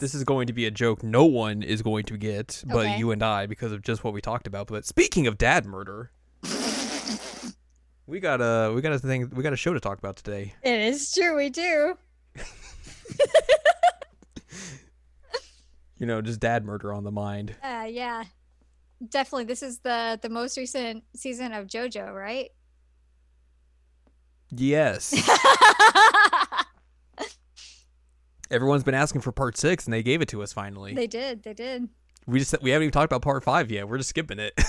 [0.00, 2.98] This is going to be a joke no one is going to get, but Okay.
[2.98, 4.66] you and I, because of just what we talked about.
[4.66, 6.10] But speaking of dad murder,
[8.06, 10.54] we got a we got a thing we got a show to talk about today.
[10.62, 11.36] it is true.
[11.36, 11.96] We do.
[15.98, 17.54] You know, just dad murder on the mind.
[17.62, 18.24] Uh, yeah.
[19.06, 19.44] Definitely.
[19.44, 22.48] This is the the most recent season of JoJo, right?
[24.50, 25.12] Yes,
[28.50, 30.94] everyone's been asking for part six, and they gave it to us finally.
[30.94, 31.42] they did.
[31.42, 31.88] They did.
[32.26, 33.88] we just we haven't even talked about part five yet.
[33.88, 34.52] We're just skipping it.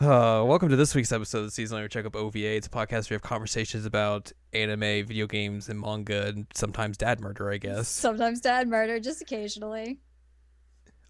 [0.00, 2.54] Uh, welcome to this week's episode of the Season Later Checkup OVA.
[2.54, 6.96] It's a podcast where we have conversations about anime, video games, and manga, and sometimes
[6.96, 7.88] dad murder, I guess.
[7.88, 9.98] Sometimes dad murder, just occasionally.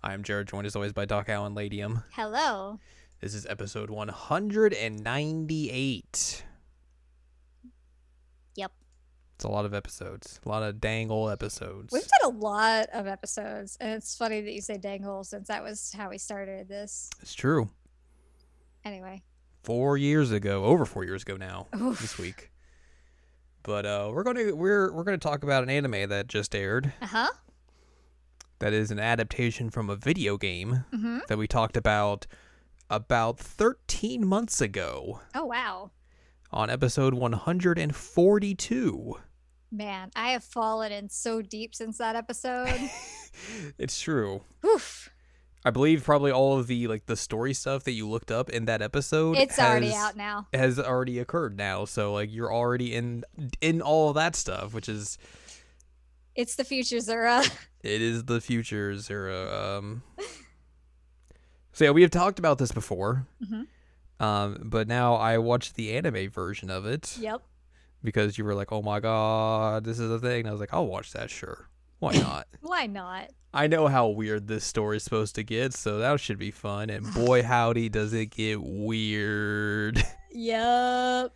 [0.03, 2.03] I am Jared, joined as always by Doc Allen Ladium.
[2.13, 2.81] Hello.
[3.21, 6.45] This is episode 198.
[9.39, 10.41] It's a lot of episodes.
[10.45, 11.93] A lot of dangle episodes.
[11.93, 15.63] We've done a lot of episodes, and it's funny that you say dangle since that
[15.63, 17.09] was how we started this.
[17.23, 17.71] It's true.
[18.85, 19.23] Anyway.
[19.63, 22.01] Four years ago, over four years ago now, Oof.
[22.01, 22.51] this week.
[23.63, 26.93] But uh, we're gonna we're we're gonna talk about an anime that just aired.
[27.01, 27.29] Uh huh.
[28.59, 31.19] That is an adaptation from a video game Mm-hmm.
[31.29, 32.27] that we talked about
[32.91, 35.93] about 13 months ago Oh wow,
[36.51, 39.15] on episode 142.
[39.71, 42.79] Man, I have fallen in so deep since that episode.
[43.79, 44.43] It's true.
[44.67, 45.11] Oof.
[45.65, 48.65] I believe probably all of the like the story stuff that you looked up in
[48.65, 50.49] that episode It's already out now.
[50.53, 51.85] has already occurred now.
[51.85, 53.25] So like you're already in
[53.61, 55.19] in all of that stuff, which is
[56.35, 57.45] It's the future Zura.
[57.83, 59.77] it is the future Zero.
[59.79, 60.03] Um
[61.73, 63.27] So yeah, we have talked about this before.
[63.45, 63.67] Mhm.
[64.21, 67.41] Um, but now I watched the anime version of it yep.
[68.03, 70.73] Because you were like, "Oh my god, this is a thing." And I was like,
[70.75, 71.69] "I'll watch that, sure.
[71.99, 73.31] Why not?" Why not?
[73.53, 76.91] I know how weird this story is supposed to get, so that should be fun.
[76.91, 80.03] And boy, howdy, does it get weird.
[80.31, 81.33] Yep.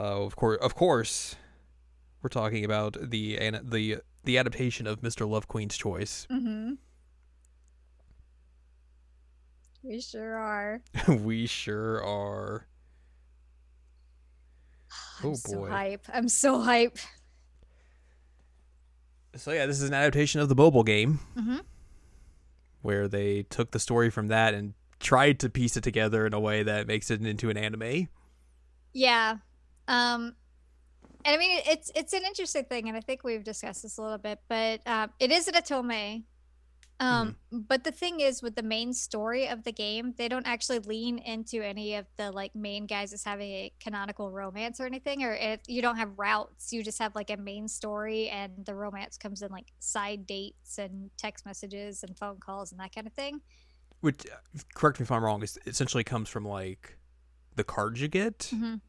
[0.00, 1.36] Uh, of course, of course,
[2.22, 5.28] we're talking about the an- the the adaptation of Mr.
[5.28, 6.26] Love Queen's Choice.
[6.30, 6.72] Mm-hmm.
[9.82, 10.80] We sure are.
[11.08, 12.66] we sure are.
[15.22, 16.06] I'm Oh, so hype.
[16.12, 16.98] I'm so hype.
[19.36, 21.62] So yeah, this is an adaptation of the mobile game Mhm.
[22.82, 26.40] where they took the story from that and tried to piece it together in a
[26.40, 28.08] way that makes it into an anime.
[28.92, 29.38] Yeah.
[29.86, 30.34] Um
[31.24, 34.02] and I mean it's it's an interesting thing and I think we've discussed this a
[34.02, 36.24] little bit, but um it is an otome.
[37.00, 40.80] Um but the thing is with the main story of the game, they don't actually
[40.80, 45.22] lean into any of the like main guys as having a canonical romance or anything
[45.22, 48.74] or if you don't have routes, you just have like a main story and the
[48.74, 53.06] romance comes in like side dates and text messages and phone calls and that kind
[53.06, 53.40] of thing.
[54.00, 56.98] Which, uh, correct me if I'm wrong, is essentially comes from like
[57.56, 58.38] the cards you get.
[58.52, 58.80] Mhm.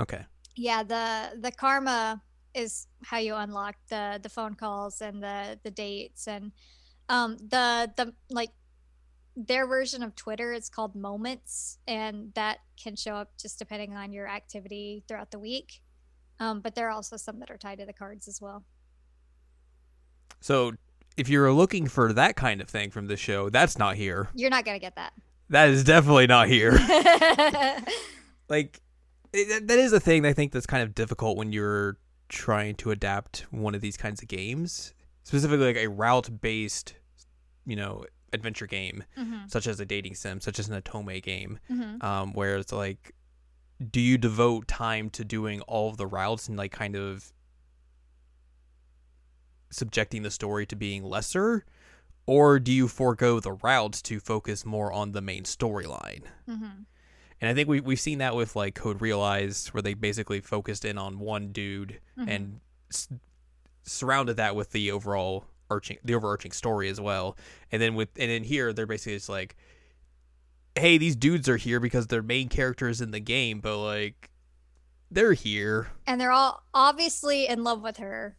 [0.00, 0.24] Okay.
[0.56, 2.22] Yeah, the the karma
[2.54, 6.52] is how you unlock the the phone calls and the the dates and
[7.08, 8.50] um the the like
[9.36, 14.12] their version of Twitter is called Moments and that can show up just depending on
[14.12, 15.80] your activity throughout the week.
[16.38, 18.64] Um, but there are also some that are tied to the cards as well.
[20.40, 20.72] So
[21.16, 24.28] if you're looking for that kind of thing from the show, that's not here.
[24.34, 25.12] You're not gonna get that.
[25.50, 26.72] That is definitely not here.
[28.48, 28.80] like
[29.32, 31.96] it, that- that is a thing I think that's kind of difficult when you're
[32.28, 34.94] trying to adapt one of these kinds of games,
[35.24, 36.94] specifically like a route-based,
[37.66, 41.58] you know, adventure game, Mhm, such as a dating sim, such as an Otome game,
[41.70, 42.02] mhm.
[42.02, 43.14] um, where it's like,
[43.90, 47.32] do you devote time to doing all of the routes and like kind of
[49.70, 51.64] subjecting the story to being lesser?
[52.26, 56.22] Or do you forego the routes to focus more on the main storyline?
[56.48, 56.86] Mhm.
[57.40, 60.84] And I think we we've seen that with like Code Realize, where they basically focused
[60.84, 62.28] in on one dude Mhm.
[62.28, 62.60] and
[63.84, 67.36] surrounded that with the overall arching the overarching story as well.
[67.72, 69.56] And then with and in here, they're basically just like,
[70.74, 74.30] hey, these dudes are here because they're main characters in the game, but like
[75.10, 78.36] they're here, And they're all obviously in love with her.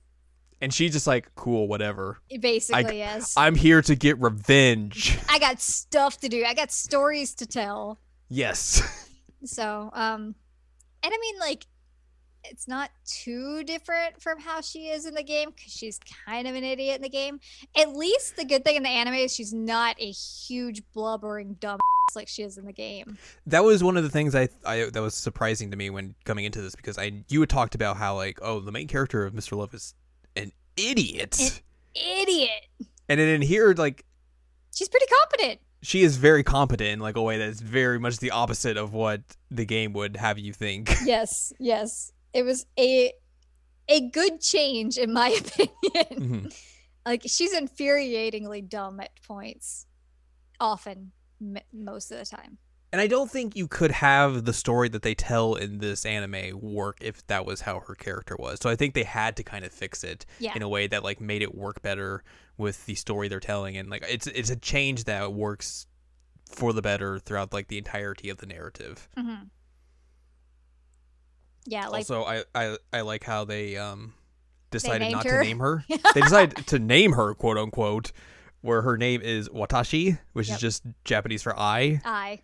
[0.61, 2.17] and she's just like, cool, whatever.
[2.39, 3.33] Basically, yes.
[3.37, 5.17] I'm here to get revenge.
[5.29, 6.43] I got stuff to do.
[6.43, 7.99] I got stories to tell.
[8.29, 8.81] yes.
[9.43, 10.33] So, um,
[11.03, 11.67] and I mean, like,
[12.49, 16.55] it's not too different from how she is in the game because she's kind of
[16.55, 17.39] an idiot in the game.
[17.77, 21.79] At least the good thing in the anime is she's not a huge blubbering dumb
[22.15, 23.17] like she is in the game.
[23.47, 26.45] That was one of the things I, I that was surprising to me when coming
[26.45, 29.33] into this because I you had talked about how like oh the main character of
[29.33, 29.57] Mr.
[29.57, 29.93] Love is
[30.35, 31.39] an idiot.
[31.39, 32.69] An idiot.
[33.09, 34.05] And then in here like
[34.75, 35.59] she's pretty competent.
[35.81, 39.21] She is very competent in like a way that's very much the opposite of what
[39.51, 40.93] the game would have you think.
[41.05, 42.11] Yes, yes.
[42.35, 43.13] It was a
[43.87, 45.71] a good change in my opinion.
[45.93, 46.47] Mm-hmm.
[47.05, 49.85] Like she's infuriatingly dumb at points
[50.59, 52.57] often m- most of the time.
[52.91, 56.59] And I don't think you could have the story that they tell in this anime
[56.61, 58.59] work if that was how her character was.
[58.61, 60.53] So I think they had to kind of fix it yeah.
[60.55, 62.23] in a way that like made it work better
[62.57, 65.87] with the story they're telling and like it's it's a change that works
[66.49, 69.09] for the better throughout like the entirety of the narrative.
[69.17, 69.43] Mm-hmm.
[71.65, 74.13] Yeah, like Also I I I like how they um
[74.71, 75.41] decided not her.
[75.41, 75.83] to name her.
[76.13, 78.11] they decided to name her quote unquote
[78.61, 80.55] where her name is Watashi, which yep.
[80.55, 82.01] is just Japanese for I.
[82.03, 82.41] I.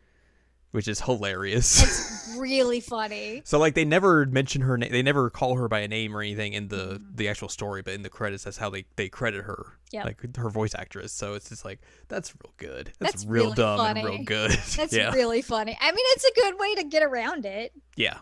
[0.72, 1.82] Which is hilarious.
[1.82, 3.42] It's really funny.
[3.44, 4.92] so like they never mention her name.
[4.92, 7.18] They never call her by a name or anything in the mm.
[7.18, 9.66] the actual story, but in the credits, that's how they they credit her.
[9.92, 10.06] Yeah.
[10.06, 11.12] Like her voice actress.
[11.12, 12.94] So it's just like that's real good.
[13.00, 14.00] That's, that's real really dumb funny.
[14.00, 14.52] and real good.
[14.78, 15.12] That's yeah.
[15.12, 15.78] really funny.
[15.82, 17.74] I mean, it's a good way to get around it.
[17.98, 18.20] Yeah.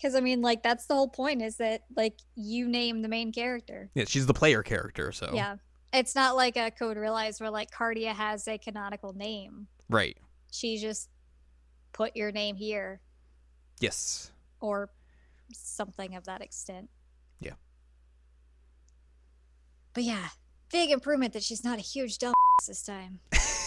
[0.00, 3.32] Because I mean, like that's the whole point is that like you name the main
[3.32, 3.90] character.
[3.94, 5.12] Yeah, she's the player character.
[5.12, 5.56] So yeah.
[5.92, 9.66] It's not like a Code Realize where like Cardia has a canonical name.
[9.88, 10.16] Right.
[10.50, 11.08] She just
[11.92, 13.00] put your name here.
[13.80, 14.30] Yes.
[14.60, 14.90] Or
[15.52, 16.88] something of that extent.
[17.40, 17.54] Yeah.
[19.92, 20.28] But yeah,
[20.70, 22.34] big improvement that she's not a huge dumb
[22.66, 23.18] this time.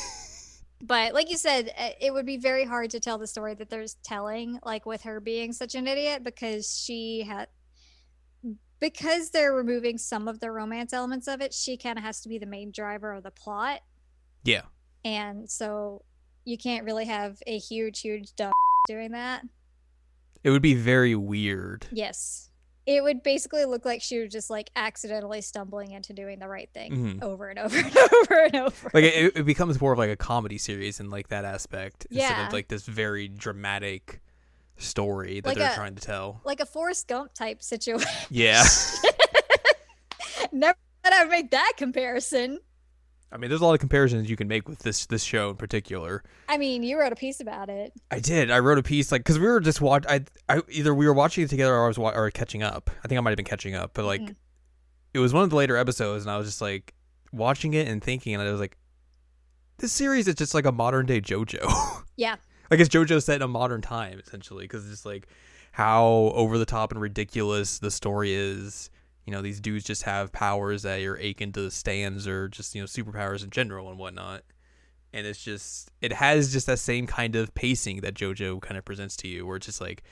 [0.85, 3.69] but like you said, uh, it would be very hard to tell the story that
[3.69, 7.47] there's telling, like with her being such an idiot, because she had
[8.81, 12.27] because they're removing some of the romance elements of it, she kind of has to
[12.27, 13.79] be the main driver of the plot.
[14.43, 14.63] Yeah.
[15.05, 16.03] And so
[16.43, 18.51] you can't really have a huge, huge dumb
[18.87, 19.43] doing that.
[20.43, 21.87] It would be very weird.
[21.93, 22.49] Yes.
[22.85, 26.69] It would basically look like she was just like accidentally stumbling into doing the right
[26.73, 27.23] thing mm-hmm.
[27.23, 28.91] over and over and over and over.
[28.93, 32.27] Like it, it, becomes more of like a comedy series in like that aspect yeah.
[32.27, 34.21] instead of like this very dramatic
[34.77, 36.41] story that like they're a, trying to tell.
[36.43, 38.09] Like a Forrest Gump type situation.
[38.29, 38.63] Yeah.
[40.51, 42.59] Never thought I'd make that comparison.
[43.33, 45.55] I mean, there's a lot of comparisons you can make with this this show in
[45.55, 46.23] particular.
[46.47, 47.91] I mean, you wrote a piece about it.
[48.11, 48.51] I did.
[48.51, 50.05] I wrote a piece like because we were just watch.
[50.07, 52.91] I, I either we were watching it together or I was wa- or catching up.
[53.03, 54.33] I think I might have been catching up, but like mm-hmm.
[55.15, 56.93] it was one of the later episodes, and I was just like
[57.31, 58.77] watching it and thinking, and I was like,
[59.79, 62.01] this series is just like a modern day JoJo.
[62.15, 62.35] Yeah.
[62.69, 65.27] like it's JoJo set in a modern time essentially because it's just like
[65.71, 68.91] how over the top and ridiculous the story is.
[69.25, 72.75] You know, these dudes just have powers that are akin to the stands or just
[72.75, 74.43] you know superpowers in general and whatnot.
[75.13, 78.85] And it's just it has just that same kind of pacing that JoJo kind of
[78.85, 80.03] presents to you, where it's just like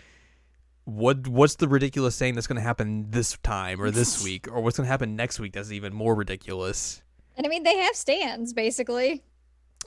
[0.86, 4.62] what what's the ridiculous thing that's going to happen this time or this week or
[4.62, 7.04] what's going to happen next week that's even more ridiculous
[7.38, 9.22] and i mean they have stands basically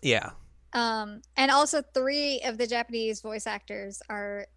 [0.02, 0.30] yeah
[0.74, 4.48] um, and also three of the Japanese voice actors are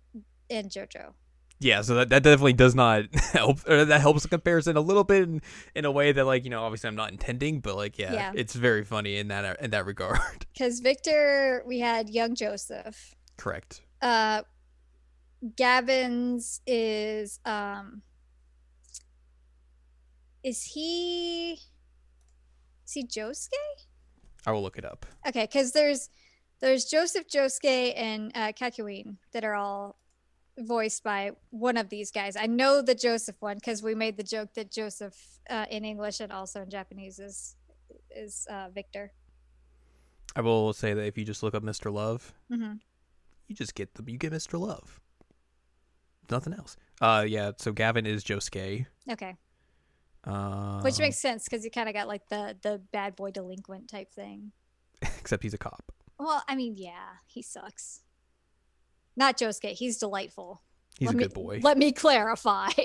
[0.49, 1.13] in JoJo.
[1.59, 3.67] Yeah, so that, that definitely does not help.
[3.67, 5.41] Or that helps the comparison a little bit in,
[5.73, 8.31] in a way that, like, you know, obviously I'm not intending, but like, yeah, yeah.
[8.35, 10.19] it's very funny in that in that regard.
[10.53, 13.13] Because Victor, we had young Joseph.
[13.37, 13.81] Correct.
[14.01, 14.41] Uh,
[15.55, 18.01] Gavin's is um,
[20.43, 21.53] is he
[22.85, 23.49] is he Josuke?
[24.45, 25.05] I will look it up.
[25.27, 26.09] Okay, because there's
[26.59, 29.97] there's Joseph Josuke and uh, Kakyoin that are all
[30.57, 32.35] voiced by one of these guys.
[32.35, 35.15] I know the Joseph one because we made the joke that Joseph
[35.49, 37.55] uh, in English and also in Japanese is
[38.15, 39.11] is uh, Victor.
[40.35, 41.91] I will say that if you just look up Mr.
[41.91, 42.73] Love, mm-hmm.
[43.47, 44.59] you just get the you get Mr.
[44.59, 44.99] Love.
[46.29, 46.75] Nothing else.
[46.99, 47.51] Uh, yeah.
[47.57, 48.85] So Gavin is Josuke.
[49.09, 49.35] Okay.
[50.23, 53.89] Uh, Which makes sense because you kind of got like the the bad boy delinquent
[53.89, 54.51] type thing.
[55.01, 55.91] Except he's a cop.
[56.19, 58.01] Well, I mean, yeah, he sucks.
[59.17, 59.71] Not Josuke.
[59.71, 60.61] He's delightful.
[60.97, 61.59] He's let a me, good boy.
[61.61, 62.69] Let me clarify.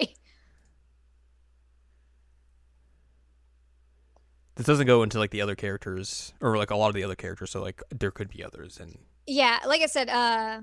[4.57, 7.15] this doesn't go into like the other characters or like a lot of the other
[7.15, 10.63] characters, so like there could be others and Yeah, like I said, uh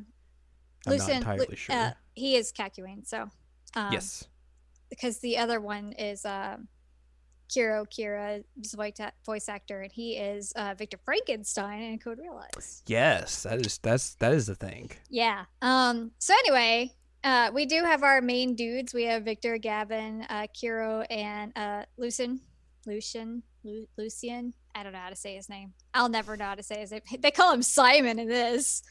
[0.87, 1.75] I'm not entirely sure.
[1.75, 3.29] Uh, he is Kakyoin, so
[3.75, 4.27] um, Yes
[4.89, 6.57] because the other one is uh,
[7.49, 8.75] Kiro Kira's
[9.25, 12.83] voice actor, and he is uh, Victor Frankenstein in Code Realize.
[12.87, 14.91] Yes, that is that's that is the thing.
[15.09, 15.45] Yeah.
[15.61, 16.11] Um.
[16.19, 18.93] So anyway, uh, we do have our main dudes.
[18.93, 22.39] We have Victor, Gavin, uh, Kiro, and uh, Lucian.
[22.85, 23.43] Lucian.
[23.63, 24.53] Lu- Lucian.
[24.73, 25.73] I don't know how to say his name.
[25.93, 27.01] I'll never know how to say his name.
[27.19, 28.81] They call him Simon in this,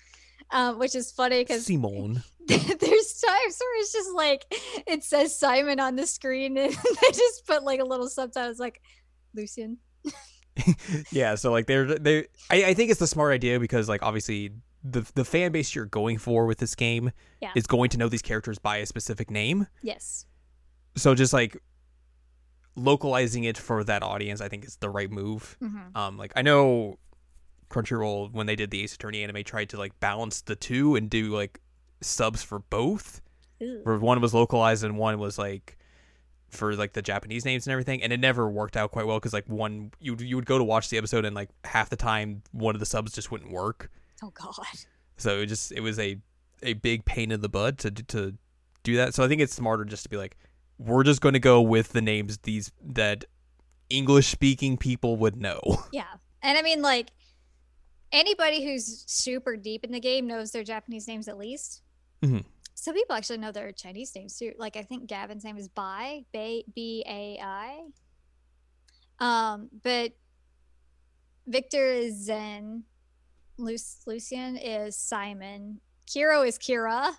[0.50, 2.22] um, which is funny because Simone.
[2.46, 4.44] there's times where it's just like
[4.86, 8.50] it says Simon on the screen, and they just put like a little subtitle.
[8.50, 8.80] It's like
[9.34, 9.78] Lucian.
[11.12, 14.52] yeah, so like they're they I, I think it's the smart idea because like obviously
[14.82, 17.10] the the fan base you're going for with this game
[17.42, 17.50] Yeah.
[17.54, 19.66] is going to know these characters by a specific name.
[19.82, 20.24] Yes.
[20.96, 21.56] So just like
[22.76, 25.56] localizing it for that audience, I think is the right move.
[25.60, 26.98] hmm Um, like I know
[27.70, 31.08] Crunchyroll when they did the Ace Attorney anime tried to like balance the two and
[31.10, 31.60] do like
[32.00, 33.20] subs for both,
[33.62, 33.80] Ooh.
[33.82, 35.76] where one was localized and one was like
[36.48, 39.32] for like the Japanese names and everything, and it never worked out quite well because
[39.32, 42.42] like one you you would go to watch the episode and like half the time
[42.52, 43.90] one of the subs just wouldn't work,
[44.22, 44.54] Oh God.
[45.16, 46.16] so it just it was a
[46.62, 48.34] a big pain in the butt to to
[48.82, 49.14] do that.
[49.14, 50.36] So I think it's smarter just to be like
[50.78, 53.24] we're just going to go with the names these that
[53.90, 55.60] English speaking people would know.
[55.92, 56.04] Yeah.
[56.40, 57.08] And I mean, like,
[58.12, 61.82] anybody who's super deep in the game knows their Japanese names at least.
[62.22, 62.44] Mhm.
[62.74, 64.52] Some people actually know their Chinese names too.
[64.58, 67.80] Like, I think Gavin's name is Bai, Bai B A I.
[69.18, 70.12] Um, but
[71.46, 72.84] Victor is Zen.
[73.56, 75.80] Luc- Lucian is Simon.
[76.06, 77.12] Kiro is Kira.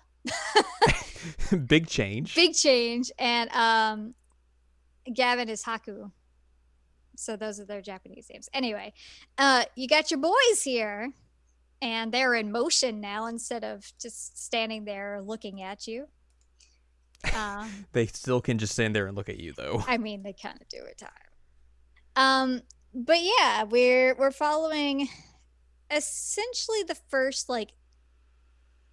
[1.66, 2.34] big change.
[2.34, 3.10] Big change.
[3.18, 4.14] And um,
[5.12, 6.10] Gavin is Haku.
[7.20, 8.48] So those are their Japanese names.
[8.52, 8.92] Anyway,
[9.38, 11.12] uh, you got your boys here,
[11.82, 16.08] and they're in motion now instead of just standing there looking at you.
[17.34, 19.84] Um, They still can just stand there and look at you though.
[19.86, 21.12] I mean, they kind of do at times.
[22.16, 22.62] Um,
[22.94, 25.08] but yeah, we're we're following
[25.90, 27.72] essentially the first like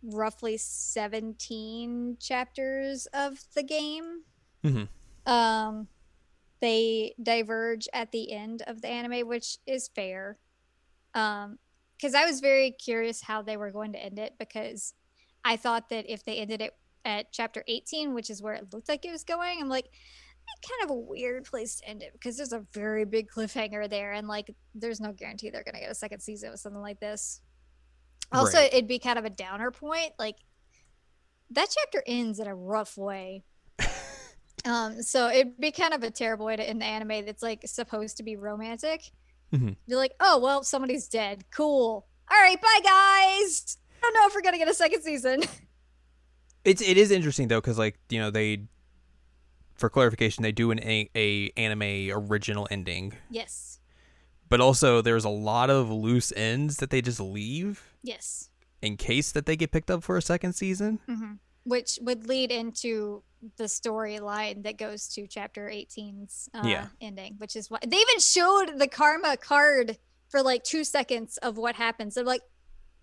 [0.04, 4.22] roughly 17 chapters of the game.
[4.64, 4.88] Mhm.
[5.26, 5.88] Um,
[6.60, 10.38] they diverge at the end of the anime, which is fair.
[11.14, 11.60] Um,
[11.98, 14.94] because I was very curious how they were going to end it because
[15.44, 16.74] I thought that if they ended it
[17.06, 19.88] at chapter 18, which is where it looked like it was going, I'm like,
[20.68, 24.14] kind of a weird place to end it because there's a very big cliffhanger there,
[24.14, 27.42] and like, there's no guarantee they're gonna get a second season with something like this.
[28.32, 28.74] Also, Right.
[28.74, 30.12] it'd be kind of a downer point.
[30.20, 30.36] Like,
[31.52, 33.44] that chapter ends in a rough way.
[34.68, 37.62] Um, so it'd be kind of a terrible way to end the anime that's like
[37.66, 39.02] supposed to be romantic.
[39.54, 39.76] Mhm.
[39.88, 41.46] You're like, oh well, somebody's dead.
[41.52, 42.06] Cool.
[42.30, 43.78] All right, bye guys.
[43.98, 45.42] I don't know if we're gonna get a second season.
[46.66, 48.64] It's it is interesting though because like you know they,
[49.76, 53.80] for clarification, they do an a, a anime original ending, yes.
[54.50, 58.50] but also there's a lot of loose ends that they just leave Yes.
[58.82, 61.00] in case that they get picked up for a second season.
[61.06, 61.34] hmm
[61.68, 63.24] Which would lead into
[63.58, 66.88] the storyline that goes to chapter 18's uh, Yeah.
[67.02, 69.98] ending, which is why they even showed the karma card
[70.30, 72.16] for like two seconds of what happens.
[72.16, 72.42] They're like,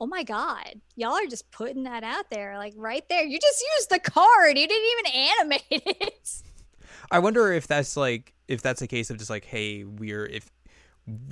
[0.00, 3.23] oh my God, y'all are just putting that out there, like right there.
[3.23, 5.62] You just used the card, you didn't even animate
[6.00, 6.42] it.
[7.11, 10.50] I wonder if that's like if that's a case of just like, hey, we're if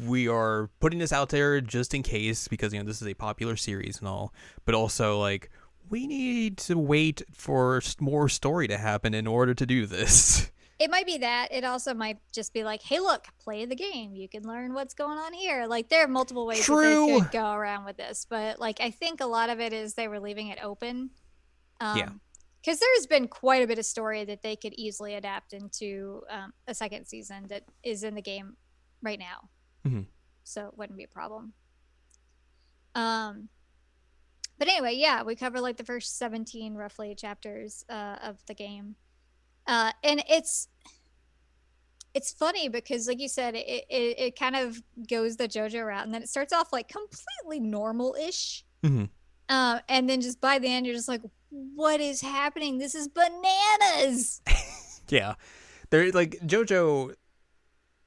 [0.07, 3.15] we are putting this out there just in case because you know this is a
[3.15, 4.33] popular series and all,
[4.65, 5.51] but also like
[5.93, 10.51] we need to wait for more story to happen in order to do this.
[10.79, 11.53] It might be that.
[11.53, 14.17] It also might just be like, hey, look, play the game.
[14.17, 15.67] You can learn what's going on here.
[15.67, 18.27] Like, there are multiple ways that they could go around with this.
[18.29, 21.11] But, like, I think a lot of it is they were leaving it open.
[21.81, 22.09] Um, Yeah.
[22.61, 26.53] Because there's been quite a bit of story that they could easily adapt into um,
[26.67, 28.57] a second season that is in the game
[29.03, 29.51] right now.
[29.87, 30.07] Mhm.
[30.43, 31.53] So it wouldn't be a problem.
[32.97, 33.51] Um,
[34.59, 38.97] but anyway, yeah, we cover like the first 17 roughly chapters uh, of the game.
[39.67, 40.69] Uh, and it's
[42.15, 46.05] it's funny because like you said it, it, it kind of goes the jojo route
[46.05, 49.09] and then it starts off like completely normal-ish Mhm.
[49.49, 53.09] uh, and then just by the end you're just like what is happening this is
[53.09, 54.43] bananas
[55.09, 55.35] Yeah.
[55.91, 57.15] They're like JoJo,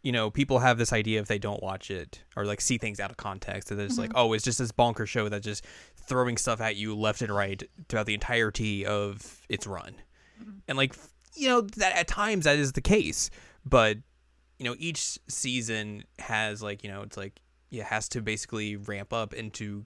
[0.02, 3.00] you know, people have this idea if they don't watch it or like see things
[3.00, 5.64] out of context that it's like, oh, it's just this bonker show that just
[6.08, 9.96] throwing stuff at you left and right throughout the entirety of its run.
[10.42, 10.62] Mhm.
[10.68, 10.96] And like,
[11.36, 13.30] you know, that at times that is the case,
[13.66, 13.98] but
[14.60, 19.12] you know, each season has like, you know, it's like it has to basically ramp
[19.12, 19.86] up into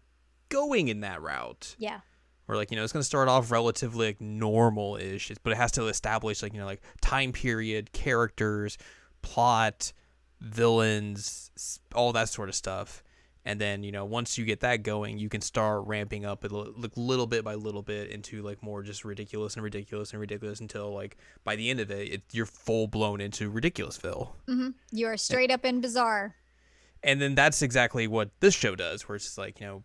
[0.49, 1.99] going in that route yeah
[2.47, 5.71] Or like you know it's going to start off relatively like normal-ish but it has
[5.73, 8.77] to establish like you know like time period characters
[9.21, 9.93] plot
[10.41, 13.03] villains all that sort of stuff
[13.45, 16.47] and then you know once you get that going you can start ramping up a
[16.47, 20.19] little, like, little bit by little bit into like more just ridiculous and ridiculous and
[20.19, 24.69] ridiculous until like by the end of it, it you're full blown into ridiculousville hmm
[24.91, 26.35] You are straight up in bizarre.
[27.03, 29.83] and then that's exactly what this show does where it's just like you know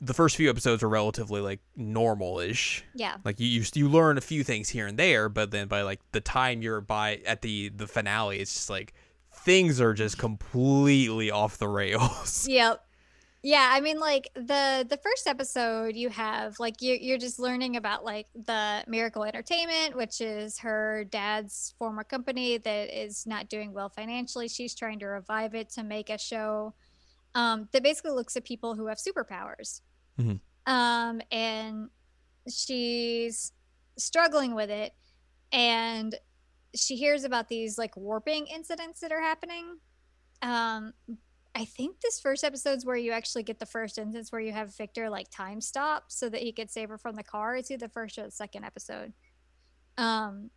[0.00, 3.16] the first few episodes are relatively like normal-ish Yeah.
[3.24, 6.00] like you, you you learn a few things here and there but then by like
[6.12, 8.92] the time you're by at the the finale it's just like
[9.32, 12.84] things are just completely off the rails Yep.
[13.42, 17.76] Yeah, I mean like the the first episode you have like you you're just learning
[17.76, 23.72] about like the Miracle Entertainment, which is her dad's former company that is not doing
[23.72, 24.48] well financially.
[24.48, 26.74] She's trying to revive it to make a show
[27.34, 29.82] um that basically looks at people who have superpowers.
[30.18, 30.40] Mhm.
[30.66, 31.90] Um and
[32.48, 33.52] she's
[33.96, 34.94] struggling with it
[35.52, 36.14] and
[36.74, 39.78] she hears about these like warping incidents that are happening.
[40.42, 40.94] Um
[41.54, 44.76] I think this first episode's where you actually get the first instance where you have
[44.76, 47.56] Victor like time stop so that he could save her from the car.
[47.56, 49.12] It's either the first or the second episode.
[49.96, 50.50] Um,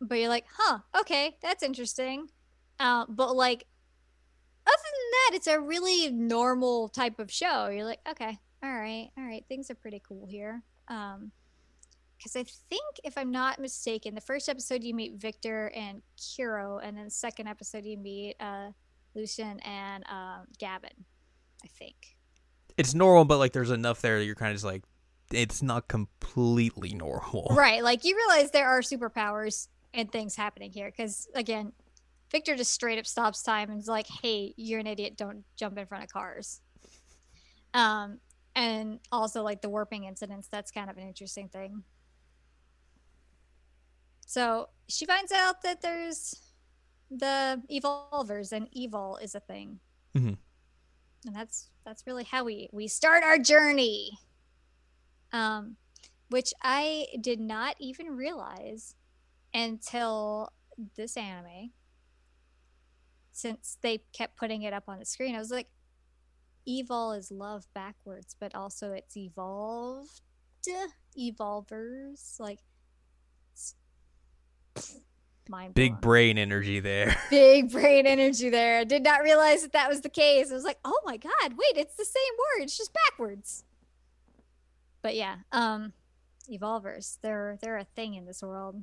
[0.00, 2.28] but you're like, huh, okay, that's interesting.
[2.80, 3.66] Uh, but like,
[4.66, 7.68] other than that, it's a really normal type of show.
[7.68, 10.62] You're like, okay, all right, all right, things are pretty cool here.
[10.88, 11.30] Um,
[12.16, 16.80] because I think if I'm not mistaken, the first episode you meet Victor and Kiro,
[16.80, 18.70] and then the second episode you meet uh
[19.14, 21.04] Lucian and um, Gavin,
[21.64, 22.16] I think.
[22.76, 24.82] it's normal but like there's enough there that you're kind of just like
[25.30, 27.82] it's not completely normal Right.
[27.82, 30.90] Like you realize there are superpowers and things happening here.
[30.90, 31.72] Because again,
[32.30, 35.16] Victor just straight up stops time and is like, hey, you're an idiot.
[35.16, 36.60] Don't jump in front of cars.
[37.74, 38.18] Um,
[38.54, 40.48] and also like the warping incidents.
[40.48, 41.82] That's kind of an interesting thing.
[44.26, 46.34] So she finds out that there's
[47.18, 49.80] the evolvers and evil is a thing.
[50.14, 50.38] Mhm.
[51.26, 54.18] And that's that's really how we we start our journey.
[55.32, 55.76] Um
[56.28, 58.94] which I did not even realize
[59.52, 60.52] until
[60.96, 61.72] this anime.
[63.32, 65.68] Since they kept putting it up on the screen, I was like,
[66.64, 70.22] evil is love backwards, but also it's evolved,
[71.16, 72.36] evolvers.
[72.38, 72.60] Like,
[75.48, 76.00] mind big blown.
[76.00, 78.78] brain energy there big brain energy there.
[78.78, 80.50] I did not realize that that was the case.
[80.50, 83.64] I was like, oh my god, wait, it's the same word, it's just backwards.
[85.02, 85.92] But yeah, um,
[86.48, 88.82] evolvers, they're they're a thing in this world.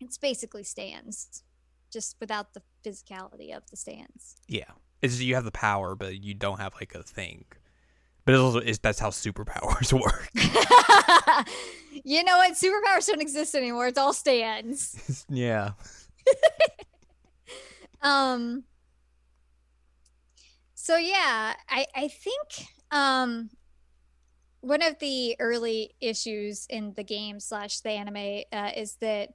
[0.00, 1.44] It's basically stands,
[1.92, 4.36] just without the physicality of the stands.
[4.48, 7.44] yeah it's you have the power but you don't have like a thing
[8.24, 10.30] but it's also it's, that's how superpowers work
[12.04, 12.52] you know what?
[12.52, 13.86] Superpowers don't exist anymore.
[13.86, 15.24] It's all stands.
[15.30, 15.70] yeah
[18.04, 18.62] um
[20.74, 23.50] so yeah i i think um
[24.60, 29.30] one of the early issues in the game slash the anime uh, is that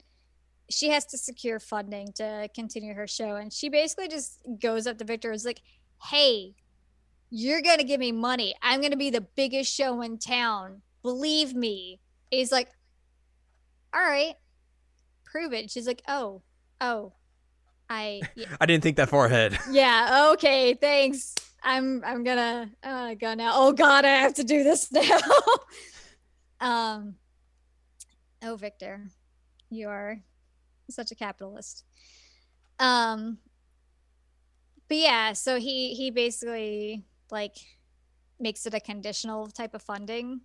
[0.69, 4.97] she has to secure funding to continue her show and she basically just goes up
[4.97, 5.61] to victor and is like
[6.09, 6.53] hey
[7.29, 8.55] you're gonna give me money.
[8.61, 10.81] I'm gonna be the biggest show in town.
[11.01, 11.99] Believe me.
[12.31, 12.69] He's like
[13.93, 14.35] all right
[15.25, 15.69] prove it.
[15.69, 16.41] She's like oh
[16.81, 17.13] oh
[17.89, 19.57] i yeah, i didn't think that far ahead.
[19.71, 21.35] Yeah okay thanks.
[21.63, 23.51] I'm i'm gonna uh go now.
[23.53, 25.19] Oh god i have to do this now.
[26.59, 27.15] Um
[28.43, 29.07] oh victor
[29.69, 30.19] you are
[30.89, 31.83] such a capitalist.
[32.79, 33.37] Um
[34.87, 37.55] but yeah so he he basically like
[38.39, 40.41] makes it a conditional type of funding.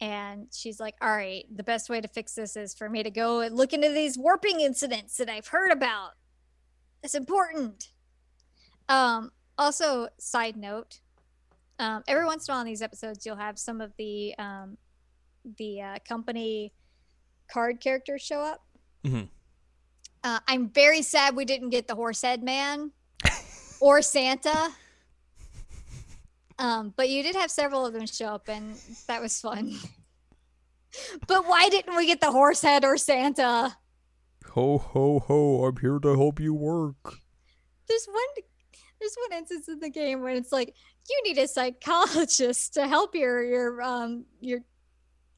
[0.00, 3.10] And she's like all right the best way to fix this is for me to
[3.10, 6.10] go and look into these warping incidents that i've heard about.
[7.02, 7.90] It's important.
[8.88, 11.00] Um also side note
[11.78, 14.76] um every once in a while in these episodes you'll have some of the um
[15.58, 16.72] the uh, company
[17.50, 18.66] card characters show up.
[19.04, 19.28] Mhm.
[20.24, 22.90] uh, i'm very sad we didn't get the horse head man
[23.80, 24.70] or santa
[26.58, 28.76] um but you did have several of them show up and
[29.08, 29.74] that was fun.
[31.26, 33.76] But why didn't we get the horse head or santa?
[34.52, 37.18] Ho ho ho i'm here to help you work.
[37.86, 38.44] There's one
[38.98, 40.74] there's one instance in the game when it's like
[41.10, 44.60] you need a psychologist to help your your um your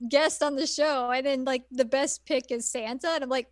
[0.09, 3.51] guest on the show and then like the best pick is santa and i'm like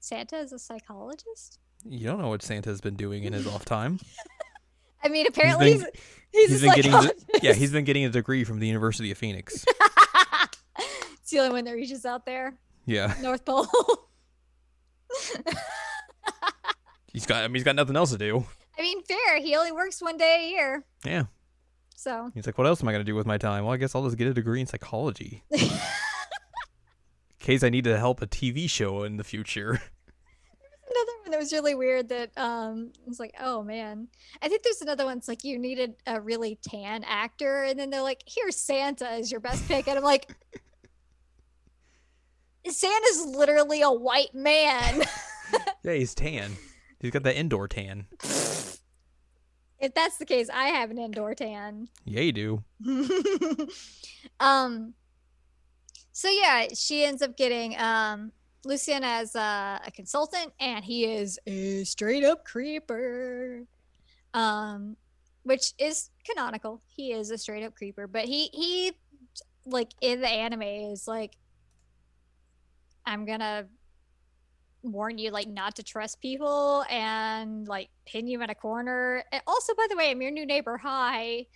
[0.00, 1.58] santa is a psychologist?
[1.84, 4.00] You don't know what santa's been doing in his off time
[5.02, 5.92] i mean apparently he's, been-
[6.32, 9.18] he's, he's been getting psychologist yeah he's been getting a degree from the university of
[9.18, 9.64] phoenix
[10.78, 12.54] it's the only one that reaches out there
[12.86, 13.66] yeah north pole
[17.12, 18.44] he's got i mean he's got nothing else to do
[18.78, 19.18] I mean, fair.
[19.26, 19.40] fair.
[19.42, 20.84] He only works one day a year.
[21.04, 21.24] Yeah.
[21.96, 23.64] So He's like, what else am I going to do with my time?
[23.64, 25.44] Well, I guess I'll just get a degree in psychology.
[25.50, 25.68] in
[27.40, 29.82] case I need to help a TV show in the future.
[31.30, 34.08] One that was really weird that um was like, oh man.
[34.42, 35.18] I think there's another one.
[35.18, 39.30] It's like you needed a really tan actor, and then they're like, here's Santa as
[39.30, 40.30] your best pick, and I'm like.
[42.66, 45.02] Santa's literally a white man.
[45.82, 46.56] yeah, he's tan.
[47.00, 48.06] He's got that indoor tan.
[48.20, 51.88] if that's the case, I have an indoor tan.
[52.04, 52.64] Yeah, you do.
[54.40, 54.92] um
[56.12, 58.32] so yeah, she ends up getting um
[58.64, 63.64] Lucian as a, a consultant and he is a straight up creeper.
[64.34, 64.96] Um
[65.42, 66.82] which is canonical.
[66.86, 68.92] He is a straight up creeper, but he he
[69.66, 71.36] like in the anime is like
[73.06, 73.66] I'm gonna
[74.82, 79.24] warn you like not to trust people and like pin you in a corner.
[79.32, 80.78] And also, by the way, I'm your new neighbor.
[80.78, 81.46] Hi.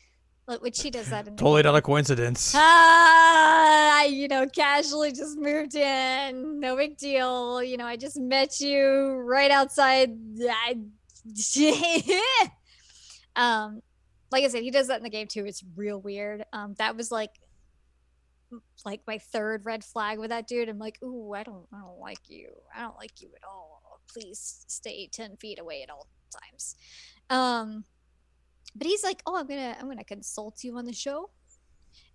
[0.47, 2.53] Which she does that in totally not a coincidence.
[2.55, 6.61] Ah, I, you know, casually just moved in.
[6.61, 7.63] No big deal.
[7.63, 10.11] You know, I just met you right outside.
[10.43, 10.77] I,
[13.37, 13.81] um,
[14.31, 15.47] like I said, he does that in the game too.
[15.47, 16.45] It's real weird.
[16.53, 17.31] Um, that was like
[18.85, 20.69] like my third red flag with that dude.
[20.69, 22.49] I'm like, ooh, I don't, I don't like you.
[22.77, 24.01] I don't like you at all.
[24.13, 26.77] Please stay ten feet away at all times.
[27.31, 27.85] Um,
[28.75, 31.31] but he's like, oh, I'm gonna, I'm gonna consult you on the show.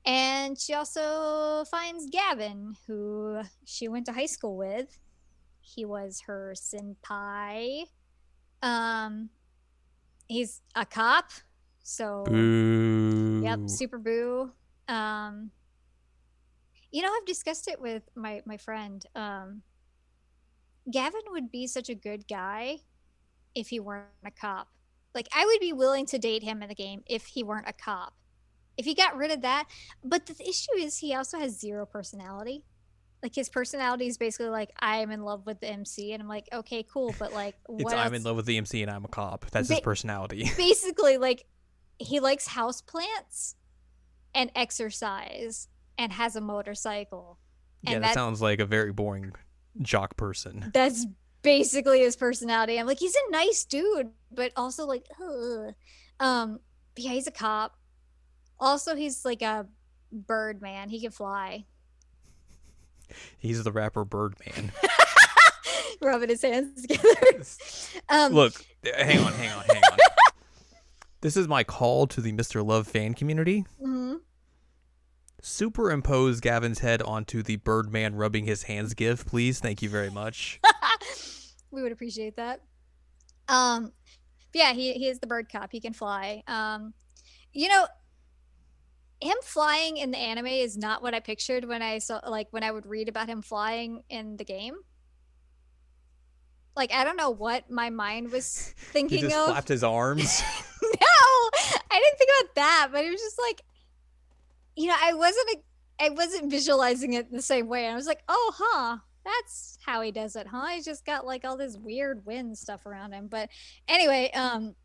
[0.06, 4.98] And she also finds Gavin, who she went to high school with.
[5.62, 7.84] He was her senpai.
[8.62, 9.30] Um,
[10.28, 11.32] he's a cop,
[11.84, 13.42] so Boo.
[13.44, 14.52] yep, super boo.
[14.88, 15.52] Um,
[16.92, 19.06] you know, I've discussed it with my my friend.
[19.16, 19.62] Um,
[20.92, 22.80] Gavin would be such a good guy
[23.54, 24.70] if he weren't a cop.
[25.16, 27.74] Like I would be willing to date him in the game if he weren't a
[27.74, 28.14] cop.
[28.78, 29.66] If he got rid of that,
[30.04, 32.64] but the issue is he also has zero personality.
[33.22, 36.30] Like his personality is basically like I am in love with the MC, and I'm
[36.30, 39.04] like, okay, cool, but like, It's what I'm in love with the MC and I'm
[39.04, 39.46] a cop.
[39.52, 40.50] That's his personality.
[40.58, 41.46] basically like
[41.98, 43.56] he likes house plants
[44.34, 45.68] and exercise
[45.98, 47.40] and has a motorcycle.
[47.82, 49.34] yeah, that that- sounds like a very boring
[49.82, 50.72] jock person.
[50.74, 51.06] That's
[51.42, 52.80] basically his personality.
[52.80, 55.74] I'm like, he's a nice dude, but also like, ugh.
[56.20, 56.60] um,
[56.96, 57.76] but yeah, he's a cop.
[58.60, 59.66] Also, he's like a
[60.12, 60.90] bird man.
[60.90, 61.66] He can fly.
[63.38, 64.72] He's the rapper Birdman.
[66.02, 67.44] Rubbing his hands together.
[68.10, 69.98] um, Look, hang on, hang on, hang on.
[71.22, 72.66] this is my call to the Mr.
[72.66, 73.66] Love fan community.
[73.82, 74.20] mhm.
[75.42, 79.60] Superimpose Gavin's head onto the Birdman rubbing his hands gif, please.
[79.62, 80.60] Thank you very much.
[81.72, 82.62] we would appreciate that.
[83.48, 83.92] Um,
[84.52, 85.72] but yeah, he he is the bird cop.
[85.72, 86.44] He can fly.
[86.48, 86.94] Um,
[87.54, 87.88] you know,
[89.22, 92.64] him flying in the anime is not what I pictured when I saw like when
[92.64, 94.76] I would read about him flying in the game.
[96.76, 99.48] Like I don't know what my mind was thinking He just of.
[99.48, 100.42] flapped his arms.
[100.82, 100.90] no,
[101.92, 103.62] I didn't think about that, but it was just like,
[104.76, 105.50] you know, I wasn't,
[106.00, 107.88] I wasn't visualizing it the same way.
[107.88, 108.98] I was like, oh, huh,
[109.30, 110.68] that's how he does it, huh?
[110.68, 113.28] He's just got like all this weird wind stuff around him.
[113.28, 113.50] But
[113.88, 114.76] anyway, um,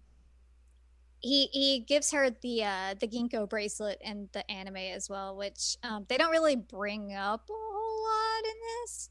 [1.21, 5.77] he he gives her the uh the ginkgo bracelet in the anime as well, which
[5.83, 9.11] um they don't really bring up a whole lot in this.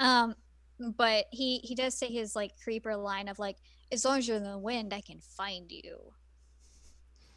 [0.00, 0.34] Um,
[0.96, 3.56] but he he does say his like creeper line of like
[3.90, 6.12] as long as you're in the wind, I can find you.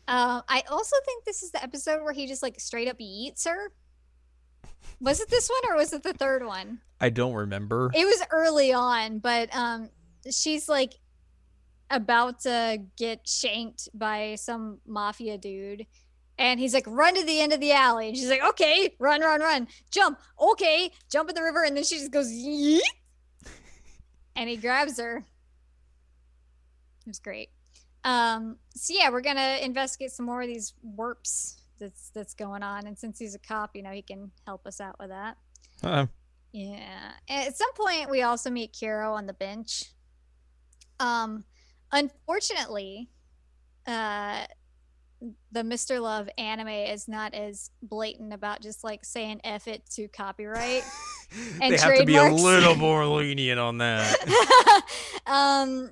[0.07, 3.45] Uh, I also think this is the episode where he just like straight up eats
[3.45, 3.71] her.
[4.99, 6.79] Was it this one or was it the third one?
[6.99, 7.91] I don't remember.
[7.93, 9.89] It was early on, but um,
[10.29, 10.93] she's like
[11.89, 15.85] about to get shanked by some mafia dude.
[16.37, 18.09] And he's like, run to the end of the alley.
[18.09, 19.67] And she's like, okay, run, run, run.
[19.91, 20.19] Jump.
[20.39, 21.63] Okay, jump in the river.
[21.63, 22.79] And then she just goes, yeet.
[24.35, 25.17] And he grabs her.
[25.17, 27.49] It was great.
[28.03, 32.87] Um, so yeah, we're gonna investigate some more of these warps that's that's going on.
[32.87, 35.35] And since he's a cop, you know, he can help us out with that.
[35.83, 36.05] Uh,
[36.53, 37.11] Yeah.
[37.27, 39.85] At some point, we also meet Kiro on the bench.
[40.99, 41.43] Um,
[41.91, 43.09] unfortunately,
[43.87, 44.45] uh,
[45.51, 46.01] the Mr.
[46.01, 50.83] Love anime is not as blatant about just like saying F it to copyright.
[51.61, 54.83] And they have to be a little more lenient on that.
[55.25, 55.89] um,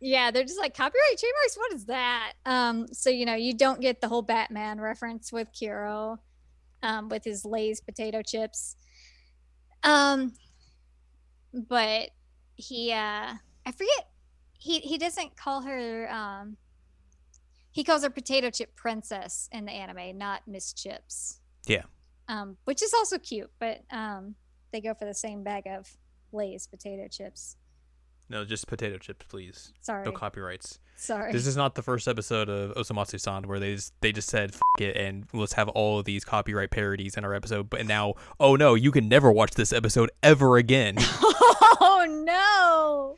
[0.00, 1.56] yeah, they're just like copyright trademarks.
[1.56, 2.32] What is that?
[2.46, 6.18] Um, so you know, you don't get the whole Batman reference with Kiro,
[6.82, 8.76] um, with his Lay's potato chips.
[9.82, 10.32] Um,
[11.52, 12.10] but
[12.56, 13.34] he, uh,
[13.66, 14.08] I forget,
[14.58, 16.56] he he doesn't call her um,
[17.78, 21.40] he calls her Potato Chip Princess in the anime, not Miss Chips.
[21.66, 21.84] Yeah.
[22.26, 24.34] Um, which is also cute, but um,
[24.72, 25.88] they go for the same bag of
[26.32, 27.56] Lay's potato chips.
[28.30, 29.72] No, just potato chips, please.
[29.80, 30.04] Sorry.
[30.04, 30.78] No copyrights.
[30.96, 31.32] Sorry.
[31.32, 34.60] This is not the first episode of Osomatsu-san where they just they just said F-
[34.80, 37.70] it and let's have all of these copyright parodies in our episode.
[37.70, 40.96] But now, oh no, you can never watch this episode ever again.
[41.00, 43.16] oh no.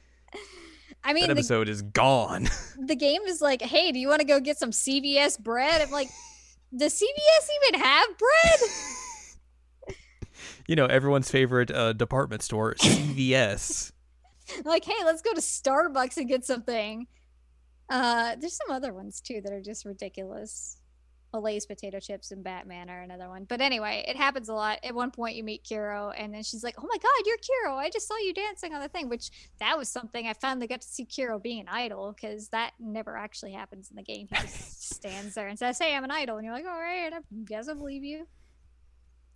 [1.03, 2.49] I mean, that the, episode is gone.
[2.79, 5.81] the game is like, hey, do you want to go get some CVS bread?
[5.81, 6.09] I'm like,
[6.77, 9.96] does CVS even have bread?
[10.68, 13.92] you know, everyone's favorite uh, department store, CVS.
[14.65, 17.07] like, hey, let's go to Starbucks and get something.
[17.89, 20.81] Uh, there's some other ones too that are just ridiculous.
[21.39, 23.45] Lay's potato chips and Batman are another one.
[23.45, 24.81] But anyway, it happens a lot.
[24.83, 27.77] At one point, you meet Kiro, and then she's like, "Oh my God, you're Kiro!
[27.77, 30.81] I just saw you dancing on the thing." Which that was something I finally got
[30.81, 34.27] to see Kiro being an idol because that never actually happens in the game.
[34.29, 37.13] He just stands there and says, "Hey, I'm an idol," and you're like, "All right,
[37.13, 38.27] I guess I believe you."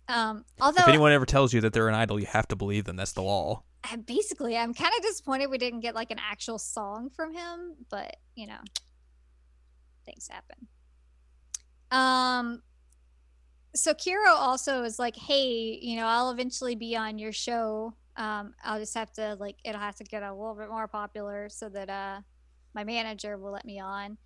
[0.07, 2.85] Um, although if anyone ever tells you that they're an idol, you have to believe
[2.85, 2.97] them.
[2.97, 3.63] That's the law.
[4.05, 8.17] Basically, I'm kind of disappointed we didn't get like an actual song from him, but
[8.35, 8.59] you know,
[10.05, 10.67] things happen.
[11.91, 12.61] Um,
[13.75, 17.93] so Kiro also is like, hey, you know, I'll eventually be on your show.
[18.17, 21.49] Um, I'll just have to like, it'll have to get a little bit more popular
[21.49, 22.21] so that uh,
[22.73, 24.17] my manager will let me on.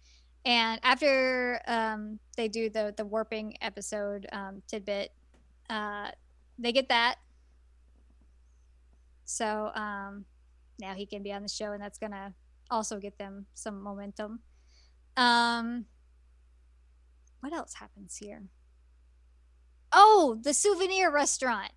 [0.45, 5.12] And after um, they do the the warping episode um, tidbit,
[5.69, 6.12] uh,
[6.58, 7.15] they get that
[9.29, 10.25] so um,
[10.79, 12.33] now he can be on the show, and that's gonna
[12.71, 14.39] also get them some momentum.
[15.15, 15.85] Um,
[17.41, 18.41] what else happens here?
[19.93, 21.71] Oh, the souvenir restaurant.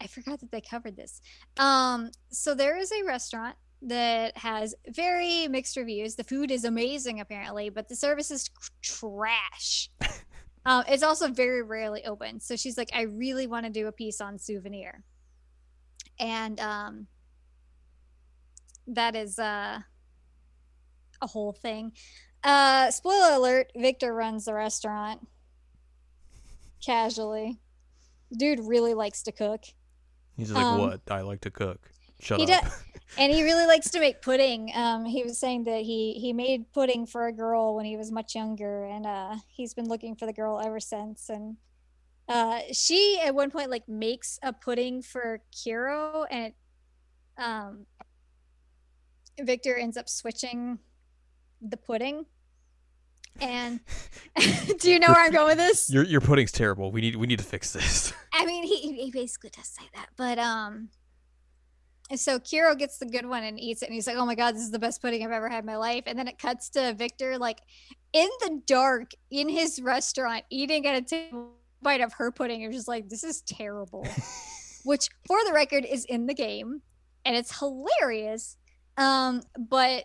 [0.00, 1.20] I forgot that they covered this.
[1.56, 6.16] Um, so there is a restaurant that has very mixed reviews.
[6.16, 8.50] The food is amazing, apparently, but the service is
[8.82, 9.90] trash.
[10.64, 12.40] Um, it's also very rarely open.
[12.40, 15.02] So she's like, I really want to do a piece on souvenir.
[16.20, 17.06] And um,
[18.86, 19.80] that is uh,
[21.20, 21.92] a whole thing.
[22.44, 25.26] Uh, spoiler alert Victor runs the restaurant
[26.84, 27.58] casually.
[28.36, 29.64] Dude really likes to cook.
[30.36, 31.00] He's like, Um, "What?
[31.08, 32.62] I like to cook." Shut he up.
[32.62, 32.84] does,
[33.18, 34.72] and he really likes to make pudding.
[34.74, 38.10] Um, he was saying that he he made pudding for a girl when he was
[38.10, 41.28] much younger, and uh, he's been looking for the girl ever since.
[41.28, 41.56] And
[42.28, 46.52] uh, she at one point like makes a pudding for Kiro, and
[47.36, 47.86] um,
[49.40, 50.78] Victor ends up switching
[51.60, 52.26] the pudding.
[53.40, 53.80] And
[54.80, 55.90] do you know where I'm going with this?
[55.90, 56.92] Your your pudding's terrible.
[56.92, 58.12] We need we need to fix this.
[58.32, 60.88] I mean, he he basically does say that, but um,
[62.12, 64.34] and so Kiro gets the good one and eats it, and he's like, "Oh my
[64.34, 66.38] god, this is the best pudding I've ever had in my life." And then it
[66.38, 67.60] cuts to Victor, like
[68.12, 72.60] in the dark in his restaurant, eating at a table bite of her pudding.
[72.60, 74.06] You're just like, "This is terrible,"
[74.84, 76.82] which, for the record, is in the game,
[77.24, 78.58] and it's hilarious.
[78.98, 80.04] Um, but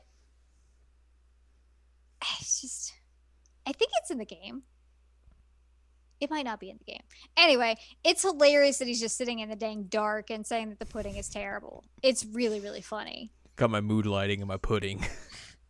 [2.39, 2.93] it's just,
[3.65, 4.63] I think it's in the game.
[6.19, 7.03] It might not be in the game.
[7.35, 10.85] Anyway, it's hilarious that he's just sitting in the dang dark and saying that the
[10.85, 11.83] pudding is terrible.
[12.01, 13.31] It's really, really funny.
[13.55, 15.05] Got my mood lighting and my pudding.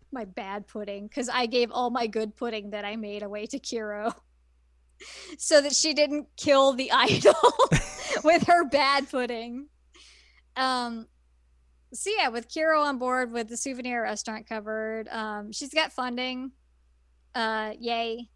[0.09, 3.59] My bad pudding, because I gave all my good pudding that I made away to
[3.59, 4.13] Kiro.
[5.37, 7.35] So that she didn't kill the idol
[8.23, 9.67] with her bad pudding.
[10.55, 11.07] Um
[11.93, 16.51] so yeah, with Kiro on board with the souvenir restaurant covered, um, she's got funding.
[17.35, 18.29] Uh yay.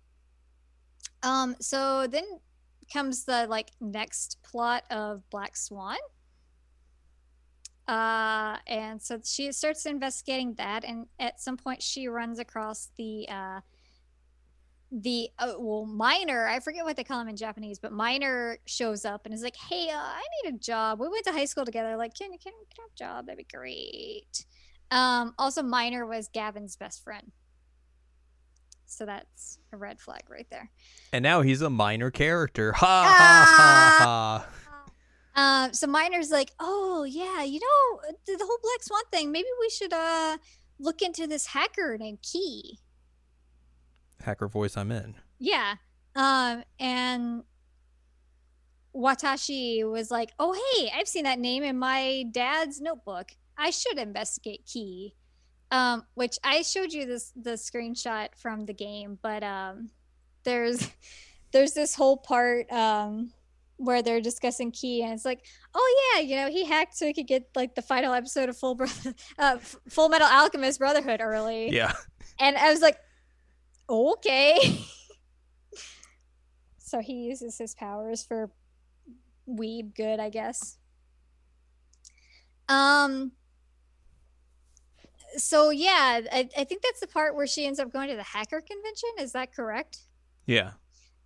[1.23, 2.23] Um, so then
[2.91, 5.97] comes the like next plot of Black Swan.
[7.87, 13.27] Uh, and so she starts investigating that, and at some point she runs across the
[13.27, 13.59] uh,
[14.91, 16.47] the uh, well miner.
[16.47, 19.57] I forget what they call him in Japanese, but minor shows up and is like,
[19.57, 20.99] "Hey, uh, I need a job.
[20.99, 21.97] We went to high school together.
[21.97, 23.25] Like, can you can, can have a job?
[23.25, 24.45] That'd be great."
[24.91, 27.31] Um, also, minor was Gavin's best friend,
[28.91, 30.69] so that's a red flag right there.
[31.13, 32.73] And now he's a minor character.
[32.73, 34.47] Ha ha ha ha.
[35.33, 39.31] Um, so Miner's like, oh yeah, you know the, the whole Black Swan thing.
[39.31, 40.37] Maybe we should uh
[40.77, 42.79] look into this hacker named Key.
[44.21, 45.15] Hacker voice, I'm in.
[45.39, 45.75] Yeah.
[46.15, 47.43] Um, and
[48.93, 53.31] Watashi was like, oh hey, I've seen that name in my dad's notebook.
[53.57, 55.15] I should investigate Key.
[55.71, 59.89] Um, which I showed you this the screenshot from the game, but um,
[60.43, 60.89] there's
[61.51, 63.31] there's this whole part um
[63.81, 67.13] where they're discussing Key, and it's like, oh yeah, you know, he hacked so he
[67.13, 69.57] could get like the final episode of Full Brother, uh,
[69.89, 71.71] Full Metal Alchemist Brotherhood early.
[71.71, 71.93] Yeah.
[72.39, 72.97] And I was like,
[73.89, 74.79] okay.
[76.77, 78.51] so he uses his powers for
[79.49, 80.77] weeb good, I guess.
[82.69, 83.31] Um.
[85.37, 88.23] So yeah, I, I think that's the part where she ends up going to the
[88.23, 89.09] hacker convention.
[89.19, 89.99] Is that correct?
[90.45, 90.71] Yeah.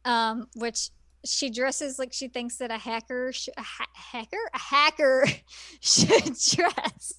[0.04, 0.90] Um, which
[1.26, 5.26] she dresses like she thinks that a hacker, sh- a ha- hacker, a hacker
[5.80, 7.14] should dress,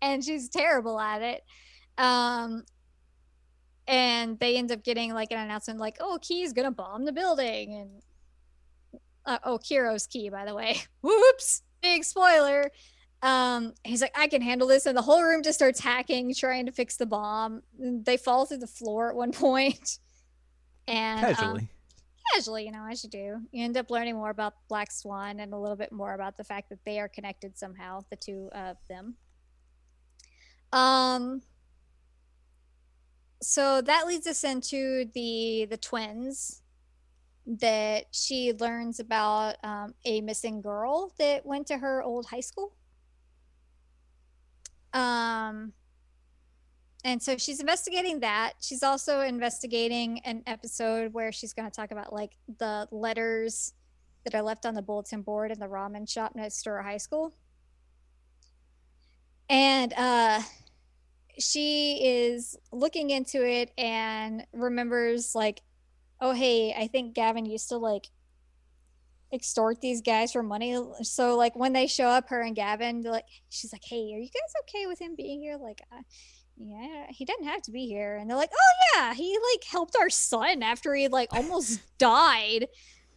[0.00, 1.42] and she's terrible at it.
[1.98, 2.64] Um,
[3.88, 7.74] and they end up getting like an announcement like, "Oh, Key's gonna bomb the building,"
[7.74, 7.90] and
[9.26, 10.80] uh, oh, Kiro's Key, by the way.
[11.02, 12.70] Whoops, big spoiler.
[13.22, 16.66] Um, he's like, I can handle this, and the whole room just starts hacking, trying
[16.66, 17.62] to fix the bomb.
[17.78, 19.98] They fall through the floor at one point,
[20.86, 21.68] and um, Casually.
[22.32, 23.40] casually, you know, as you do.
[23.50, 26.44] You end up learning more about Black Swan and a little bit more about the
[26.44, 29.14] fact that they are connected somehow, the two of them.
[30.72, 31.42] Um
[33.40, 36.62] so that leads us into the the twins
[37.46, 42.74] that she learns about um, a missing girl that went to her old high school.
[44.92, 45.72] Um
[47.04, 48.54] and so she's investigating that.
[48.60, 53.72] She's also investigating an episode where she's going to talk about like the letters
[54.24, 56.96] that are left on the bulletin board in the ramen shop next to her high
[56.96, 57.32] school.
[59.48, 60.42] And uh
[61.38, 65.62] she is looking into it and remembers like
[66.20, 68.08] oh hey, I think Gavin used to like
[69.32, 70.78] extort these guys for money.
[71.02, 74.28] So like when they show up her and Gavin, like she's like, "Hey, are you
[74.28, 76.02] guys okay with him being here?" Like uh,
[76.60, 78.16] yeah, he doesn't have to be here.
[78.16, 82.66] And they're like, oh yeah, he like helped our son after he like almost died.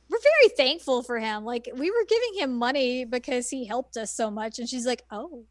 [0.10, 1.46] We're very thankful for him.
[1.46, 4.60] Like we were giving him money because he helped us so much.
[4.60, 5.46] And she's like, oh,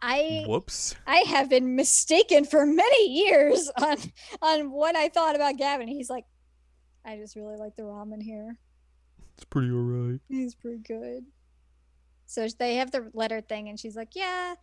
[0.00, 0.94] I Whoops.
[1.06, 3.96] I have been mistaken for many years on
[4.40, 5.88] on what I thought about Gavin.
[5.88, 6.24] He's like,
[7.04, 8.56] I just really like the ramen here.
[9.34, 10.20] It's pretty alright.
[10.28, 11.24] He's pretty good.
[12.26, 14.54] So they have the letter thing, and she's like, yeah.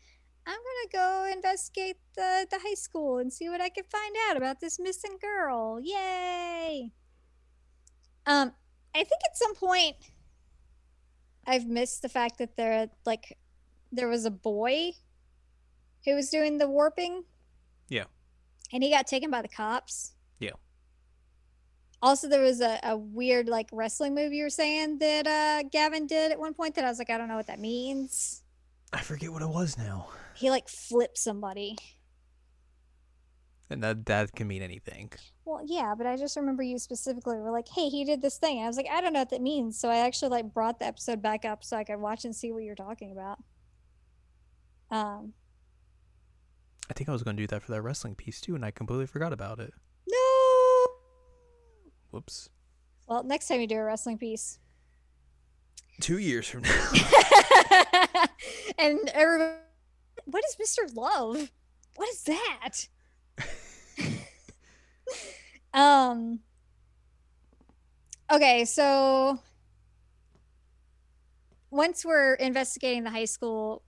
[0.47, 4.37] I'm gonna go investigate the, the high school and see what I can find out
[4.37, 5.79] about this missing girl.
[5.81, 6.91] Yay!
[8.25, 8.53] Um,
[8.95, 9.95] I think at some point
[11.45, 13.37] I've missed the fact that there like
[13.91, 14.93] there was a boy
[16.05, 17.23] who was doing the warping.
[17.87, 18.05] Yeah.
[18.71, 20.13] And he got taken by the cops.
[22.01, 26.07] Also, there was a, a weird like wrestling move you were saying that uh, Gavin
[26.07, 28.43] did at one point that I was like, I don't know what that means.
[28.93, 30.07] I forget what it was now.
[30.33, 31.77] He like flipped somebody.
[33.69, 35.11] And that that can mean anything.
[35.45, 38.57] Well, yeah, but I just remember you specifically were like, "Hey, he did this thing."
[38.57, 40.79] And I was like, "I don't know what that means." So I actually like brought
[40.79, 43.37] the episode back up so I could watch and see what you're talking about.
[44.89, 45.33] Um,
[46.89, 48.71] I think I was going to do that for that wrestling piece too, and I
[48.71, 49.73] completely forgot about it.
[52.11, 52.49] Whoops.
[53.07, 54.59] Well, next time you do a wrestling piece,
[55.99, 56.91] Two years from now.
[58.77, 59.51] and everybody,
[60.25, 61.51] what is Mister Love?
[61.95, 62.87] What is that?
[65.73, 66.39] um.
[68.31, 69.39] Okay, so
[71.69, 73.83] once we're investigating the high school,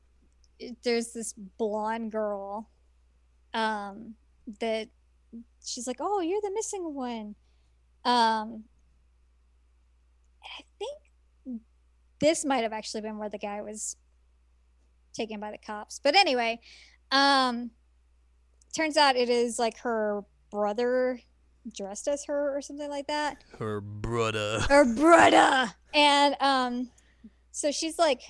[0.83, 2.69] there's this blonde girl
[3.53, 4.15] um
[4.59, 4.87] that
[5.65, 7.35] she's like oh you're the missing one
[8.05, 8.63] um
[10.43, 11.61] i think
[12.19, 13.95] this might have actually been where the guy was
[15.13, 16.59] taken by the cops but anyway
[17.11, 17.71] um
[18.75, 21.19] turns out it is like her brother
[21.75, 24.61] dressed as her or something like that Her brother.
[24.69, 25.71] her brother.
[25.93, 26.89] And um,
[27.51, 28.21] so she's like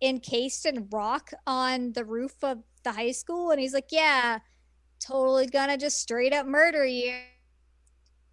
[0.00, 4.38] encased in rock on the roof of the high school, and he's like, "Yeah,
[5.00, 7.14] totally gonna just straight up murder you."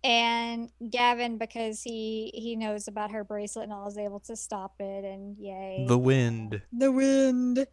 [0.08, 4.76] And Gavin, because he he knows about her bracelet and all, is able to stop
[4.80, 6.62] it, and yay, The wind.
[6.72, 7.68] the wind.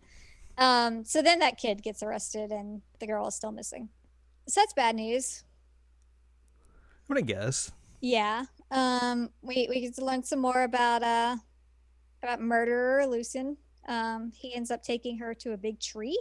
[0.59, 3.89] Um, so then that kid gets arrested, and the girl is still missing.
[4.49, 5.45] So that's bad news.
[7.09, 7.70] I'm gonna guess.
[8.01, 8.47] Yeah.
[8.72, 11.37] Um, we we get to learn some more about uh
[12.20, 16.18] about murderer Lucian Um, he ends up taking her to a big tree.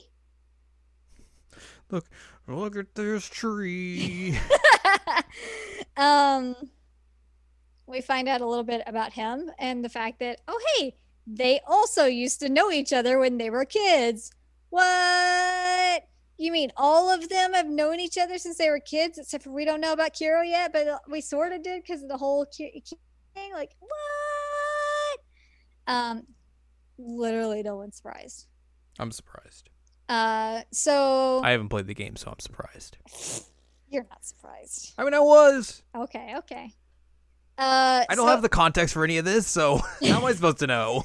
[1.89, 2.05] Look
[2.47, 4.37] look at this tree.
[5.97, 6.55] um,
[7.87, 10.95] we find out a little bit about him and the fact that oh hey,
[11.27, 14.31] they also used to know each other when they were kids.
[14.69, 16.07] What?
[16.37, 19.51] You mean all of them have known each other since they were kids, except for
[19.51, 22.45] we don't know about Kiro yet, but we sort of did because of the whole
[22.45, 22.81] thing.
[23.53, 25.19] Like what?
[25.87, 26.23] Um,
[26.97, 28.47] literally no one's surprised.
[28.99, 29.69] I'm surprised.
[30.09, 32.97] Uh, so I haven't played the game, so I'm surprised.
[33.93, 34.93] you're not surprised.
[34.97, 35.83] I mean, I was.
[35.95, 36.73] Okay, okay.
[37.57, 40.59] Uh, I don't have the context for any of this, so how am I supposed
[40.59, 41.03] to know?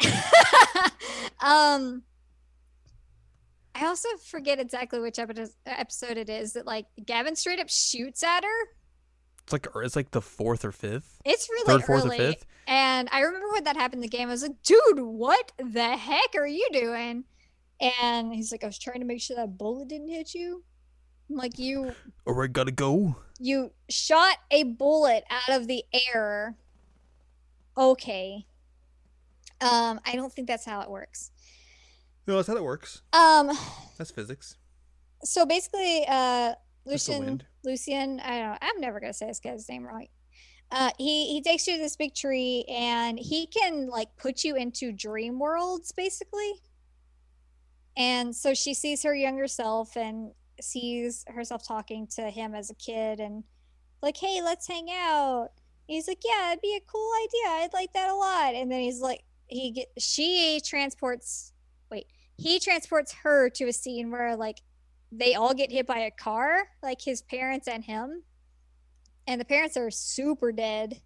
[1.40, 2.02] um,
[3.74, 8.44] I also forget exactly which episode it is that like Gavin straight up shoots at
[8.44, 8.68] her.
[9.44, 11.20] It's like it's like the fourth or fifth.
[11.24, 12.18] It's really Third, fourth, or early.
[12.18, 12.44] fifth.
[12.66, 14.28] And I remember when that happened in the game.
[14.28, 17.24] I was like, dude, what the heck are you doing?
[17.80, 20.64] And he's like, I was trying to make sure that bullet didn't hit you.
[21.28, 21.92] Like, you
[22.24, 23.16] Or I gotta go.
[23.38, 26.56] you shot a bullet out of the air.
[27.76, 28.46] Okay.
[29.60, 31.30] Um, I don't think that's how it works.
[32.26, 33.02] No, that's how it works.
[33.12, 33.50] Um,
[33.96, 34.56] That's physics.
[35.24, 36.54] so basically, uh,
[36.84, 37.42] Lucian.
[37.64, 38.58] Lucian, I don't know.
[38.60, 40.10] I'm never gonna say this guy's name right.
[40.70, 44.54] Uh, he he takes you to this big tree and he can like put you
[44.54, 46.52] into dream worlds basically.
[47.96, 52.74] And so she sees her younger self and sees herself talking to him as a
[52.74, 53.44] kid and
[54.02, 55.50] like, hey, let's hang out.
[55.86, 57.64] He's like, yeah, it'd be a cool idea.
[57.64, 58.54] I'd like that a lot.
[58.54, 61.52] And then he's like, he get she transports.
[61.90, 62.06] Wait,
[62.36, 64.60] he transports her to a scene where like
[65.10, 68.22] they all get hit by a car, like his parents and him.
[69.26, 71.00] And the parents are super dead.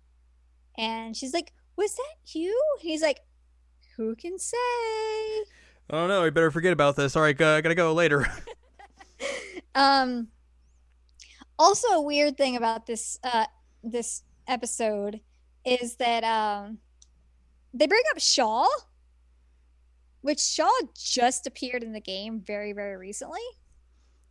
[0.77, 2.61] And she's like, Was that you?
[2.81, 3.21] And he's like,
[3.97, 4.57] Who can say?
[5.91, 6.25] I don't know.
[6.25, 7.17] I better forget about this.
[7.17, 8.27] All right, I gotta go later.
[9.75, 10.29] Um
[11.59, 13.47] also a weird thing about this uh
[13.83, 15.21] this episode
[15.65, 16.79] is that um
[17.75, 18.67] they bring up Shaw,
[20.21, 23.41] which Shaw just appeared in the game very, very recently.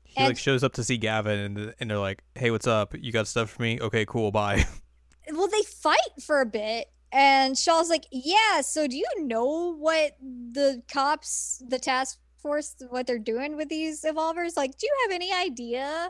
[0.03, 2.93] he And- like shows up to see Gavin, and and they're like, "Hey, what's up?
[2.97, 3.79] You got stuff for me?
[3.81, 4.31] Okay, cool.
[4.31, 4.65] Bye."
[5.33, 10.17] well they fight for a bit and shaw's like yeah so do you know what
[10.21, 15.15] the cops the task force what they're doing with these evolvers like do you have
[15.15, 16.09] any idea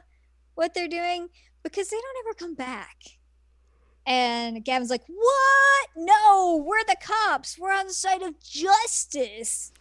[0.56, 1.28] what they're doing
[1.64, 2.98] because they don't ever come back
[4.06, 9.72] and gavin's like what no we're the cops we're on the side of justice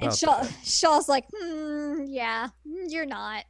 [0.00, 3.44] and Shaw, Shaw's like, hmm, yeah, mm, you're not.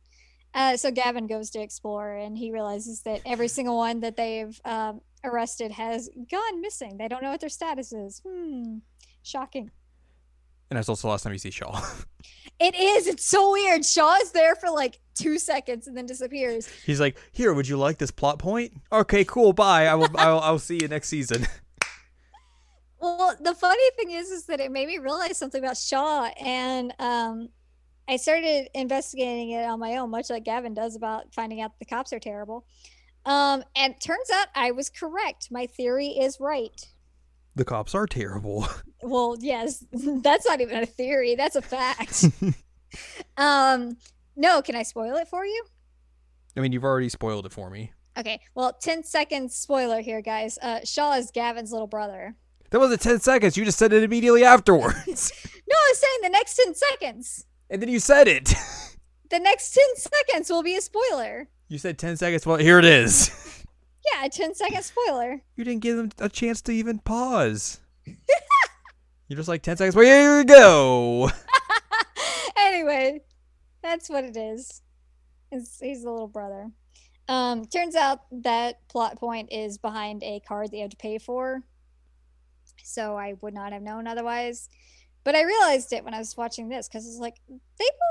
[0.55, 4.61] Uh, so Gavin goes to explore and he realizes that every single one that they've
[4.65, 6.99] um, arrested has gone missing.
[6.99, 8.21] They don't know what their status is.
[8.27, 8.79] Hmm,
[9.23, 9.71] shocking.
[10.73, 11.79] And that's also the last time you see Shaw.
[12.59, 13.09] It is.
[13.09, 13.85] It's so weird.
[13.85, 16.69] Shaw is there for like two seconds and then disappears.
[16.87, 18.73] He's like, "Here, would you like this plot point?
[18.93, 19.53] Okay, cool.
[19.53, 19.87] Bye.
[19.87, 20.09] I will.
[20.15, 21.47] I'll, I'll see you next season."
[23.01, 26.95] Well, the funny thing is, is that it made me realize something about Shaw, and
[27.01, 27.49] um,
[28.09, 31.85] I started investigating it on my own, much like Gavin does about finding out the
[31.85, 32.65] cops are terrible.
[33.27, 35.49] Um, and turns out I was correct.
[35.51, 36.81] My theory is right.
[37.57, 38.69] the cops are terrible.
[39.03, 42.25] Well, yes, that's not even a theory; that's a fact.
[43.37, 43.97] um,
[44.37, 45.65] no, can I spoil it for you?
[46.57, 47.93] I mean, you've already spoiled it for me.
[48.19, 50.59] Okay, well, 10 seconds spoiler here, guys.
[50.61, 52.35] Uh, Shaw is Gavin's little brother.
[52.71, 53.57] That wasn't ten seconds.
[53.57, 55.33] You just said it immediately afterwards,
[55.69, 57.47] No, I was saying the next 10 seconds.
[57.71, 58.53] and then you said it.
[59.31, 61.49] The next 10 seconds will be a spoiler.
[61.69, 62.45] You said ten seconds.
[62.47, 63.31] Well, here it is.
[64.13, 65.41] Yeah, a 10 second spoiler.
[65.57, 67.81] You didn't give them a chance to even pause.
[69.33, 69.97] You're just like ten seconds.
[69.97, 71.31] Well, here we go.
[72.59, 73.23] anyway,
[73.83, 74.83] that's what it is.
[75.51, 76.71] It's, he's the little brother.
[77.29, 81.17] Um, turns out that plot point is behind a card that you have to pay
[81.17, 81.63] for.
[82.83, 84.69] So I would not have known otherwise.
[85.25, 87.57] But I realized it when I was watching this because it's like they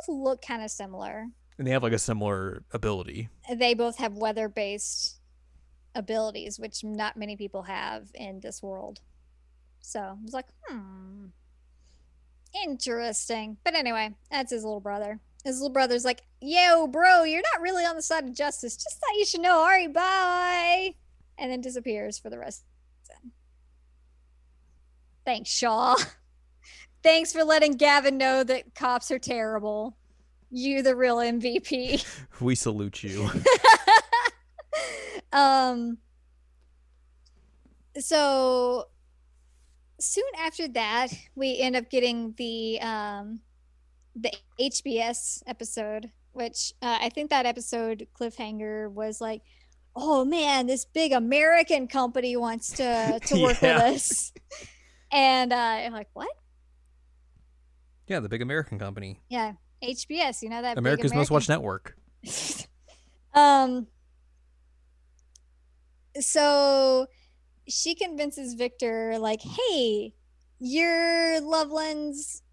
[0.08, 1.28] both look kind of similar.
[1.60, 3.30] And they have like a similar ability.
[3.48, 5.20] They both have weather based
[5.94, 9.02] abilities, which not many people have in this world.
[9.82, 11.26] So I was like, hmm,
[12.66, 13.58] interesting.
[13.64, 15.20] But anyway, that's his little brother.
[15.44, 18.76] His little brother's like, yo, bro, you're not really on the side of justice.
[18.76, 19.58] Just thought you should know.
[19.58, 20.94] All right, bye.
[21.38, 22.64] And then disappears for the rest.
[25.26, 25.96] Thanks, Shaw.
[27.04, 29.98] Thanks for letting Gavin know that cops are terrible.
[30.50, 32.06] You, the real MVP.
[32.42, 33.30] We salute you.
[35.32, 36.00] um
[38.00, 38.88] so
[40.02, 43.40] soon after that we end up getting the um
[44.16, 49.42] the hbs episode which uh, i think that episode cliffhanger was like
[49.96, 53.86] oh man this big american company wants to to work Yeah.
[53.90, 54.34] with us
[55.12, 56.30] and uh i'm like what
[58.08, 61.96] yeah, the big American company, yeah hbs you know that big America's most watched network.
[63.34, 63.88] um
[66.20, 67.08] so
[67.72, 70.14] she convinces Victor like, "Hey,
[70.60, 72.44] you're Loveland's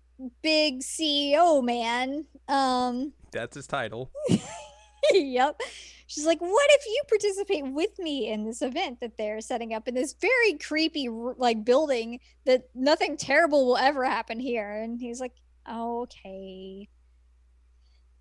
[0.43, 2.25] big CEO man.
[2.49, 4.11] Um, That's his title.
[5.13, 5.61] yep.
[6.07, 9.89] She's like, "What if you participate with me in this event that they're setting up
[9.89, 15.21] in this very creepy like building that nothing terrible will ever happen here?" And he's
[15.21, 15.35] like,
[15.71, 16.89] "Okay."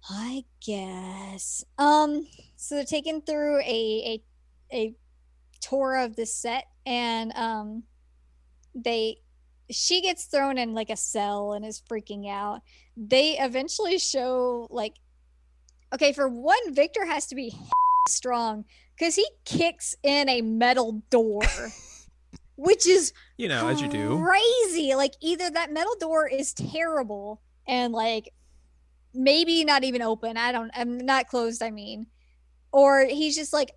[0.10, 1.64] I guess.
[1.78, 4.24] Um so they're taken through a a
[4.74, 4.96] a
[5.62, 7.84] tour of the set and um
[8.74, 9.18] they
[9.70, 12.62] she gets thrown in like a cell and is freaking out.
[12.96, 14.94] They eventually show like
[15.94, 17.54] okay, for one, Victor has to be
[18.08, 18.66] strong
[18.98, 21.44] because he kicks in a metal door,
[22.56, 24.96] which is you know as you do crazy.
[24.96, 28.32] Like either that metal door is terrible and like
[29.14, 30.38] maybe not even open.
[30.38, 30.72] I don't.
[30.74, 31.62] I'm not closed.
[31.62, 32.08] I mean,
[32.72, 33.72] or he's just like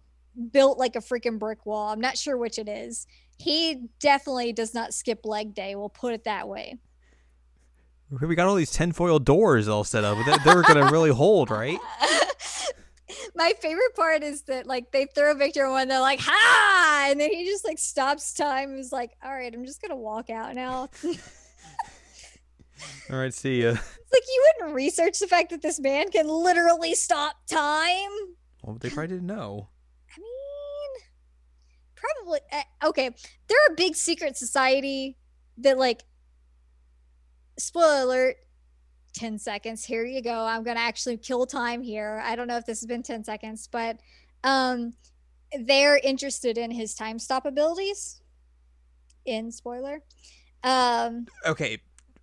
[0.52, 1.88] built like a freaking brick wall.
[1.88, 3.06] I'm not sure which it is.
[3.38, 5.74] He definitely does not skip leg day.
[5.74, 6.78] We'll put it that way.
[8.10, 10.18] We got all these tinfoil doors all set up.
[10.26, 11.78] They're, they're gonna really hold, right?
[13.34, 17.30] My favorite part is that like they throw Victor one, they're like ha, and then
[17.30, 18.76] he just like stops time.
[18.78, 20.88] Is like, all right, I'm just gonna walk out now.
[23.10, 23.70] all right, see ya.
[23.70, 28.10] It's like you wouldn't research the fact that this man can literally stop time.
[28.62, 29.68] Well, they probably didn't know.
[30.16, 31.02] I mean,
[31.94, 33.10] probably uh, okay.
[33.48, 35.16] They're a big secret society
[35.58, 36.02] that like
[37.58, 38.36] spoiler alert
[39.12, 42.22] 10 seconds here you go i'm gonna actually kill time here.
[42.24, 43.98] I don't know if this has been 10 seconds but
[44.44, 44.94] um
[45.64, 48.22] they're interested in his time stop abilities.
[49.26, 50.02] In spoiler.
[50.64, 51.78] Um okay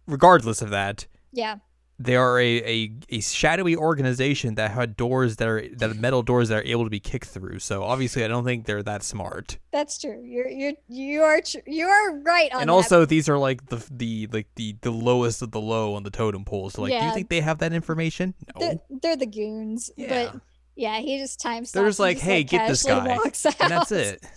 [0.08, 1.58] regardless of that yeah
[2.00, 6.22] they are a, a, a shadowy organization that had doors that are that are metal
[6.22, 7.60] doors that are able to be kicked through.
[7.60, 9.58] So obviously, I don't think they're that smart.
[9.72, 10.22] That's true.
[10.24, 12.62] You're you you are you are right on.
[12.62, 16.04] And also, these are like the the like the the lowest of the low on
[16.04, 16.70] the totem pole.
[16.70, 17.02] So like, yeah.
[17.02, 18.36] do you think they have that information?
[18.56, 19.90] No, they're, they're the goons.
[19.98, 20.32] Yeah.
[20.32, 20.42] But
[20.76, 21.72] yeah, he just time stops.
[21.72, 24.24] They're just like, hey, like, get this guy, and that's it.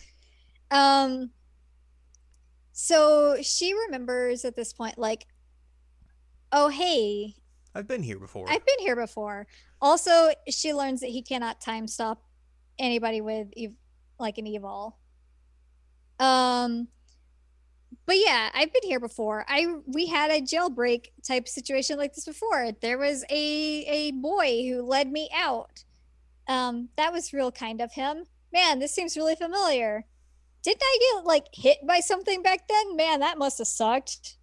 [0.72, 1.30] Um.
[2.70, 5.26] So she remembers at this point, like,
[6.52, 7.34] oh hey,
[7.74, 8.46] I've been here before.
[8.50, 9.46] I've been here before.
[9.80, 12.22] Also, she learns that he cannot time stop
[12.78, 13.74] anybody with ev-
[14.18, 14.94] like an evol.
[16.18, 16.88] Um
[18.06, 19.44] but yeah, I've been here before.
[19.48, 22.72] I we had a jailbreak type situation like this before.
[22.80, 25.84] There was a a boy who led me out.
[26.48, 28.24] Um that was real kind of him.
[28.52, 30.04] Man, this seems really familiar.
[30.62, 32.96] Didn't I get like hit by something back then?
[32.96, 34.36] Man, that must have sucked.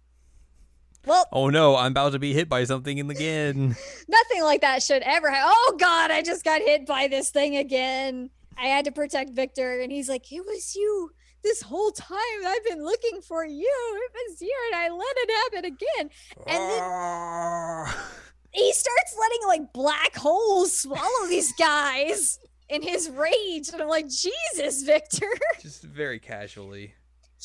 [1.08, 3.76] Well, oh no, I'm about to be hit by something again.
[4.08, 5.50] Nothing like that should ever happen.
[5.54, 8.28] Oh god, I just got hit by this thing again.
[8.58, 11.10] I had to protect Victor, and he's like, "It was you
[11.42, 12.18] this whole time.
[12.46, 14.00] I've been looking for you.
[14.04, 16.10] It was you, and I let it happen again."
[16.46, 18.10] And then ah.
[18.50, 22.38] he starts letting like black holes swallow these guys
[22.68, 25.30] in his rage, and I'm like, "Jesus, Victor!"
[25.62, 26.92] Just very casually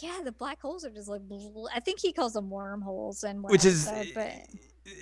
[0.03, 1.21] yeah, the black holes are just like
[1.73, 4.33] I think he calls them wormholes and which is but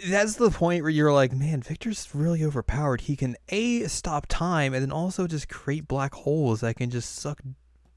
[0.08, 3.02] that's the point where you're like, man, Victor's really overpowered.
[3.02, 7.16] He can a stop time and then also just create black holes that can just
[7.16, 7.42] suck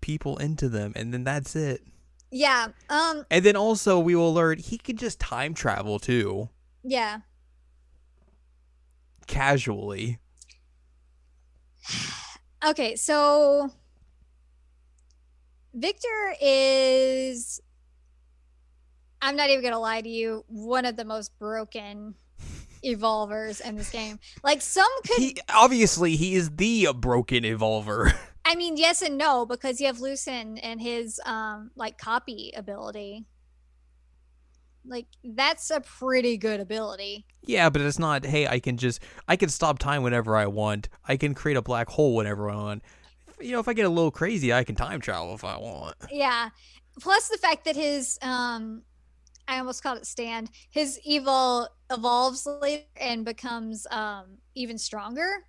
[0.00, 1.82] people into them, and then that's it.
[2.30, 2.68] Yeah.
[2.88, 3.26] Um.
[3.30, 6.48] And then also we will learn he can just time travel too.
[6.82, 7.18] Yeah.
[9.26, 10.20] Casually.
[12.66, 13.70] okay, so
[15.74, 17.60] Victor is
[19.20, 22.14] I'm not even gonna lie to you, one of the most broken
[22.82, 24.20] evolvers in this game.
[24.44, 28.12] Like some could he, obviously he is the broken evolver.
[28.44, 33.24] I mean, yes and no, because you have Lucien and his um like copy ability.
[34.86, 37.26] Like that's a pretty good ability.
[37.42, 40.88] Yeah, but it's not, hey, I can just I can stop time whenever I want.
[41.08, 42.82] I can create a black hole whenever I want
[43.40, 45.96] you know, if I get a little crazy, I can time travel if I want.
[46.10, 46.50] Yeah.
[47.00, 48.82] Plus the fact that his um
[49.46, 50.50] I almost called it stand.
[50.70, 55.44] His evol evolves later and becomes um even stronger.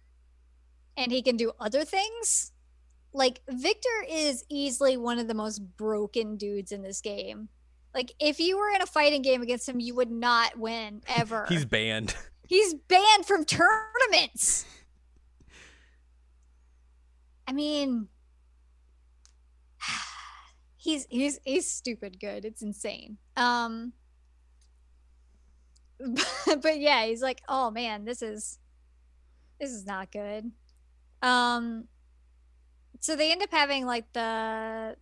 [0.98, 2.52] And he can do other things.
[3.14, 7.50] Like Victor is easily one of the most broken dudes in this game.
[7.94, 11.46] Like if you were in a fighting game against him, you would not win ever.
[11.48, 12.16] He's banned.
[12.48, 14.66] He's banned from tournaments.
[17.48, 18.08] I mean,
[20.78, 22.46] he's he's he's stupid good.
[22.46, 23.18] It's insane.
[23.38, 23.94] Um,
[26.00, 28.60] but, but yeah, he's like, oh man, this is
[29.60, 30.52] this is not good.
[31.22, 31.86] Um,
[33.00, 34.96] so they end up having like the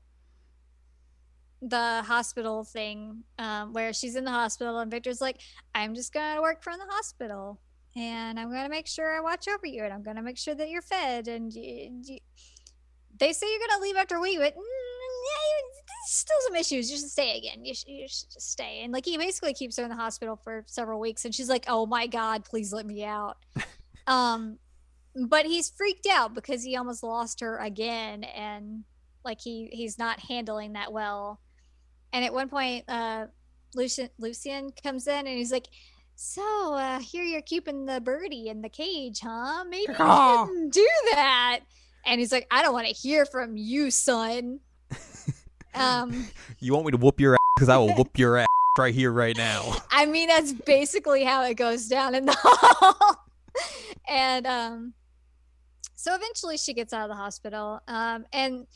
[1.62, 5.40] the hospital thing um, where she's in the hospital and Victor's like,
[5.74, 7.60] I'm just gonna work from the hospital
[7.96, 10.70] and I'm gonna make sure I watch over you and I'm gonna make sure that
[10.70, 12.20] you're fed and you, you...
[13.20, 16.92] they say you're gonna leave after a week, but mm, yeah, still some issues.
[16.92, 17.64] You should stay again.
[17.64, 18.82] You should, you should just stay.
[18.84, 21.66] And like he basically keeps her in the hospital for several weeks and she's like,
[21.68, 23.38] oh my god, please let me out.
[24.08, 24.58] um,
[25.28, 28.84] but he's freaked out because he almost lost her again and
[29.24, 31.40] like he he's not handling that well
[32.14, 33.26] and at one point, uh,
[33.76, 35.68] Lucien Lucien comes in and he's like,
[36.16, 39.64] "So uh, here you're keeping the birdie in the cage, huh?
[39.66, 41.62] Maybe you shouldn't do that."
[42.06, 44.60] And he's like, "I don't want to hear from you, son."
[45.76, 46.28] Um,
[46.60, 47.40] you want me to whoop your ass?
[47.56, 48.48] Because I will whoop your ass
[48.78, 49.76] right here, right now.
[49.92, 53.16] I mean, that's basically how it goes down in the hall.
[54.08, 54.94] and um,
[55.96, 57.82] so eventually, she gets out of the hospital.
[57.88, 58.68] Um, and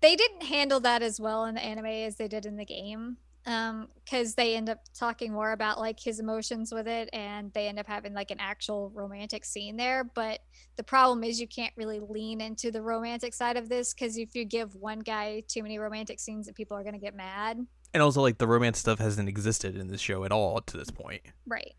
[0.00, 3.16] they didn't handle that as well in the anime as they did in the game
[3.46, 7.66] um because they end up talking more about like his emotions with it and they
[7.66, 10.40] end up having like an actual romantic scene there but
[10.76, 14.34] the problem is you can't really lean into the romantic side of this because if
[14.34, 17.66] you give one guy too many romantic scenes that people are going to get mad.
[17.94, 20.90] And also like the romance stuff hasn't existed in this show at all to this
[20.90, 21.20] point.
[21.46, 21.74] Right.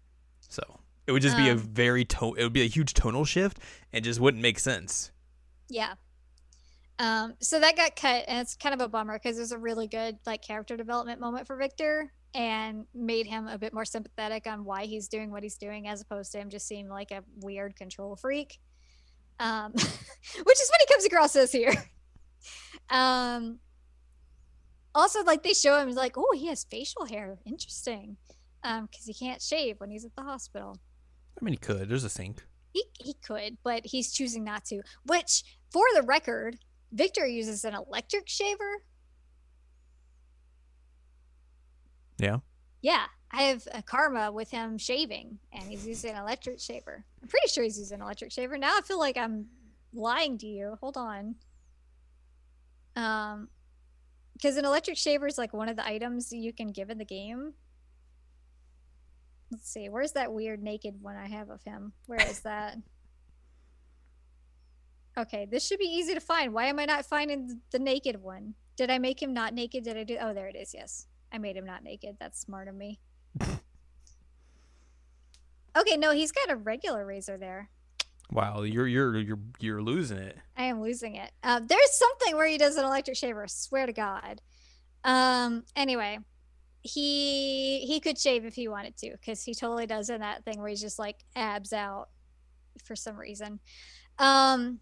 [0.47, 0.61] So
[1.07, 3.59] it would just be um, a very tone it would be a huge tonal shift
[3.91, 5.11] and just wouldn't make sense.
[5.69, 5.95] Yeah
[6.99, 9.87] um, so that got cut, and it's kind of a bummer because there's a really
[9.87, 14.63] good like character development moment for Victor, and made him a bit more sympathetic on
[14.63, 17.75] why he's doing what he's doing, as opposed to him just seeming like a weird
[17.75, 18.59] control freak.
[19.39, 21.73] Um, which is what he comes across as here.
[22.89, 23.59] um,
[24.93, 27.37] also, like they show him like, oh, he has facial hair.
[27.45, 28.17] Interesting.
[28.63, 30.77] Um, because he can't shave when he's at the hospital.
[31.39, 31.89] I mean, he could.
[31.89, 32.45] There's a sink.
[32.71, 34.81] He he could, but he's choosing not to.
[35.05, 36.57] Which, for the record,
[36.93, 38.83] Victor uses an electric shaver.
[42.19, 42.37] Yeah.
[42.81, 43.05] Yeah.
[43.31, 47.03] I have a karma with him shaving and he's using an electric shaver.
[47.21, 48.59] I'm pretty sure he's using an electric shaver.
[48.59, 49.47] Now I feel like I'm
[49.91, 50.77] lying to you.
[50.81, 51.35] Hold on.
[52.95, 53.49] Um
[54.33, 57.05] because an electric shaver is like one of the items you can give in the
[57.05, 57.53] game.
[59.51, 61.93] Let's see, where's that weird naked one I have of him?
[62.07, 62.77] Where is that?
[65.17, 66.53] Okay, this should be easy to find.
[66.53, 68.55] Why am I not finding the naked one?
[68.75, 69.83] Did I make him not naked?
[69.83, 70.17] Did I do?
[70.19, 70.73] Oh, there it is.
[70.73, 72.17] Yes, I made him not naked.
[72.19, 72.99] That's smart of me.
[75.77, 77.69] okay, no, he's got a regular razor there.
[78.31, 80.37] Wow, you're you're you're you're losing it.
[80.57, 81.31] I am losing it.
[81.43, 83.47] Uh, there's something where he does an electric shaver.
[83.47, 84.41] Swear to God.
[85.03, 85.63] Um.
[85.75, 86.17] Anyway,
[86.81, 90.59] he he could shave if he wanted to, because he totally does in that thing
[90.59, 92.09] where he's just like abs out
[92.83, 93.59] for some reason.
[94.17, 94.79] Um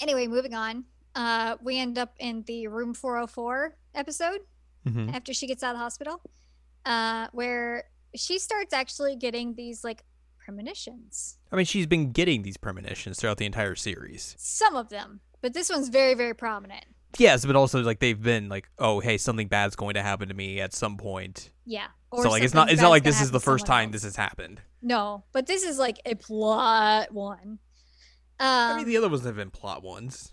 [0.00, 0.84] anyway, moving on.
[1.14, 4.40] Uh, we end up in the room 404 episode
[4.86, 5.10] mm-hmm.
[5.10, 6.20] after she gets out of the hospital,
[6.84, 7.84] uh, where
[8.16, 10.04] she starts actually getting these like
[10.38, 11.38] premonitions.
[11.52, 14.34] I mean, she's been getting these premonitions throughout the entire series.
[14.38, 16.84] Some of them, but this one's very, very prominent.
[17.18, 20.34] Yes, but also like they've been like, oh, hey, something bad's going to happen to
[20.34, 21.50] me at some point.
[21.64, 21.86] Yeah.
[22.12, 23.92] so like it's not it's not like this is the first time else.
[23.92, 24.60] this has happened.
[24.82, 27.58] No, but this is like a plot one.
[28.40, 30.32] Um, I mean, the other ones have been plot ones.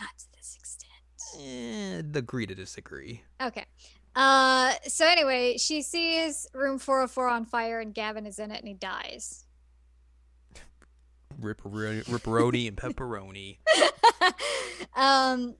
[0.00, 0.92] Not to this extent.
[1.40, 3.22] Eh, agree to disagree.
[3.40, 3.64] Okay.
[4.14, 8.68] Uh, so anyway, she sees room 404 on fire and Gavin is in it and
[8.68, 9.44] he dies.
[11.40, 13.58] Ripperoni, ripperoni and pepperoni.
[14.96, 15.54] um,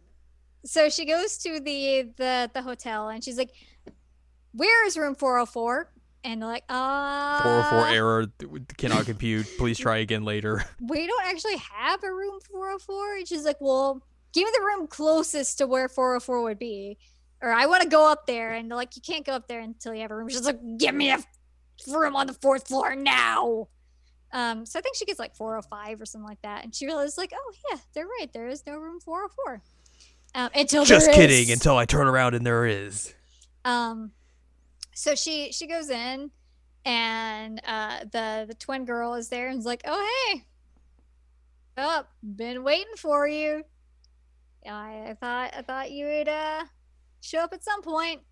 [0.64, 3.50] so she goes to the the the hotel and she's like,
[4.52, 5.92] "Where is room 404?"
[6.26, 7.42] And like uh.
[7.42, 8.26] 404 error
[8.76, 9.46] cannot compute.
[9.58, 10.64] Please try again later.
[10.80, 14.02] We don't actually have a room 404 and she's like well
[14.32, 16.98] give me the room closest to where 404 would be.
[17.40, 19.94] Or i want to go up there and like you can't go up there until
[19.94, 20.28] you have a room.
[20.28, 21.18] She's like give me a
[21.88, 23.68] room on the fourth floor now.
[24.32, 27.16] Um so i think she gets like 405 or something like that and she realizes
[27.16, 28.32] like oh yeah they're right.
[28.32, 29.62] There is no room 404
[30.34, 33.14] um until just kidding until i turn around and there is.
[33.64, 34.12] Um
[34.96, 36.30] so she she goes in
[36.86, 40.42] and uh the the twin girl is there and is like oh hey
[41.76, 43.62] oh been waiting for you.
[44.66, 46.64] I, I thought i thought you would uh
[47.20, 48.22] show up at some point.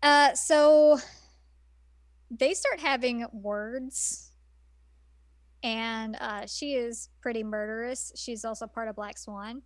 [0.00, 1.00] Uh so
[2.30, 4.30] they start having words
[5.64, 8.12] and uh she is pretty murderous.
[8.14, 9.62] She's also part of black swan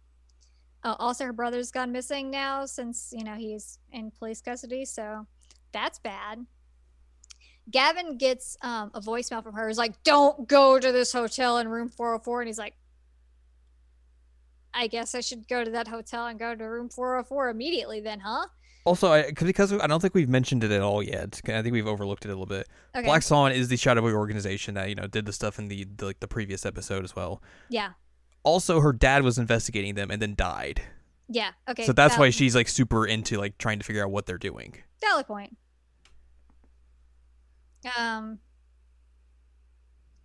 [0.85, 5.27] uh, also her brother's gone missing now since you know he's in police custody so
[5.73, 6.47] that's bad.
[7.71, 9.67] Gavin gets um, a voicemail from her.
[9.69, 12.75] He's like, "Don't go to this hotel in room 404," and he's like,
[14.75, 18.21] I guess I should go to that hotel and go to room 404 immediately then,
[18.21, 18.47] huh?
[18.85, 21.41] Also, I, because I don't think we've mentioned it at all yet.
[21.47, 22.69] I think we've overlooked it a little bit.
[22.95, 23.07] Okay.
[23.07, 26.05] Black Swan is the Shadowy organization that you know did the stuff in the, the
[26.05, 27.41] like the previous episode as well.
[27.71, 27.93] Yeah.
[28.45, 30.83] Also, her dad was investigating them and then died.
[31.29, 31.51] Yeah.
[31.69, 31.85] Okay.
[31.85, 34.77] so that's why she's like super into like trying to figure out what they're doing.
[35.01, 35.57] valid point.
[37.99, 38.39] Um.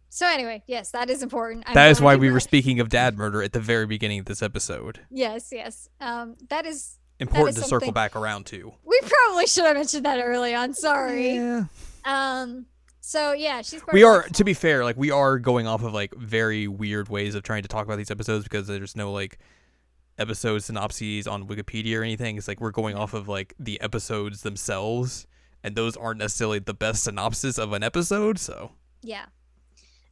[0.10, 1.64] So anyway, yes, that is important.
[1.68, 4.26] I'm that is why we were speaking of dad murder at the very beginning of
[4.26, 5.02] this episode.
[5.10, 5.88] Yes, yes.
[6.02, 6.96] Um, that is.
[7.20, 8.74] Important to circle back around to.
[8.86, 10.74] We probably should have mentioned that early on.
[10.74, 11.36] Sorry.
[11.36, 11.66] Yeah.
[12.06, 12.66] Um.
[13.10, 13.82] So yeah, she's.
[13.82, 17.10] part We are, to be fair, like we are going off of like very weird
[17.10, 19.40] ways of trying to talk about these episodes because there's no like
[20.20, 22.38] episode synopses on Wikipedia or anything.
[22.38, 25.26] It's like we're going off of like the episodes themselves,
[25.64, 28.38] and those aren't necessarily the best synopsis of an episode.
[28.38, 29.26] So Yeah.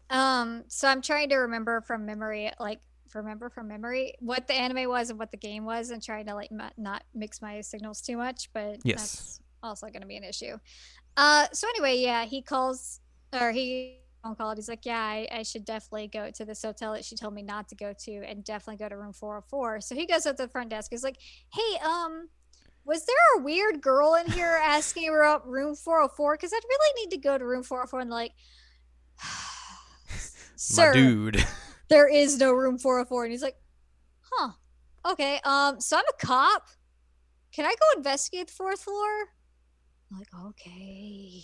[0.09, 2.79] Um, so I'm trying to remember from memory, like
[3.13, 6.33] remember from memory what the anime was and what the game was, and trying to
[6.33, 8.49] like not, not mix my signals too much.
[8.53, 8.97] But Yes.
[8.97, 10.57] that's also going to be an issue.
[11.17, 13.01] Uh, so anyway, yeah, he calls
[13.33, 14.57] or he phone called.
[14.57, 17.41] He's like, yeah, I, I should definitely go to this hotel that she told me
[17.41, 19.81] not to go to, and definitely go to room 404.
[19.81, 20.91] So he goes up to the front desk.
[20.91, 21.17] He's like,
[21.53, 22.29] hey, um.
[22.85, 26.37] Was there a weird girl in here asking about room 404?
[26.37, 28.31] Because I'd really need to go to room 404 and like,
[30.55, 31.45] sir, my dude,
[31.89, 33.57] there is no room 404 and he's like
[34.19, 34.51] huh
[35.05, 36.67] okay um so i'm a cop
[37.51, 39.29] can i go investigate the fourth floor
[40.11, 41.43] i'm like okay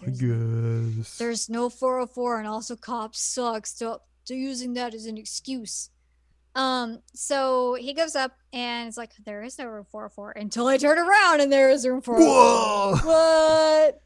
[0.00, 1.18] there's, guess.
[1.18, 5.90] there's no 404 and also cops suck so they're using that as an excuse
[6.54, 10.76] um so he goes up and it's like there is no room 404 until i
[10.76, 12.96] turn around and there is room 404 Whoa!
[13.02, 14.02] what?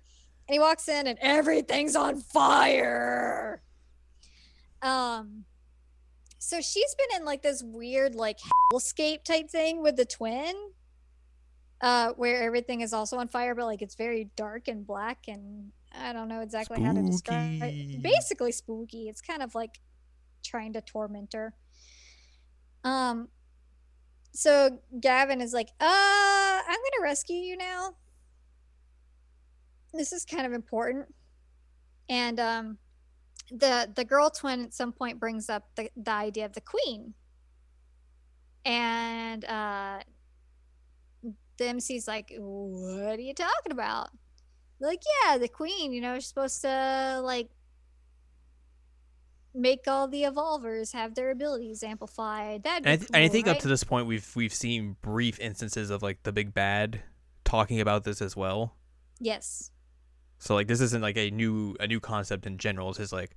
[0.49, 3.61] And he walks in and everything's on fire.
[4.81, 5.45] Um
[6.39, 8.39] so she's been in like this weird like
[8.73, 10.55] hellscape type thing with the twin.
[11.81, 15.73] Uh where everything is also on fire, but like it's very dark and black and
[15.93, 18.03] I don't know exactly how to describe it.
[18.03, 19.09] Basically spooky.
[19.09, 19.81] It's kind of like
[20.45, 21.55] trying to torment her.
[22.85, 23.29] Um
[24.33, 27.95] so Gavin is like, uh, I'm gonna rescue you now
[29.97, 31.07] this is kind of important
[32.09, 32.79] and um
[33.51, 37.15] the the girl twin at some point brings up the, the idea of the queen
[38.65, 40.01] and uh
[41.59, 44.11] the mc's like what are you talking about
[44.81, 47.49] like yeah the queen you know she's supposed to like
[49.55, 53.49] make all the evolvers have their abilities amplified that And I, th- and I think
[53.49, 57.01] up to this point, we've we've seen brief instances of like the big bad
[57.45, 58.77] talking about this as well.
[59.19, 59.71] yes
[60.39, 62.91] So like this isn't like a new a new concept in general.
[62.91, 63.35] It's just like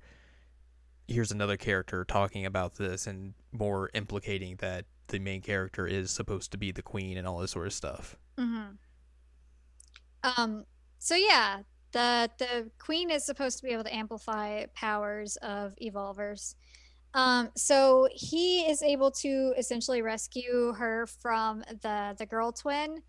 [1.10, 6.52] here's another character talking about this and more implicating that the main character is supposed
[6.52, 8.16] to be the queen and all this sort of stuff.
[8.38, 8.70] Mm-hmm.
[10.22, 10.64] Um.
[10.98, 16.54] So yeah, the the queen is supposed to be able to amplify powers of evolvers.
[17.14, 17.50] Um.
[17.56, 23.02] So he is able to essentially rescue her from the the girl twin,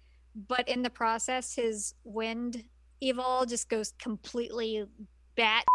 [0.47, 2.63] but in the process, his wind
[3.03, 4.85] evol just goes completely
[5.35, 5.65] bat.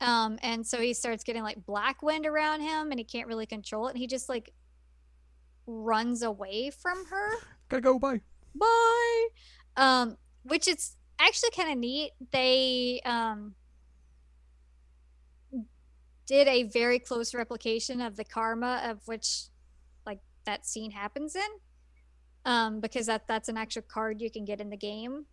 [0.00, 3.46] Um, and so he starts getting like black wind around him, and he can't really
[3.46, 4.52] control it, and he just like
[5.66, 7.30] runs away from her
[7.68, 7.98] Gotta go.
[7.98, 8.20] Bye.
[8.54, 9.26] bye
[9.76, 13.54] um which is actually kind of neat they um
[16.26, 19.44] did a very close replication of the karma of which
[20.06, 21.42] like that scene happens in
[22.44, 25.26] um because that that's an actual card you can get in the game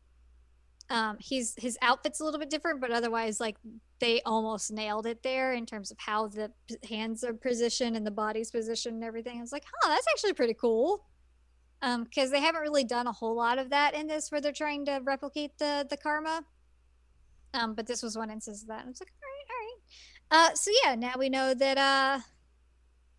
[0.89, 3.57] um he's his outfit's a little bit different but otherwise like
[3.99, 6.51] they almost nailed it there in terms of how the
[6.87, 9.37] hands are positioned and the body's positioned and everything.
[9.37, 11.05] I was like oh that's actually pretty cool.
[11.81, 14.51] Um because they haven't really done a whole lot of that in this where they're
[14.51, 16.41] trying to replicate the the karma.
[17.53, 18.85] Um but this was one instance of that.
[18.85, 20.51] I was like all right all right.
[20.51, 22.19] Uh so yeah now we know that uh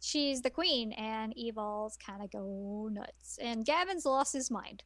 [0.01, 3.39] she's the queen and evols kind of go nuts.
[3.43, 4.85] And gavin's lost his mind.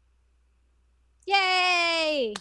[1.27, 2.35] Yay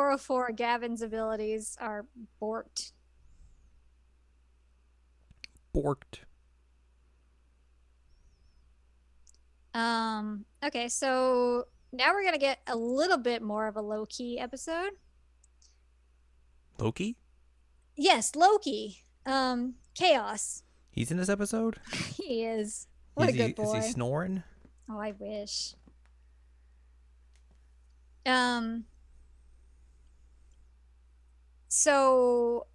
[0.00, 2.06] 404 gavin's abilities are
[2.40, 2.92] borked
[5.76, 6.20] Borked.
[9.74, 14.38] Um, okay, so now we're gonna get a little bit more of a low key
[14.38, 14.92] episode.
[16.78, 17.16] Loki.
[17.94, 19.04] Yes, Loki.
[19.26, 20.62] Um, Chaos.
[20.90, 21.78] He's in this episode.
[22.16, 22.86] He is.
[23.14, 23.76] What is a good he, boy.
[23.76, 24.42] Is he snoring?
[24.88, 25.74] Oh, I wish.
[28.24, 28.86] Um.
[31.70, 32.66] So,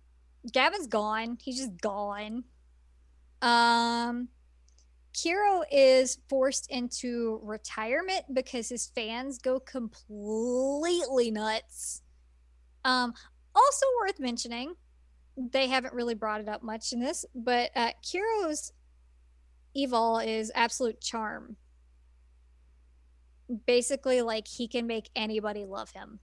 [0.52, 1.38] Gavin's gone.
[1.41, 2.46] He's just gone.
[3.41, 4.30] Um,
[5.14, 12.04] Kiro is forced into retirement because his fans go completely nuts.
[12.86, 13.14] Um,
[13.54, 14.76] also worth mentioning,
[15.38, 18.72] they haven't really brought it up much in this, but uh, Kiro's
[19.76, 21.58] evol is absolute charm.
[23.66, 26.20] Basically, like he can make anybody love him.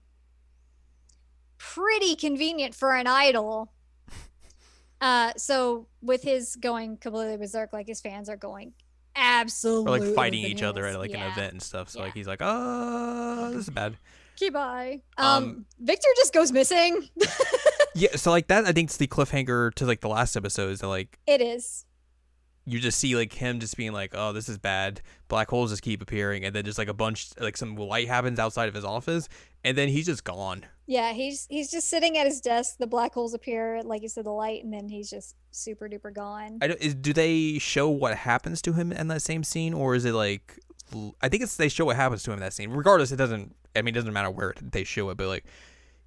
[1.73, 3.71] Pretty convenient for an idol.
[5.01, 8.71] Uh, so with his going completely berserk, like his fans are going
[9.17, 10.57] absolutely or like fighting bananas.
[10.59, 11.25] each other at like Yeah.
[11.25, 11.89] an event and stuff.
[11.89, 12.05] So Yeah.
[12.05, 13.97] like he's like, oh, this is bad.
[14.53, 15.01] Bye.
[15.17, 17.09] Um, Um, Victor just goes missing.
[17.95, 20.79] Yeah, so like that, I think it's the cliffhanger to like the last episode is
[20.79, 21.85] that like it is.
[22.65, 25.01] you just see like him just being like, oh, this is bad.
[25.27, 28.39] Black holes just keep appearing, and then just like a bunch, like some light happens
[28.39, 29.27] outside of his office,
[29.65, 30.65] and then he's just gone.
[30.85, 32.77] Yeah, he's he's just sitting at his desk.
[32.77, 36.13] The black holes appear, like you said, the light, and then he's just super duper
[36.13, 36.59] gone.
[36.61, 39.95] I don't, is, do they show what happens to him in that same scene, or
[39.95, 40.59] is it like?
[41.21, 42.71] I think it's they show what happens to him in that scene.
[42.71, 43.55] Regardless, it doesn't.
[43.75, 45.45] I mean, it doesn't matter where they show it, but like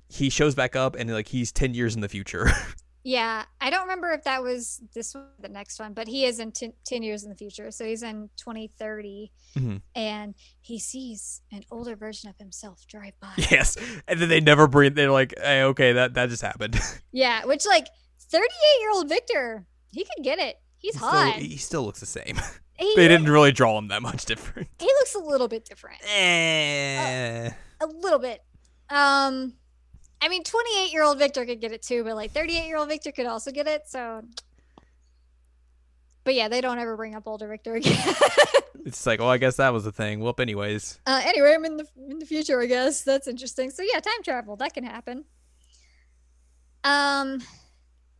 [0.09, 2.51] he shows back up and like he's ten years in the future.
[3.09, 6.41] Yeah, I don't remember if that was this one, the next one, but he is
[6.41, 7.71] in ten, 10 years in the future.
[7.71, 9.81] So he's in 2030, Mhm.
[9.95, 13.31] and he sees an older version of himself drive by.
[13.51, 13.77] yes,
[14.09, 14.97] and then they never breathe.
[14.97, 16.81] They're like, hey, okay, that that just happened.
[17.13, 17.87] Yeah, which like
[18.19, 20.57] 38 year old Victor, he could get it.
[20.79, 21.35] He's He hot.
[21.37, 22.41] Still, he still looks the same.
[22.75, 24.69] he, they didn't really draw him that much different.
[24.81, 25.99] he looks a little bit different.
[26.05, 27.51] Eh.
[27.81, 28.43] a little bit.
[28.91, 29.55] Um,
[30.21, 32.89] I mean, 28 year old Victor could get it too, but like 38 year old
[32.89, 33.83] Victor could also get it.
[33.87, 34.23] So,
[36.25, 38.15] but yeah, they don't ever bring up older Victor again.
[38.85, 40.21] It's like, oh, I guess that was the thing.
[40.21, 41.01] Whoop, anyways.
[41.07, 43.03] uh, anyway, I'm in the in the future, I guess.
[43.03, 43.71] That's interesting.
[43.71, 45.25] So yeah, time travel that can happen.
[46.85, 47.41] Um,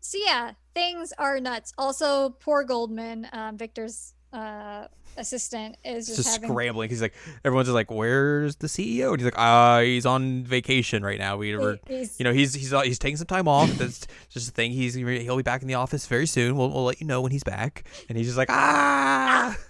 [0.01, 1.73] so yeah, things are nuts.
[1.79, 6.89] Also, poor Goldman, um, Victor's uh assistant, is just, just having scrambling.
[6.91, 7.15] He's like,
[7.45, 9.11] everyone's just like, where's the CEO?
[9.11, 11.37] And he's like, uh, he's on vacation right now.
[11.37, 13.71] We he- you know, he's he's he's taking some time off.
[13.73, 14.73] That's just a thing.
[14.73, 16.57] He's he'll be back in the office very soon.
[16.57, 17.85] We'll we'll let you know when he's back.
[18.09, 19.57] And he's just like, ah.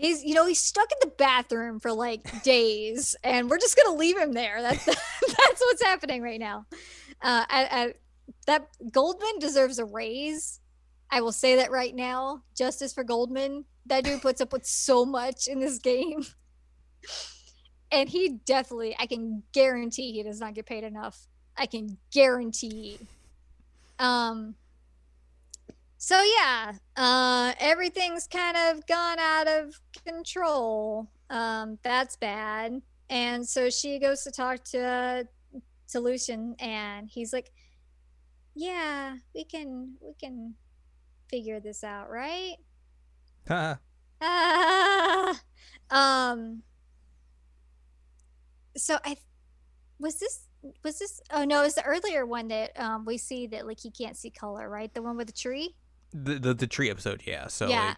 [0.00, 3.98] He's, you know, he's stuck in the bathroom for like days, and we're just gonna
[3.98, 4.62] leave him there.
[4.62, 6.66] That's that's what's happening right now.
[7.20, 7.94] Uh, I, I,
[8.46, 10.60] that Goldman deserves a raise.
[11.10, 12.42] I will say that right now.
[12.56, 13.64] Justice for Goldman.
[13.88, 16.24] That dude puts up with so much in this game,
[17.92, 21.26] and he definitely, I can guarantee, he does not get paid enough.
[21.56, 22.98] I can guarantee.
[23.98, 24.54] Um,
[25.98, 31.08] so yeah, uh, everything's kind of gone out of control.
[31.28, 32.80] Um, that's bad.
[33.10, 35.26] And so she goes to talk to
[35.90, 37.50] to Lucian, and he's like,
[38.54, 40.54] "Yeah, we can we can
[41.28, 42.56] figure this out, right?"
[43.50, 43.78] Ah,
[45.90, 46.62] um.
[48.76, 49.16] So I
[49.98, 50.40] was this
[50.84, 51.20] was this.
[51.32, 54.30] Oh no, it's the earlier one that um we see that like he can't see
[54.30, 54.92] color, right?
[54.92, 55.74] The one with the tree.
[56.12, 57.48] the, the the tree episode, yeah.
[57.48, 57.86] So Yeah.
[57.88, 57.96] like,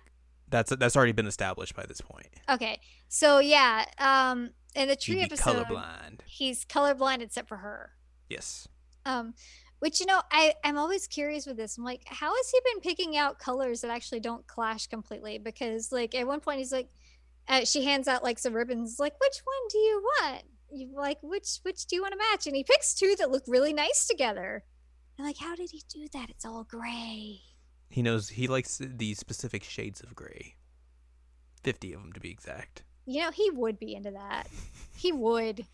[0.48, 2.26] that's that's already been established by this point.
[2.48, 6.20] Okay, so yeah, um, in the tree episode, colorblind.
[6.26, 7.92] he's colorblind except for her.
[8.28, 8.66] Yes.
[9.06, 9.34] Um,
[9.80, 11.76] which you know, I I'm always curious with this.
[11.76, 15.38] I'm like, how has he been picking out colors that actually don't clash completely?
[15.38, 16.88] Because like at one point he's like,
[17.48, 20.42] uh, she hands out like some ribbons, like which one do you want?
[20.72, 22.46] You like which which do you want to match?
[22.46, 24.62] And he picks two that look really nice together.
[25.18, 26.30] I'm like, how did he do that?
[26.30, 27.40] It's all gray.
[27.88, 30.54] He knows he likes these specific shades of gray.
[31.62, 32.84] Fifty of them to be exact.
[33.06, 34.46] You know, he would be into that.
[34.96, 35.66] He would.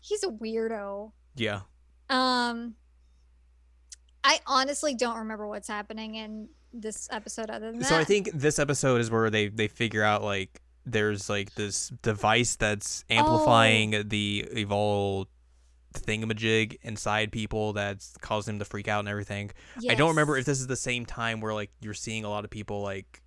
[0.00, 1.12] He's a weirdo.
[1.34, 1.62] Yeah.
[2.08, 2.76] Um,
[4.24, 7.88] I honestly don't remember what's happening in this episode other than that.
[7.88, 11.88] So I think this episode is where they they figure out like there's like this
[12.02, 14.02] device that's amplifying Oh.
[14.02, 15.28] the evolved
[15.94, 19.50] thingamajig inside people that's causing them to freak out and everything.
[19.88, 22.44] I don't remember if this is the same time where like you're seeing a lot
[22.44, 23.22] of people like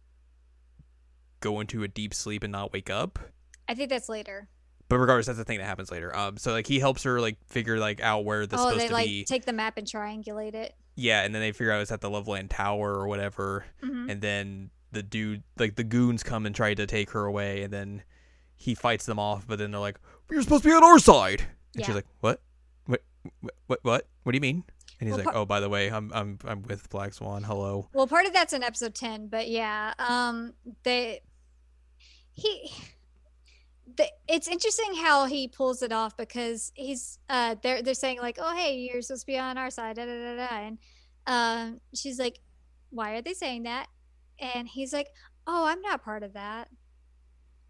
[1.42, 3.20] go into a deep sleep and not wake up.
[3.68, 4.50] I think that's later.
[4.88, 6.16] But regardless, that's the thing that happens later.
[6.16, 8.88] Um, so like he helps her like figure like out where this oh, supposed they
[8.88, 9.24] to like be.
[9.26, 10.76] take the map and triangulate it.
[10.96, 13.66] Yeah, and then they figure out it's at the Loveland Tower or whatever.
[13.84, 14.10] Mhm.
[14.12, 17.74] and then the dude like the goons come and try to take her away and
[17.74, 18.02] then
[18.56, 20.00] he fights them off but then they're like
[20.32, 21.42] you're supposed to be on our side
[21.74, 21.86] and Yeah.
[21.88, 22.40] she's like what
[22.86, 23.02] what
[23.68, 24.64] what what what do you mean
[25.02, 27.90] and he's Well, like oh by the way i'm i'm i'm with black swan hello
[27.94, 31.20] Well, part of that's in episode ten, but yeah, um, they
[32.32, 32.72] he.
[33.98, 38.40] The, it's interesting how he pulls it off because he's uh they're they're saying like
[38.42, 40.56] oh hey you're supposed to be on our side da, da, da, da.
[40.56, 40.78] and
[41.28, 42.40] um, she's like,
[42.90, 43.88] "Why are they saying that?"
[44.40, 45.08] And he's like,
[45.48, 46.70] "Oh, I'm not part of that."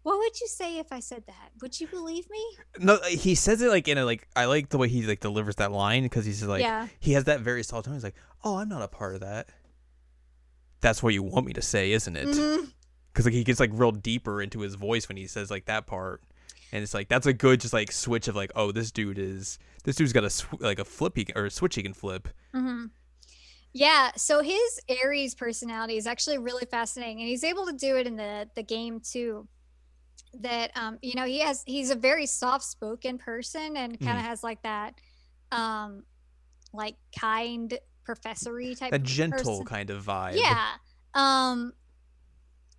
[0.02, 1.50] What would you say if I said that?
[1.60, 2.44] Would you believe me?
[2.78, 4.28] No, he says it like in a like.
[4.36, 6.88] I like the way he like delivers that line because he's like yeah.
[7.00, 7.94] he has that very soft tone.
[7.94, 9.48] He's like, "Oh, I'm not a part of that."
[10.80, 12.28] That's what you want me to say, isn't it?
[12.28, 12.72] Mhm.
[13.16, 15.86] Because like he gets like real deeper into his voice when he says like that
[15.86, 16.20] part,
[16.70, 19.58] and it's like that's a good just like switch of like, oh, this dude is
[19.84, 21.94] this dude's got a sw- like a flip he can, or a switch he can
[21.94, 22.28] flip.
[22.52, 22.84] hmm
[23.72, 28.06] Yeah, so his Aries personality is actually really fascinating, and he's able to do it
[28.06, 29.48] in the the game too.
[30.40, 34.24] That um, you know, he has he's a very soft spoken person, and kind of
[34.24, 34.28] Mhm.
[34.28, 34.92] has like that,
[35.52, 36.02] um,
[36.74, 38.92] like kind professory type.
[38.92, 39.64] A gentle person.
[39.64, 40.36] kind of vibe.
[40.36, 40.72] Yeah.
[41.14, 41.72] Um,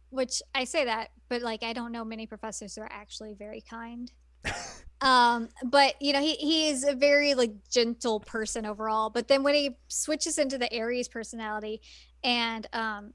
[0.10, 3.62] which I say that, but like I don't know many professors who are actually very
[3.62, 4.12] kind.
[5.02, 9.10] um, but you know, he he is a very like gentle person overall.
[9.10, 11.82] But then when he switches into the Aries personality,
[12.24, 13.14] and um,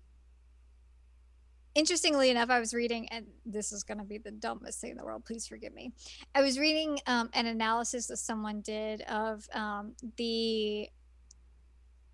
[1.75, 4.97] interestingly enough, I was reading, and this is going to be the dumbest thing in
[4.97, 5.25] the world.
[5.25, 5.93] Please forgive me.
[6.35, 10.89] I was reading um, an analysis that someone did of um, the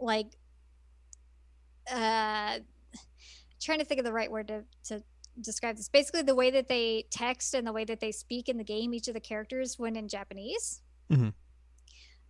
[0.01, 0.27] like
[1.93, 2.59] uh
[3.61, 5.03] trying to think of the right word to, to
[5.41, 5.89] describe this.
[5.89, 8.93] Basically the way that they text and the way that they speak in the game
[8.95, 10.83] each of the characters when in japanese.
[11.11, 11.33] Mhm.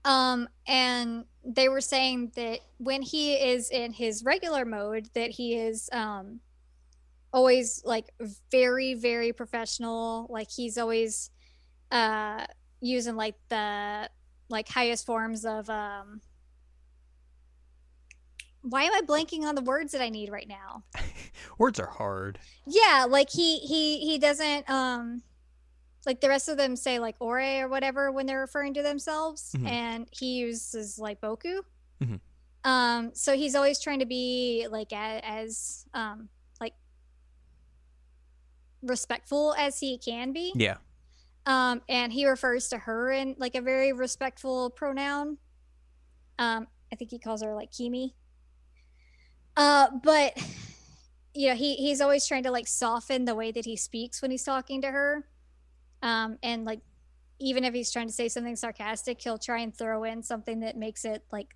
[0.04, 5.56] um and they were saying that when he is in his regular mode that he
[5.56, 6.40] is um
[7.32, 8.06] always like
[8.50, 10.26] very very professional.
[10.30, 11.30] Like he's always
[11.90, 12.44] uh
[12.80, 14.08] using like the
[14.48, 16.20] like highest forms of um
[18.62, 20.82] why am i blanking on the words that i need right now
[21.58, 22.38] Words are hard.
[22.66, 25.22] yeah like he he he doesn't um
[26.06, 29.52] like the rest of them say like ore or whatever when they're referring to themselves
[29.56, 29.68] Mhm.
[29.68, 31.60] and he uses like boku
[32.02, 32.20] Mhm.
[32.64, 36.28] um so he's always trying to be like a, as um
[36.60, 36.74] like
[38.82, 40.76] respectful as he can be Yeah.
[41.46, 45.38] um and he refers to her in like a very respectful pronoun
[46.38, 48.14] um i think he calls her like kimi
[49.58, 50.32] uh but
[51.34, 54.30] you know he he's always trying to like soften the way that he speaks when
[54.30, 55.26] he's talking to her
[56.02, 56.80] um and like
[57.40, 60.76] even if he's trying to say something sarcastic he'll try and throw in something that
[60.76, 61.54] makes it like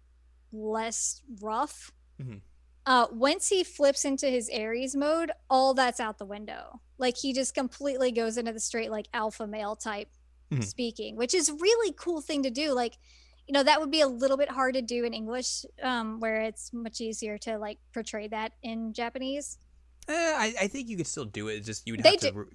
[0.53, 1.91] less rough
[2.21, 2.41] Mhm.
[2.85, 7.33] uh once he flips into his aries mode all that's out the window like he
[7.33, 10.09] just completely goes into the straight like alpha male type
[10.51, 10.63] Mhm.
[10.65, 12.99] speaking which is really cool thing to do like
[13.53, 16.41] you know that would be a little bit hard to do in english um where
[16.41, 19.59] it's much easier to like portray that in japanese
[20.09, 20.13] Eh,
[20.45, 21.57] I I think you could still do it.
[21.59, 22.47] It's just you would They have to do- re-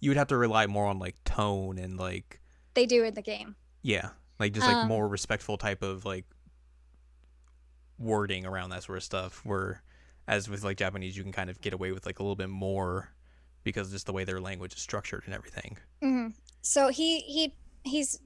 [0.00, 2.40] you would have to rely more on like tone and like
[2.74, 4.08] they do in the game yeah,
[4.40, 6.24] like just like Um, more respectful type of like
[7.98, 9.44] wording around that sort of stuff.
[9.44, 9.82] Where
[10.26, 12.48] as with like Japanese, you can kind of get away with like a little bit
[12.50, 13.14] more
[13.62, 15.78] because just the way their language is structured and everything.
[16.02, 16.34] Mhm.
[16.62, 17.54] so he he
[17.84, 18.18] he's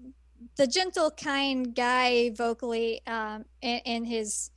[0.56, 4.50] the gentle kind guy vocally um in, in his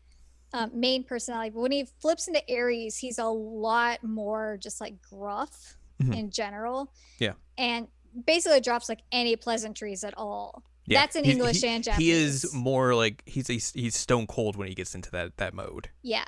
[0.53, 4.95] um, main personality but when he flips into aries he's a lot more just like
[5.01, 6.17] gruff Mhm.
[6.17, 7.33] in general Yeah.
[7.57, 7.87] and
[8.25, 12.05] basically drops like any pleasantries at all Yeah, That's in he's- English he, and Japanese.
[12.05, 15.53] He is more like he's a, he's stone cold when he gets into that that
[15.53, 15.89] mode.
[16.01, 16.25] Yeah.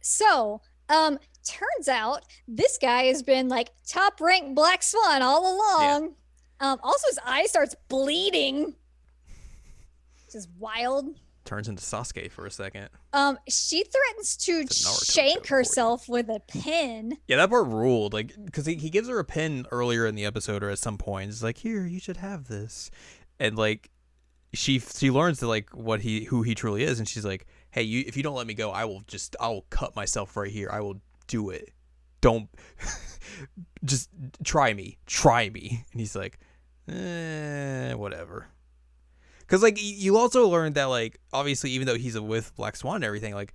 [0.00, 6.14] So, um, turns out this guy has been like top ranked Black Swan all along.
[6.60, 8.74] Um, also his eye starts bleeding.
[10.34, 11.18] Is wild.
[11.44, 12.90] Turns into Sasuke for a second.
[13.12, 17.16] Um, she threatens to It's a Naruto joke shank herself with a pin.
[17.26, 18.12] Yeah, that part ruled.
[18.12, 20.98] Like, because he, he gives her a pin earlier in the episode or at some
[20.98, 21.30] point.
[21.30, 22.90] It's like, here, you should have this,
[23.38, 23.90] and like,
[24.52, 27.82] she she learns that like what he who he truly is, and she's like, hey,
[27.82, 30.50] you if you don't let me go, I will just I will cut myself right
[30.50, 30.68] here.
[30.72, 31.70] I will do it.
[32.20, 32.48] Don't
[33.84, 34.10] just
[34.44, 35.84] try me, try me.
[35.92, 36.38] And he's like,
[36.88, 38.48] eh, whatever.
[39.50, 43.04] Because like you also learned that like obviously even though he's with Black Swan and
[43.04, 43.52] everything like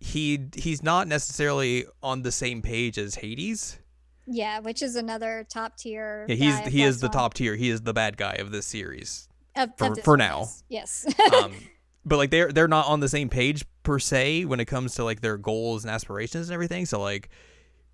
[0.00, 3.78] he he's not necessarily on the same page as Hades.
[4.26, 6.26] Yeah, which is another top tier.
[6.28, 7.54] Yeah, he's he is the top tier.
[7.54, 9.28] He is the bad guy of this series.
[9.54, 10.48] Of- of for- this for now.
[10.68, 11.06] Yes.
[11.32, 11.52] Um,
[12.04, 15.04] but like they're they're not on the same page per se when it comes to
[15.04, 16.86] like their goals and aspirations and everything.
[16.86, 17.28] So like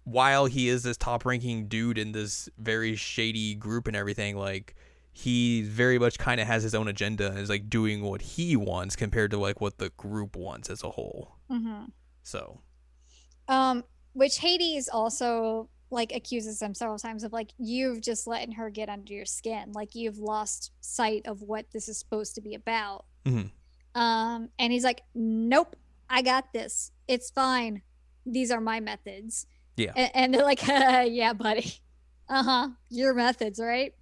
[0.05, 4.74] while he is this top ranking dude in this very shady group and everything, like
[5.19, 8.55] he very much kind of has his own agenda and is like doing what he
[8.55, 11.39] wants compared to like what the group wants as a whole.
[11.51, 11.85] hmm
[12.23, 12.61] So
[13.49, 18.69] Um, which Hades also like accuses them several times of like you've just letting her
[18.69, 22.55] get under your skin, like you've lost sight of what this is supposed to be
[22.55, 23.07] about.
[23.25, 23.51] Mhm.
[23.95, 25.77] Um, and he's like, nope,
[26.11, 26.93] I got this.
[27.09, 27.81] It's fine.
[28.27, 29.47] These are my methods.
[29.79, 29.93] Yeah.
[29.97, 31.73] And, and they're like, uh, yeah, buddy.
[32.29, 32.69] Uh huh.
[32.91, 33.95] Your methods, right?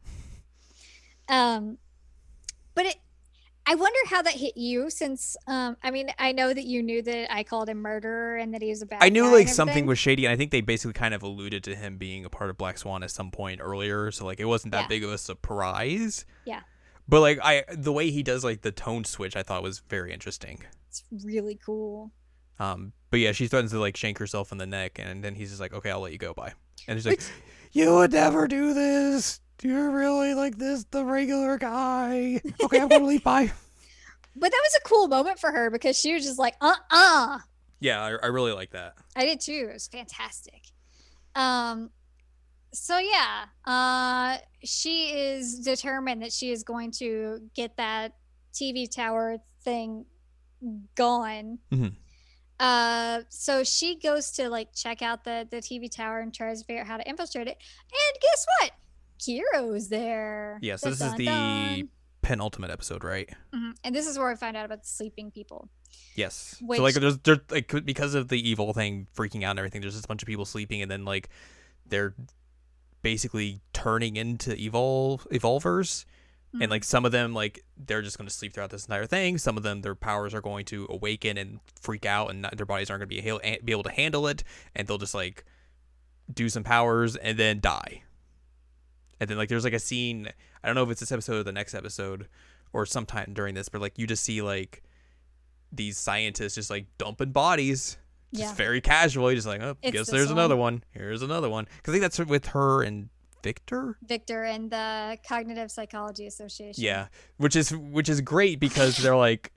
[1.28, 1.78] Um,
[2.74, 2.96] but it,
[3.66, 7.00] I wonder how that hit you since, um, I mean, I know that you knew
[7.02, 9.86] that I called him murderer and that he was a bad I knew like something
[9.86, 12.50] was shady, and I think they basically kind of alluded to him being a part
[12.50, 14.10] of Black Swan at some point earlier.
[14.10, 14.88] So like it wasn't that Yeah.
[14.88, 16.26] big of a surprise.
[16.44, 16.60] Yeah.
[17.08, 20.12] But like I, the way he does like the tone switch, I thought was very
[20.12, 20.62] interesting.
[20.88, 22.12] It's really cool.
[22.58, 25.48] Um, but yeah, she threatens to like shank herself in the neck, and then he's
[25.50, 26.52] just like, "Okay, I'll let you go." Bye.
[26.86, 27.20] And he's like,
[27.72, 29.40] "You would never do this.
[29.62, 33.24] You're really like this, the regular guy." Okay, I'm gonna leave.
[33.24, 33.52] Bye.
[34.36, 37.38] But that was a cool moment for her because she was just like, uh uh
[37.80, 38.94] Yeah, I, I really like that.
[39.14, 39.68] I did too.
[39.70, 40.60] It was fantastic.
[41.36, 41.90] Um,
[42.72, 48.14] so yeah, uh, she is determined that she is going to get that
[48.52, 50.06] TV tower thing
[50.96, 51.58] gone.
[51.72, 51.94] Mhm.
[52.58, 56.66] Uh, so she goes to like check out the the TV tower and tries to
[56.66, 57.56] figure out how to infiltrate it.
[57.58, 58.70] And guess what?
[59.18, 60.58] Kiro's there.
[60.62, 61.88] Yeah, so this is Dun, the dun,
[62.22, 63.28] penultimate episode, right?
[63.52, 63.60] dun.
[63.60, 63.76] Mhm.
[63.84, 65.68] And this is where we find out about the sleeping people.
[66.16, 66.56] Yes.
[66.60, 69.80] Which- so like there's there's like because of the evol thing freaking out and everything,
[69.80, 71.28] there's just a bunch of people sleeping and then like
[71.86, 72.14] they're
[73.02, 76.06] basically turning into evolve evolvers.
[76.60, 79.38] And like some of them like they're just going to sleep throughout this entire thing.
[79.38, 82.64] Some of them their powers are going to awaken and freak out and not, their
[82.64, 84.44] bodies aren't going to be able to handle it
[84.76, 85.44] and they'll just like
[86.32, 88.04] do some powers and then die.
[89.24, 90.28] And then like there's like a scene,
[90.62, 92.28] I don't know if it's this episode or the next episode
[92.72, 94.82] or sometime during this, but like you just see like
[95.72, 97.96] these scientists just like dumping bodies
[98.32, 98.54] just Yeah.
[98.54, 100.74] very casually, just like, oh, It's guess there's another one.
[100.74, 100.84] one.
[100.90, 101.66] Here's another one.
[101.76, 103.08] Because I think that's with her and
[103.42, 103.96] Victor.
[104.06, 106.82] Victor and the Cognitive Psychology Association.
[106.82, 109.52] Yeah, which is which is great because they're like,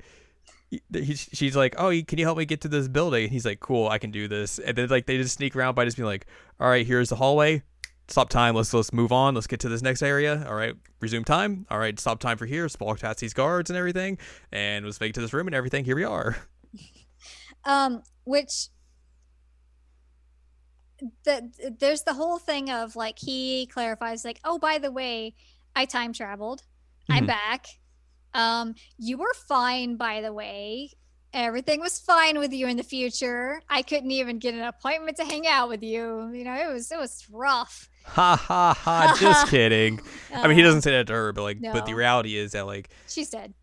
[0.69, 3.23] he, she's like, oh, can you help me get to this building?
[3.23, 4.59] And he's like, cool, I can do this.
[4.59, 6.25] And then like they just sneak around by just being like,
[6.59, 7.63] all right, here's the hallway.
[8.09, 8.55] Stop time.
[8.55, 9.35] Let's let's move on.
[9.35, 10.45] Let's get to this next area.
[10.47, 11.65] All right, resume time.
[11.69, 12.67] All right, stop time for here.
[12.67, 14.17] Spock past these guards and everything,
[14.51, 15.83] and let's make it to this room and everything.
[15.85, 16.37] Here we are.
[17.65, 18.69] um which
[21.25, 25.35] the there's the whole thing of like he clarifies like oh by the way
[25.75, 26.63] i time traveled
[27.09, 27.27] i'm Mhm.
[27.27, 27.65] back
[28.33, 30.89] um you were fine by the way
[31.33, 35.23] everything was fine with you in the future i couldn't even get an appointment to
[35.25, 39.17] hang out with you you know it was it was rough Ha ha ha!
[39.19, 39.99] Just kidding.
[40.33, 42.53] I mean, he Uh, doesn't say that to her, but like, but the reality is
[42.53, 43.53] that like she's dead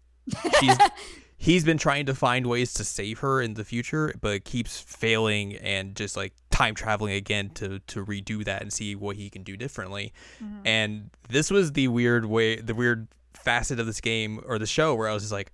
[0.60, 0.76] she's
[1.38, 5.56] he's been trying to find ways to save her in the future, but keeps failing
[5.56, 9.44] and just like time traveling again to to redo that and see what he can
[9.44, 10.12] do differently.
[10.42, 10.60] Mhm.
[10.66, 14.94] And this was the weird way, the weird facet of this game or the show
[14.94, 15.52] where I was just like,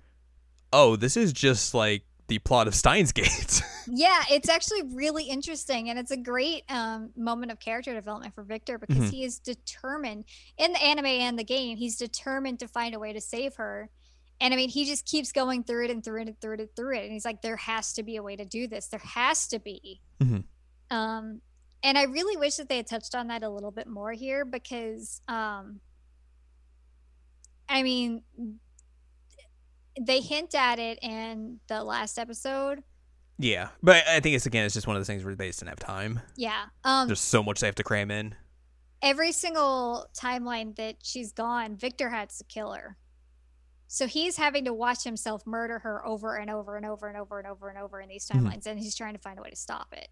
[0.72, 3.62] oh, this is just like the plot of Steins Gate.
[3.92, 8.44] Yeah, it's actually really interesting, and it's a great um, moment of character development for
[8.44, 9.10] Victor because Mhm.
[9.10, 10.26] he is determined
[10.58, 11.76] in the anime and the game.
[11.76, 13.90] He's determined to find a way to save her,
[14.40, 16.60] and I mean, he just keeps going through it and through it and through it
[16.60, 17.02] and through it.
[17.04, 18.86] And he's like, "There has to be a way to do this.
[18.86, 20.44] There has to be." Mhm.
[20.90, 21.40] Um,
[21.82, 24.44] and I really wish that they had touched on that a little bit more here
[24.44, 25.80] because, um,
[27.68, 28.22] I mean,
[30.00, 32.82] they hint at it in the last episode.
[33.38, 35.60] yeah, but I think it's again, it's just one of those things where they just
[35.60, 36.20] didn't have time.
[36.36, 36.64] Yeah.
[36.84, 38.34] Um, There's so much they have to cram in.
[39.02, 42.96] every single timeline that she's gone, Victor has to kill her.
[43.86, 47.38] So he's having to watch himself murder her over and over and over and over
[47.38, 48.42] and over and over in these Mhm.
[48.42, 50.08] timelines, and he's trying to find a way to stop it.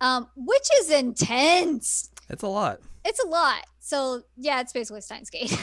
[0.00, 2.10] Um, which is intense.
[2.28, 2.80] It's a lot.
[3.04, 3.64] It's a lot.
[3.78, 5.56] So yeah, it's basically Steins Gate.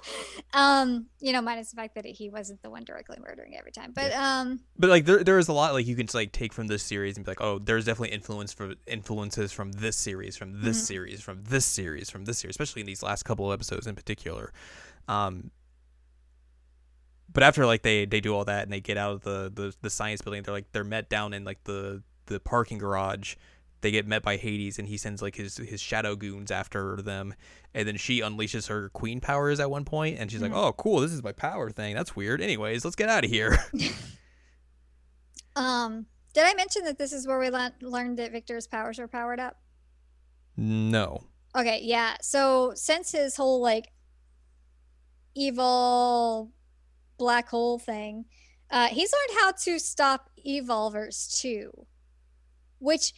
[0.52, 3.92] um, you know, minus the fact that he wasn't the one directly murdering every time.
[3.94, 6.52] But um, But like there, there is a lot like you can just, like take
[6.52, 10.36] from this series and be like, oh, there's definitely influence for influences from this series,
[10.36, 10.86] from this Mhm.
[10.86, 13.94] series, from this series, from this series, especially in these last couple of episodes in
[13.94, 14.52] particular.
[15.06, 15.52] Um,
[17.32, 19.72] but after like they they do all that and they get out of the the,
[19.80, 23.36] the science building, they're like they're met down in like the the parking garage.
[23.82, 27.34] They get met by Hades and he sends like his his shadow goons after them,
[27.74, 30.56] and then she unleashes her queen powers at one point, and she's like, Mhm.
[30.56, 31.00] "Oh, cool!
[31.00, 31.94] This is my power thing.
[31.94, 32.40] That's weird.
[32.42, 33.56] Anyways, let's get out of here."
[35.56, 39.08] um, did I mention that this is where we le- learned that Victor's powers are
[39.08, 39.56] powered up?
[40.56, 41.24] no.
[41.56, 42.16] Okay, yeah.
[42.20, 43.88] So since his whole like
[45.36, 46.50] evol
[47.18, 48.26] black hole thing,
[48.70, 51.86] uh, he's learned how to stop evolvers too,
[52.78, 53.12] which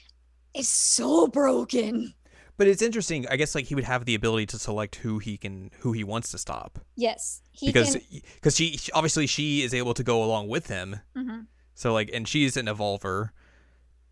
[0.54, 2.14] is so broken.
[2.58, 3.26] But it's interesting.
[3.28, 6.04] I guess like he would have the ability to select who he can, who he
[6.04, 7.96] wants to stop, Yes, he because
[8.34, 11.00] because she obviously she is able to go along with him.
[11.16, 11.46] Mhm.
[11.74, 13.30] So like, and she's an evolver.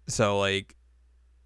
[0.09, 0.75] So like,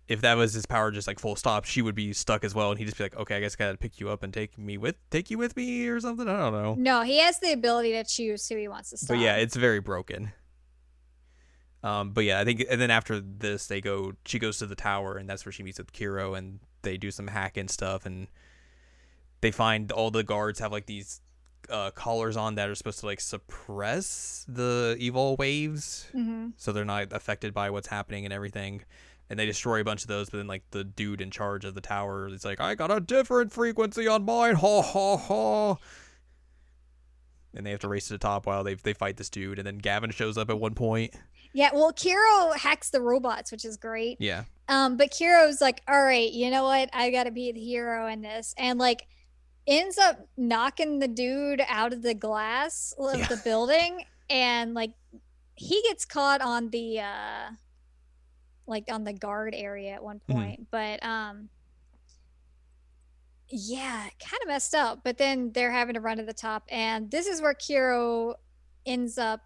[0.07, 2.71] if that was his power, just like full stop, she would be stuck as well,
[2.71, 4.57] and he'd just be like, okay, I guess I gotta pick you up and take
[4.57, 6.29] me with, take you with me or something.
[6.29, 6.75] I don't know.
[6.79, 9.09] No, he has the ability to choose who he wants to stop.
[9.16, 10.33] But yeah, it's very broken.
[11.85, 14.15] Um, but yeah, I think, and then after this, they go.
[14.24, 17.11] She goes to the tower, and that's where she meets with Kiro, and they do
[17.11, 18.27] some hacking stuff, and
[19.43, 21.20] they find all the guards have like these
[21.69, 26.86] uh, collars on that are supposed to like suppress the evol waves, hmm so they're
[26.86, 28.82] not affected by what's happening and everything.
[29.28, 31.74] And they destroy a bunch of those, but then like the dude in charge of
[31.74, 35.77] the tower is like, "I got a different frequency on mine, ha ha ha."
[37.55, 39.66] And they have to race to the top while they they fight this dude, and
[39.66, 41.15] then Gavin shows up at one point.
[41.56, 44.16] Yeah, well, Kiro hacks the robots, which is great.
[44.20, 46.90] Yeah, Um, but Kiro's like, all right, you know what?
[46.93, 48.55] I gotta be the hero in this.
[48.59, 49.06] And like
[49.66, 53.26] ends up knocking the dude out of the glass of Yeah.
[53.28, 54.93] the building and like
[55.55, 57.51] he gets caught on the uh
[58.66, 60.35] like on the guard area at one Mhm.
[60.35, 60.66] point.
[60.70, 61.48] But um
[63.48, 65.01] yeah, kind of messed up.
[65.05, 68.35] But then they're having to run to the top, and this is where Kiro
[68.86, 69.40] ends up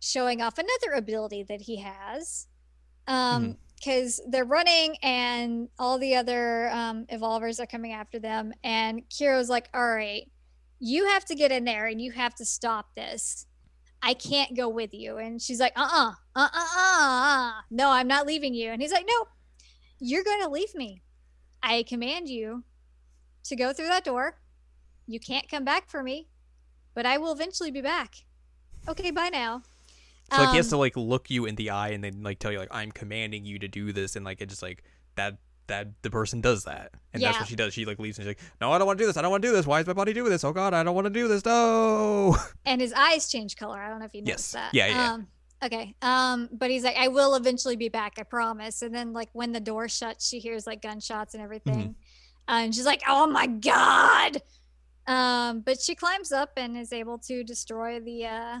[0.00, 2.46] showing off another ability that he has.
[3.08, 9.02] Um, because they're running and all the other um evolvers are coming after them, and
[9.10, 10.28] Kiro's like, All right,
[10.78, 13.46] you have to get in there and you have to stop this.
[14.02, 15.16] I can't go with you.
[15.18, 16.48] And she's like, uh-uh, uh-uh,
[16.78, 18.70] uh, no, I'm not leaving you.
[18.70, 19.28] And he's like, nope,
[19.98, 21.02] you're going to leave me.
[21.62, 22.64] I command you
[23.44, 24.38] to go through that door.
[25.06, 26.28] You can't come back for me,
[26.94, 28.14] but I will eventually be back.
[28.88, 29.62] Okay, bye now.
[30.32, 32.38] So like he has Um, to like look you in the eye and then like
[32.38, 34.82] tell you like I'm commanding you to do this, and like it just like
[35.16, 35.38] that
[35.68, 37.74] that the person does that, and that's what she does.
[37.74, 39.16] She like leaves and she's like, No, I don't want to do this.
[39.16, 39.66] I don't want to do this.
[39.66, 40.44] Why is my body doing this?
[40.44, 41.44] Oh God, I don't want to do this.
[41.44, 42.36] No.
[42.64, 43.78] and his eyes change color.
[43.80, 44.28] I don't know if you Yes.
[44.28, 44.74] noticed that.
[44.74, 45.12] Yeah, yeah.
[45.14, 45.26] Um,
[45.64, 45.94] okay.
[46.02, 48.14] Um, but he's like, I will eventually be back.
[48.18, 48.82] I promise.
[48.82, 52.54] And then like when the door shuts, she hears like gunshots and everything, Mm-hmm.
[52.54, 54.40] uh, and she's like, Oh my god.
[55.08, 58.58] Um, but she climbs up and is able to destroy the uh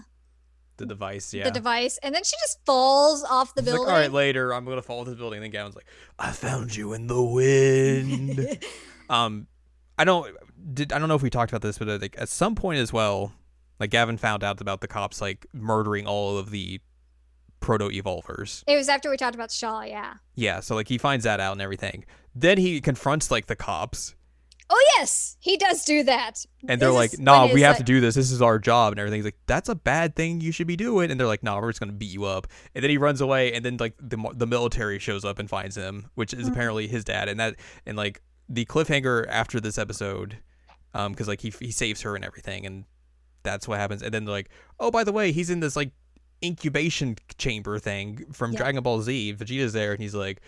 [0.76, 1.44] the device, yeah.
[1.44, 3.92] the device, and then she just falls off the He's like, building.
[3.92, 5.38] All right, later I'm gonna fall off this building.
[5.38, 5.86] And then Gavin's like,
[6.18, 8.58] I found you in the wind.
[9.10, 9.46] um,
[9.98, 10.34] I don't
[10.72, 12.78] did I don't know if we talked about this, but uh, like at some point
[12.78, 13.32] as well,
[13.78, 16.80] like Gavin found out about the cops like murdering all of the
[17.60, 18.64] proto evolvers.
[18.66, 19.82] it was after we talked about Shaw.
[19.82, 20.14] Yeah.
[20.34, 22.04] Yeah, so like he finds that out and everything.
[22.34, 24.14] Then he confronts like the cops,
[24.68, 26.44] Oh yes, he does do that.
[26.68, 28.16] and they're This like, "Nah, we have to do this.
[28.16, 30.40] This is our job." And everything's like, "That's a bad thing.
[30.40, 32.82] You should be doing." And they're like, "Nah, we're just gonna beat you up." And
[32.82, 36.06] then he runs away, and then like the the military shows up and finds him,
[36.16, 36.52] which is Mhm.
[36.52, 37.28] apparently his dad.
[37.28, 37.54] And that
[37.86, 40.38] and like the cliffhanger after this episode,
[40.94, 42.84] um, because like he he saves her and everything, and
[43.44, 44.02] that's what happens.
[44.02, 45.92] And then they're like, "Oh, by the way, he's in this like."
[46.44, 48.58] incubation chamber thing from Yep.
[48.58, 49.32] Dragon Ball Z.
[49.32, 50.42] Vegeta's there and he's like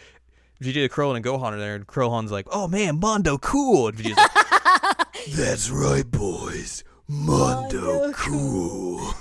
[0.60, 4.16] Vegeta, Krillin, and Gohan are there, and Krillhan's like, "Oh man, Mondo, cool." And Vegeta's
[4.16, 5.06] like,
[5.36, 9.14] "That's right, boys, Mondo, Mondo cool."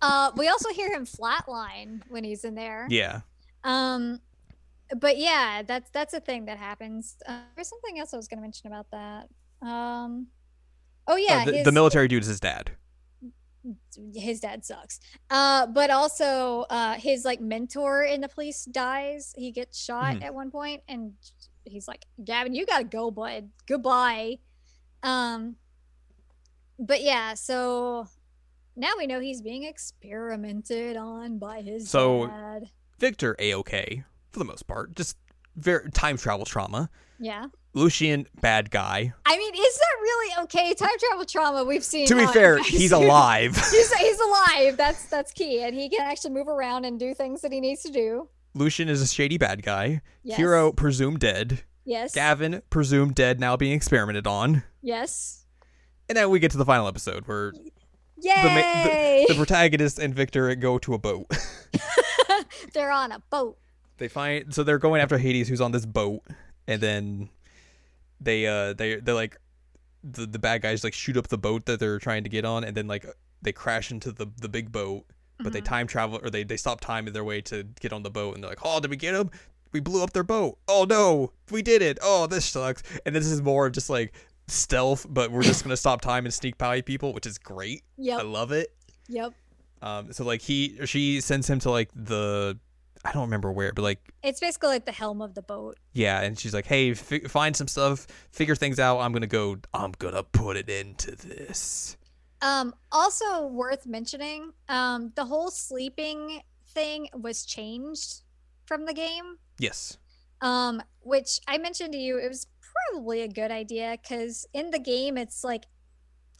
[0.00, 2.86] uh, we also hear him flatline when he's in there.
[2.88, 3.20] Yeah,
[3.64, 4.20] Um,
[4.98, 7.16] but yeah, that's that's a thing that happens.
[7.26, 9.28] Uh, there's something else I was going to mention about that.
[9.60, 10.28] Um,
[11.06, 12.70] oh yeah, Uh, the, his, the military dude is his dad.
[14.14, 15.00] His dad sucks.
[15.30, 19.34] Uh, but also uh, his like mentor in the police dies.
[19.36, 20.22] He gets shot Mhm.
[20.24, 21.14] at one point, and
[21.64, 23.50] he's like, "Gavin, you gotta go, bud.
[23.66, 24.38] Goodbye."
[25.02, 25.56] Um,
[26.78, 28.08] but yeah, so
[28.76, 32.70] now we know he's being experimented on by his So- dad.
[32.98, 35.16] Victor, a okay for the most part, just
[35.56, 36.90] very time travel trauma.
[37.20, 37.46] Yeah.
[37.74, 39.12] Lucien, bad guy.
[39.26, 40.74] I mean, is that really okay?
[40.74, 42.06] Time travel trauma we've seen.
[42.08, 43.54] To be fair, he's alive.
[43.70, 44.76] he's, he's alive.
[44.76, 47.82] That's that's key, and he can actually move around and do things that he needs
[47.82, 48.28] to do.
[48.54, 50.00] Lucien is a shady bad guy.
[50.22, 50.40] Yes.
[50.40, 51.62] Kiro presumed dead.
[51.84, 52.14] Yes.
[52.14, 54.62] Gavin presumed dead, now being experimented on.
[54.82, 55.44] yes.
[56.08, 57.52] And then we get to the final episode where
[58.16, 59.26] Yay!
[59.28, 61.26] the protagonist and Victor go to a boat.
[62.72, 63.58] They're on a boat.
[63.98, 66.22] they find so they're going after Hades who's on this boat
[66.66, 67.28] and then
[68.20, 69.36] they uh they they're like
[70.04, 72.64] the the bad guys like shoot up the boat that they're trying to get on
[72.64, 73.04] and then like
[73.42, 75.04] they crash into the the big boat
[75.40, 75.64] but they Mhm.
[75.64, 78.34] time travel or they they stop time in their way to get on the boat
[78.34, 79.30] and they're like oh did we get them
[79.70, 80.56] we blew up their boat.
[80.66, 81.98] Oh no we did it.
[82.02, 82.82] Oh this sucks.
[83.04, 84.14] And this is more of just like
[84.46, 87.82] stealth but we're just gonna stop time and sneak by people which is great.
[87.96, 88.74] Yeah i love it.
[89.08, 89.32] Yep.
[89.82, 92.58] um so like he or she sends him to like the
[93.04, 95.78] i don't remember where but like It's basically like the helm of the boat.
[95.92, 98.98] yeah, and she's like, "Hey, fi- find some stuff, figure things out.
[99.00, 99.56] I'm gonna go.
[99.72, 101.96] I'm gonna put it into this."
[102.42, 106.42] Um, also worth mentioning, um, the whole sleeping
[106.74, 108.22] thing was changed
[108.66, 109.38] from the game.
[109.58, 109.98] Yes.
[110.40, 112.46] Um, which I mentioned to you, it was
[112.92, 115.64] probably a good idea because in the game it's like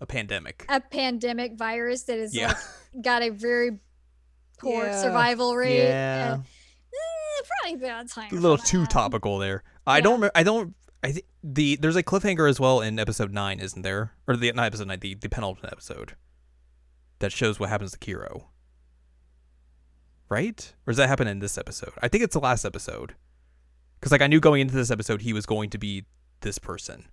[0.00, 0.64] A pandemic.
[0.68, 2.48] a pandemic virus that is Yeah.
[2.48, 3.80] like got a very
[4.58, 5.02] poor Yeah.
[5.02, 5.78] survival rate.
[5.84, 6.34] Yeah.
[6.34, 8.30] and, eh, probably bad time.
[8.32, 8.90] a little too that.
[8.90, 9.62] topical there.
[9.86, 10.00] I Yeah.
[10.02, 10.20] don't.
[10.20, 10.74] remem- I don't.
[11.02, 14.12] I think the there's a cliffhanger as well in episode nine, isn't there?
[14.26, 16.16] Or the not episode nine, the, the penultimate episode
[17.20, 18.46] that shows what happens to Kiro.
[20.28, 20.74] Right?
[20.86, 21.92] Or does that happen in this episode?
[22.02, 23.14] I think it's the last episode.
[23.98, 26.04] Because like I knew going into this episode he was going to be
[26.40, 27.06] this person.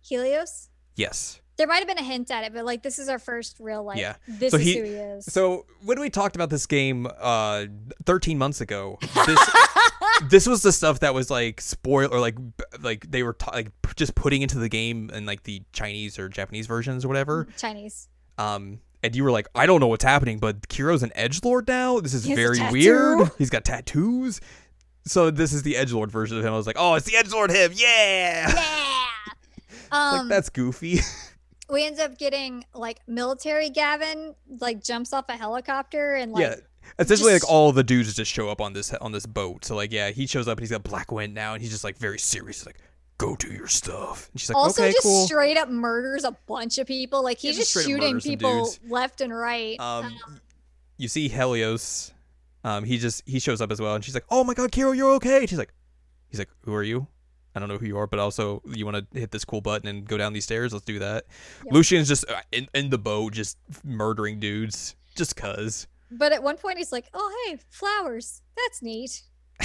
[0.00, 0.68] Helios.
[0.96, 1.40] Yes.
[1.60, 3.84] There might have been a hint at it, but like this is our first real
[3.84, 4.14] like Yeah.
[4.26, 5.26] this So is he- who he is.
[5.26, 7.66] So when we talked about this game uh
[8.06, 9.50] 13 months ago, this
[10.30, 12.36] this was the stuff that was like spoil or like
[12.80, 16.30] like they were t- like just putting into the game in like the Chinese or
[16.30, 17.46] Japanese versions or whatever.
[17.58, 18.08] Chinese.
[18.38, 21.68] Um and you were like, I don't know what's happening, but Kiro's an edge lord
[21.68, 22.00] now.
[22.00, 23.30] This is He has a very weird.
[23.38, 24.40] He's got tattoos.
[25.06, 26.52] So this is the edge lord version of him.
[26.52, 27.72] I was like, oh, it's the edge lord him.
[27.74, 28.50] Yeah.
[28.50, 29.06] Yeah.
[29.90, 31.00] like Um, that's goofy.
[31.70, 36.54] we end up getting like military Gavin like jumps off a helicopter and like yeah.
[36.98, 39.64] Essentially, just- like all the dudes just show up on this on this boat.
[39.64, 41.84] So like, yeah, he shows up and he's got black wind now, and he's just
[41.84, 42.58] like very serious.
[42.60, 42.78] He's like,
[43.18, 46.36] "Go do your stuff." And she's like, also "Okay, just cool." straight up murders a
[46.46, 47.22] bunch of people.
[47.22, 49.78] Like he's Yeah, just just, shooting people left and right.
[49.78, 50.12] um,
[50.96, 52.12] you see Helios.
[52.64, 54.96] Um, he just he shows up as well, and she's like, "Oh my God, Kiro,
[54.96, 55.72] you're okay." And she's like,
[56.28, 57.06] "He's like, who are you?"
[57.54, 59.88] I don't know who you are, but also you want to hit this cool button
[59.88, 60.72] and go down these stairs.
[60.72, 61.24] Let's do that.
[61.64, 61.74] Yep.
[61.74, 65.86] Lucien's just uh, in, in the boat, just murdering dudes, just cause.
[66.10, 68.42] but at one point he's like, "Oh hey, flowers.
[68.56, 69.22] That's neat."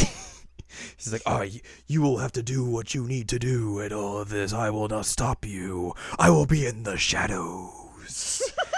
[0.97, 3.93] He's like, "Oh, you, you will have to do what you need to do at
[3.93, 4.51] all of this.
[4.51, 5.93] I will not stop you.
[6.19, 8.41] I will be in the shadows."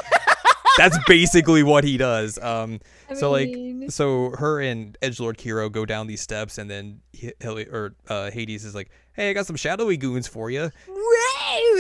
[0.77, 2.37] That's basically what he does.
[2.39, 2.79] Um,
[3.09, 3.55] I So, like,
[3.89, 7.95] so her and Edge Lord Kiro go down these steps, and then H- Heli- or
[8.07, 10.71] uh, Hades is like, "Hey, I got some shadowy goons for you."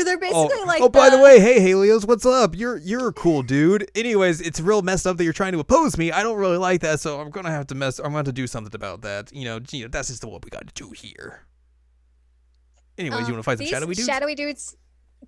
[0.03, 2.55] They're basically oh, like, oh, by the way, hey Helios, what's up?
[2.55, 3.89] You're you're a cool dude.
[3.93, 6.11] Anyways, it's real messed up that you're trying to oppose me.
[6.11, 7.99] I don't really like that, so I'm gonna have to mess.
[7.99, 9.33] I'm gonna have to do something about that.
[9.33, 11.45] You know, you know, that's just what we got to do here.
[12.97, 14.07] Anyways, um, you want to fight some shadowy dudes?
[14.07, 14.75] Shadowy dudes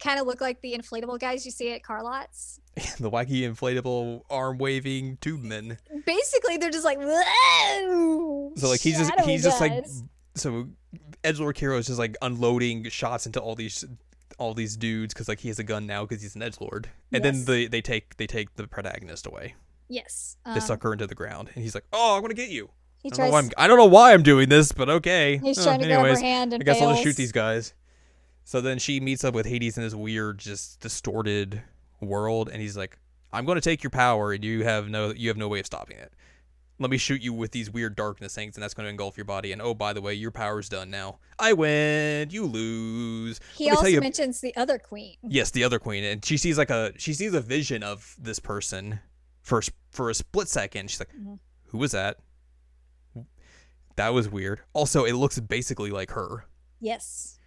[0.02, 2.60] kind of look like the inflatable guys you see at car lots.
[3.00, 5.78] the wacky inflatable arm waving tube men.
[6.06, 8.54] Basically, they're just like, Whoa!
[8.56, 10.04] So like he's just shadowy he's just like guys."
[10.36, 10.68] so
[11.24, 13.86] Edgelord Kiro is just like unloading shots into all these
[14.38, 16.90] all these dudes because like he has a gun now because he's an edge lord,
[17.12, 19.56] and then they they take they take the protagonist away.
[19.90, 20.38] yes.
[20.46, 22.70] They um, suck her into the ground, and he's like, "Oh, I'm gonna get you."
[23.04, 23.32] He I don't, know tries.
[23.32, 25.38] why I'm, I don't know why I'm doing this, but okay.
[25.44, 27.74] He's Uh, trying to grab her hand and I guess I'll just shoot these guys.
[28.44, 31.62] So then she meets up with Hades in this weird, just distorted
[32.02, 32.98] world, and he's like,
[33.32, 35.66] "I'm going to take your power, and you have no, you have no way of
[35.66, 36.14] stopping it.
[36.82, 39.26] Let me shoot you with these weird darkness things, and that's going to engulf your
[39.26, 39.52] body.
[39.52, 41.20] And oh, by the way, your power's done now.
[41.38, 43.42] I win, you lose.
[43.58, 45.18] He Let me tell also you- mentions the other queen.
[45.28, 48.40] Yes, the other queen, and she sees like a she sees a vision of this
[48.40, 49.00] person
[49.42, 49.62] for
[49.92, 50.90] for a split second.
[50.90, 51.40] She's like, Mhm.
[51.68, 52.18] "Who was that?"
[53.96, 54.62] That was weird.
[54.74, 56.46] Also, it looks basically like her,
[56.80, 57.39] Yes.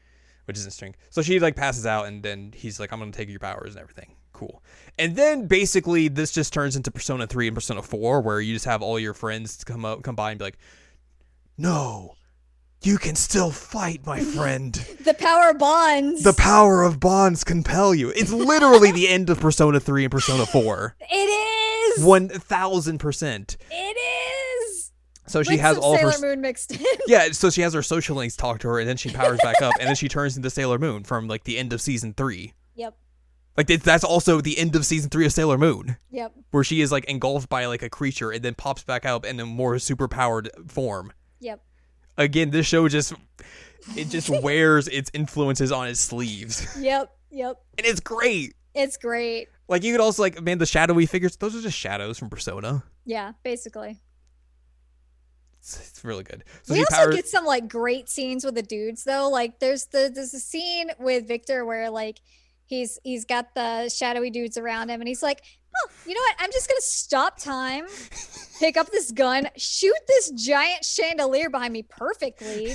[0.44, 0.94] Which is interesting.
[1.10, 3.80] So she like passes out, and then he's like, "I'm gonna take your powers and
[3.80, 4.62] everything." Cool.
[4.98, 8.64] And then basically this just turns into Persona Three and Persona Four, where you just
[8.64, 10.58] have all your friends come up, come by, and be like,
[11.56, 12.14] "No,
[12.82, 14.74] you can still fight, my friend."
[15.04, 16.22] The power bonds.
[16.22, 18.10] The power of bonds compel you.
[18.10, 20.96] It's literally the end of Persona 3 and Persona 4.
[21.00, 22.04] it is.
[22.04, 23.56] 1000%.
[23.70, 24.21] It is.
[25.32, 26.84] So she With has all Sailor her Moon mixed in.
[27.06, 29.62] Yeah, so she has her social links talk to her and then she powers back
[29.62, 32.52] up and then she turns into Sailor Moon from like the end of season 3.
[32.74, 32.94] yep.
[33.56, 36.32] Like that's also the end of season 3 of Sailor Moon Yep.
[36.50, 39.40] where she is like engulfed by like a creature and then pops back up in
[39.40, 41.12] a more super powered form.
[41.40, 41.60] Yep.
[42.18, 43.14] Again, this show just
[43.96, 46.66] it just wears its influences on its sleeves.
[46.78, 47.10] Yep.
[47.30, 47.56] Yep.
[47.78, 48.54] And it's great.
[48.74, 49.48] It's great.
[49.68, 51.36] Like you could also like man the shadowy figures.
[51.36, 52.84] Those are just shadows from Persona.
[53.06, 53.32] Yeah.
[53.42, 53.98] Basically.
[55.62, 56.42] It's, it's really good.
[56.64, 57.14] So we also powers.
[57.14, 59.30] get some like great scenes with the dudes though.
[59.30, 62.18] Like there's the there's a scene with Victor where like
[62.66, 65.40] he's he's got the shadowy dudes around him and he's like,
[65.74, 66.34] Oh, you know what?
[66.40, 67.86] I'm just gonna stop time,
[68.58, 72.74] pick up this gun, shoot this giant chandelier behind me perfectly,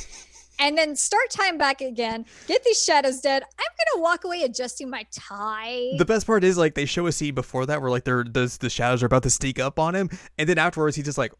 [0.57, 3.43] and then start time back again, get these shadows dead.
[3.43, 5.89] I'm gonna walk away adjusting my tie.
[5.97, 8.55] the best part is like they show a scene before that where like they're the
[8.61, 11.33] the shadows are about to sneak up on him, and then afterwards he's just like,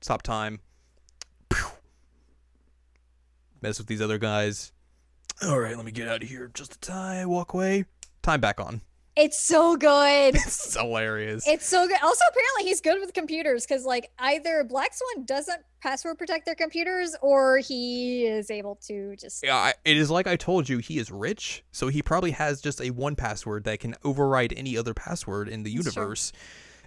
[0.00, 0.60] stop time.
[3.64, 3.68] Pew.
[3.68, 4.72] Mess with these other guys.
[5.42, 6.50] All right, let me get out of here.
[6.54, 7.24] Just a tie.
[7.26, 7.84] Walk away.
[8.22, 8.80] Time back on.
[9.16, 10.34] It's so good.
[10.46, 11.46] It's hilarious.
[11.46, 11.98] It's so good.
[12.02, 16.54] Also, apparently, he's good with computers because, like, either Black Swan doesn't password protect their
[16.56, 19.44] computers, or he is able to just.
[19.44, 22.60] Yeah, I- it is like I told you, he is rich, so he probably has
[22.60, 26.02] just a one password that can override any other password in the That's true.
[26.02, 26.32] universe.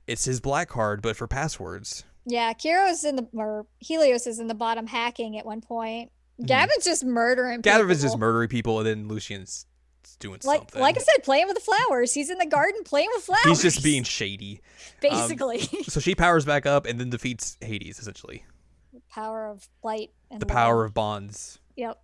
[0.05, 2.03] It's his black card, but for passwords.
[2.25, 6.11] Yeah, Kiro's in the or Helios is in the bottom hacking at one point.
[6.45, 6.89] Gavin's mm-hmm.
[6.89, 7.61] just murdering.
[7.61, 9.65] Gavin is just murdering people, and then Lucien's
[10.19, 10.81] doing like something.
[10.81, 12.13] like I said, playing with the flowers.
[12.13, 13.45] He's in the garden playing with flowers.
[13.45, 14.61] He's just being shady.
[14.97, 18.45] Um, basically So she powers back up and then defeats Hades, essentially.
[18.91, 20.55] The power of light and The love.
[20.55, 21.59] power of bonds.
[21.75, 22.01] Yep.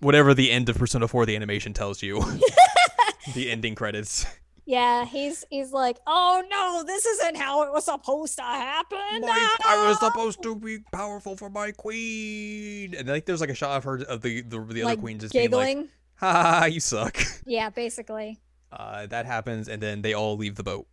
[0.00, 2.20] Whatever the end of Persona 4 the animation tells you.
[3.34, 4.26] the ending credits.
[4.68, 9.22] Yeah, he's he's like, oh no, this isn't how it was supposed to happen.
[9.22, 12.94] My, I was supposed to be powerful for my queen.
[12.94, 15.18] And like there's like a shot of her of the the, the other like queen
[15.18, 15.78] just being giggling.
[15.78, 17.18] like, ha you suck.
[17.46, 18.40] yeah, basically.
[18.70, 20.86] Uh, that happens and then they all leave the boat.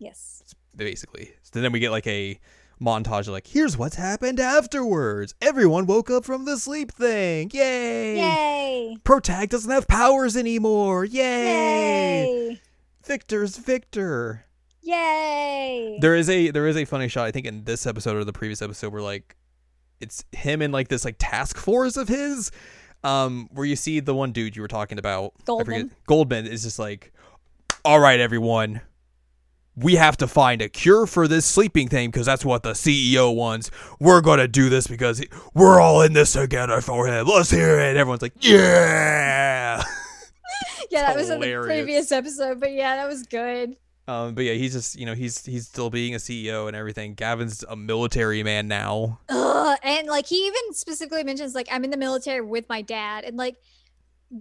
[0.00, 0.42] Yes.
[0.74, 1.30] basically.
[1.42, 2.36] So then we get like a
[2.82, 5.36] montage of like, here's what's happened afterwards.
[5.40, 7.48] Everyone woke up from the sleep thing.
[7.54, 8.16] Yay!
[8.16, 8.96] Yay!
[9.04, 11.04] Protag doesn't have powers anymore.
[11.04, 12.24] Yay!
[12.24, 12.60] Yay!
[13.04, 14.44] Victor's Victor.
[14.82, 15.98] Yay!
[16.00, 18.32] There is a there is a funny shot I think in this episode or the
[18.32, 19.36] previous episode where like
[20.00, 22.50] it's him and like this like task force of his
[23.04, 25.90] um where you see the one dude you were talking about I forget- Goldman.
[26.06, 27.12] Goldman is just like
[27.84, 28.80] all right everyone
[29.76, 33.34] we have to find a cure for this sleeping thing because that's what the CEO
[33.34, 33.70] wants.
[33.98, 35.24] We're gonna do this because
[35.54, 37.26] we're all in this together for him.
[37.26, 37.96] Let's hear it.
[37.96, 39.59] Everyone's like, yeah.
[41.14, 43.76] That was in the previous episode, but yeah, that was good.
[44.08, 47.14] Um, but yeah, he's just you know he's he's still being a CEO and everything.
[47.14, 49.20] Gavin's a military man now.
[49.28, 49.78] Ugh.
[49.84, 53.36] And like he even specifically mentions like I'm in the military with my dad, and
[53.36, 53.56] like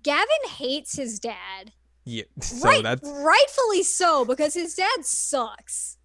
[0.01, 1.71] Gavin hates his dad.
[2.05, 5.97] Yeah, so right, that's rightfully so because his dad sucks.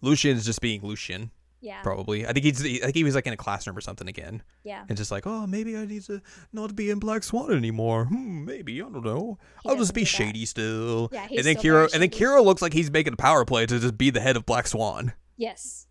[0.00, 2.24] Lucien's just being Lucian, Yeah, probably.
[2.24, 4.84] I think he's I think he was like in a classroom or something again, yeah.
[4.88, 6.22] and just like, oh, maybe I need to
[6.52, 8.04] not be in Black Swan anymore.
[8.04, 9.38] Hmm, maybe I don't know.
[9.64, 11.08] He I'll just be shady still.
[11.12, 12.10] Yeah, he's and then Kiro and then.
[12.10, 14.68] Kiro looks like he's making a power play to just be the head of Black
[14.68, 15.86] Swan, Yes.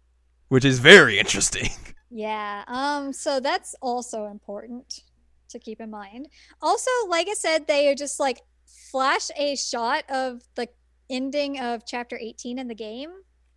[0.48, 1.70] which is very interesting.
[2.10, 2.64] Yeah.
[2.68, 3.12] Um.
[3.12, 5.02] So that's also important
[5.50, 6.30] to keep in mind.
[6.62, 10.70] Also, like I said, they are just like flash a shot of the
[11.10, 13.10] ending of chapter 18 in the game.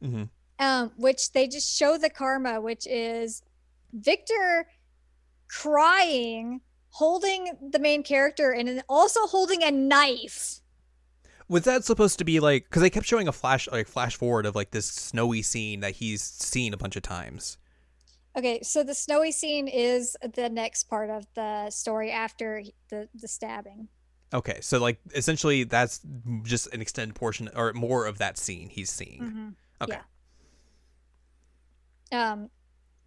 [0.02, 0.24] hmm
[0.60, 3.42] um, which they just show the karma, which is
[3.92, 4.68] Victor
[5.48, 6.60] crying,
[6.90, 10.60] holding the main character, and then also holding a knife.
[11.48, 12.64] Was that supposed to be like?
[12.64, 15.96] Because they kept showing a flash, like flash forward of like this snowy scene that
[15.96, 17.58] he's seen a bunch of times.
[18.36, 23.26] Okay, so the snowy scene is the next part of the story after the the
[23.26, 23.88] stabbing.
[24.32, 26.00] Okay, so like essentially that's
[26.44, 29.20] just an extended portion or more of that scene he's seeing.
[29.20, 29.54] Mhm.
[29.82, 29.98] Okay.
[32.12, 32.50] Um,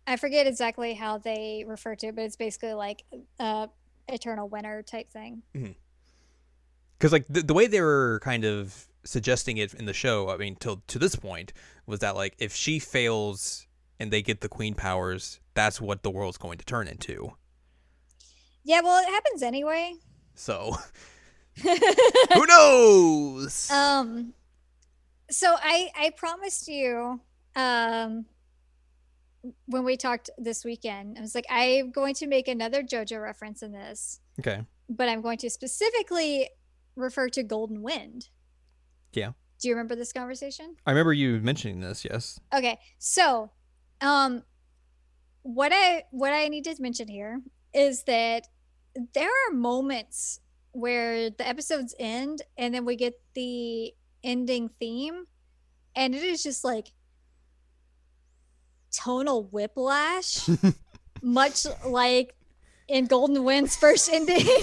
[0.06, 3.04] I forget exactly how they refer to it, but it's basically like
[3.40, 3.68] uh
[4.08, 5.44] eternal winter type thing.
[6.98, 10.38] Because like the, the way they were kind of suggesting it in the show, I
[10.38, 11.54] mean, till to this point,
[11.86, 13.68] was that like if she fails
[14.00, 17.34] and they get the queen powers, that's what the world's going to turn into.
[18.64, 19.94] Yeah, well, it happens anyway.
[20.36, 20.76] So
[21.62, 23.70] who knows?
[23.72, 24.34] Um
[25.30, 27.22] so I I promised you
[27.56, 28.26] um
[29.66, 33.62] when we talked this weekend, I was like, I'm going to make another JoJo reference
[33.62, 34.62] in this, okay.
[34.90, 36.50] but I'm going to specifically
[36.96, 38.30] refer to Golden Wind.
[39.14, 39.32] Yeah.
[39.60, 40.76] Do you remember this conversation?
[40.86, 42.06] I remember you mentioning this.
[42.06, 42.40] Yes.
[42.54, 42.80] Okay.
[43.00, 43.52] So,
[44.02, 44.44] um
[45.44, 47.42] what I what I need to mention here
[47.74, 48.48] is that
[49.14, 50.40] there are moments
[50.72, 53.94] where the episodes end and then we get the
[54.24, 55.26] ending theme
[55.96, 56.94] and it is just like
[58.94, 60.50] tonal whiplash
[61.22, 62.36] much like
[62.88, 64.46] in Golden Wind's first ending.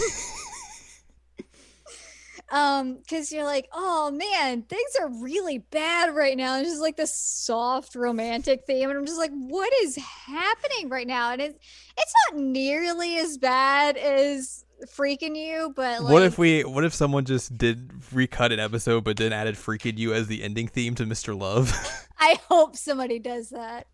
[2.51, 6.97] um because you're like oh man things are really bad right now it's just like
[6.97, 11.59] this soft romantic theme and i'm just like what is happening right now and it's
[11.97, 16.65] it's not nearly as bad as freaking you but like what if we?
[16.65, 20.43] What if someone just did recut an episode, but then added "freaking you" as the
[20.43, 21.39] ending theme to Mr.
[21.39, 21.73] Love?
[22.21, 23.87] i hope somebody does that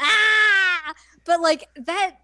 [0.00, 0.92] ah
[1.24, 2.16] but like that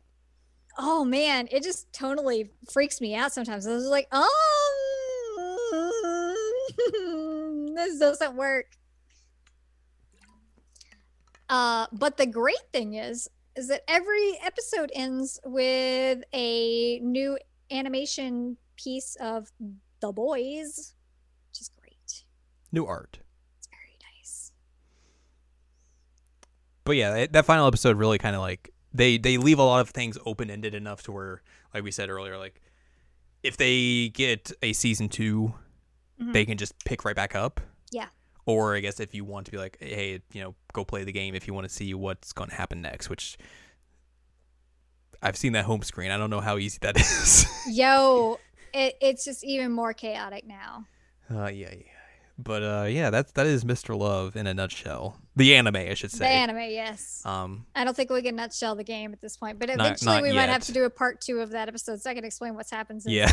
[0.78, 4.36] oh man it just totally freaks me out sometimes i was like oh
[7.74, 8.66] this doesn't work
[11.48, 17.36] uh but the great thing is is that every episode ends with a new
[17.70, 19.51] animation piece of
[20.01, 20.94] the boys
[21.51, 22.24] which is great
[22.72, 23.18] new art.
[23.59, 24.52] It's very nice.
[26.84, 29.90] But yeah, that- final episode really kind of like they they leave a lot of
[29.90, 31.42] things open ended enough to where,
[31.74, 32.60] like we said earlier, like
[33.42, 35.55] if they get a season 2
[36.20, 36.32] Mhm.
[36.32, 37.60] they can just pick right back up.
[37.90, 38.09] Yeah.
[38.47, 41.12] Or I guess if you want to be like, hey, you know, go play the
[41.12, 43.38] game if you want to see what's going to happen next, which
[45.22, 46.10] I've seen that home screen.
[46.10, 47.47] I don't know how easy that is.
[47.68, 48.38] Yo,
[48.72, 50.86] it, it's just even more chaotic now.
[51.30, 51.84] uh, yeah, yeah.
[52.42, 53.97] But uh, yeah, that's that is Mr.
[53.97, 55.18] Love in a nutshell.
[55.36, 56.20] The anime, I should say.
[56.24, 57.22] The anime, yes.
[57.26, 60.22] um, I don't think we can nutshell the game at this point, but eventually not
[60.22, 62.55] we might have to do a part two of that episode so I can explain
[62.55, 63.05] what's happens.
[63.06, 63.30] Yeah.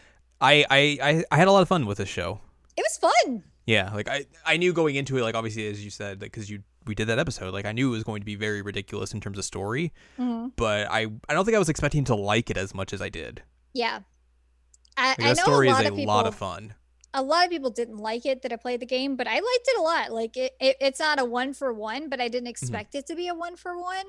[0.42, 2.40] I, I I I had a lot of fun with this show.
[2.76, 3.44] It was fun.
[3.66, 6.48] Yeah, like I I knew going into it, like obviously as you said, like because
[6.50, 9.12] you we did that episode, like I knew it was going to be very ridiculous
[9.12, 12.50] in terms of story, hmm but I I don't think I was expecting to like
[12.50, 13.42] it as much as I did.
[13.74, 14.00] Yeah.
[14.96, 16.74] I, Like, I that know story a lot is a of people, lot of fun.
[17.14, 19.68] a lot of people didn't like it that I played the game, but I liked
[19.68, 20.10] it a lot.
[20.12, 22.50] Like it, it it's not a one for one, but I didn't Mm-hmm.
[22.50, 24.06] expect it to be a one for one.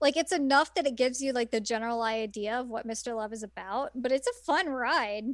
[0.00, 3.16] Like it's enough that it gives you like the general idea of what Mr.
[3.16, 5.24] Love is about, but it's a fun ride.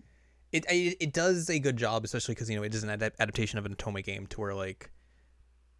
[0.52, 3.18] It it, it does a good job, especially because you know it is an adap-
[3.18, 4.90] adaptation of an otome game, to where like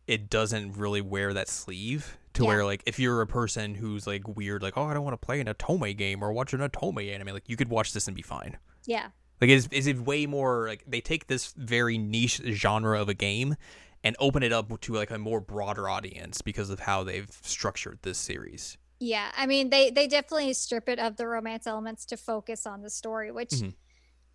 [0.07, 2.17] it doesn't really wear that sleeve.
[2.35, 2.49] To Yeah.
[2.49, 5.25] where like if you're a person who's like weird, like oh I don't want to
[5.27, 8.15] play an otome game or watch an otome anime, like you could watch this and
[8.17, 8.59] be fine.
[8.87, 9.09] Yeah.
[9.41, 13.15] Like is is it way more like they take this very niche genre of a
[13.15, 13.57] game
[14.05, 17.99] and open it up to like a more broader audience because of how they've structured
[18.03, 18.79] this series.
[19.01, 22.83] Yeah, I mean they they definitely strip it of the romance elements to focus on
[22.83, 23.75] the story, which Mhm.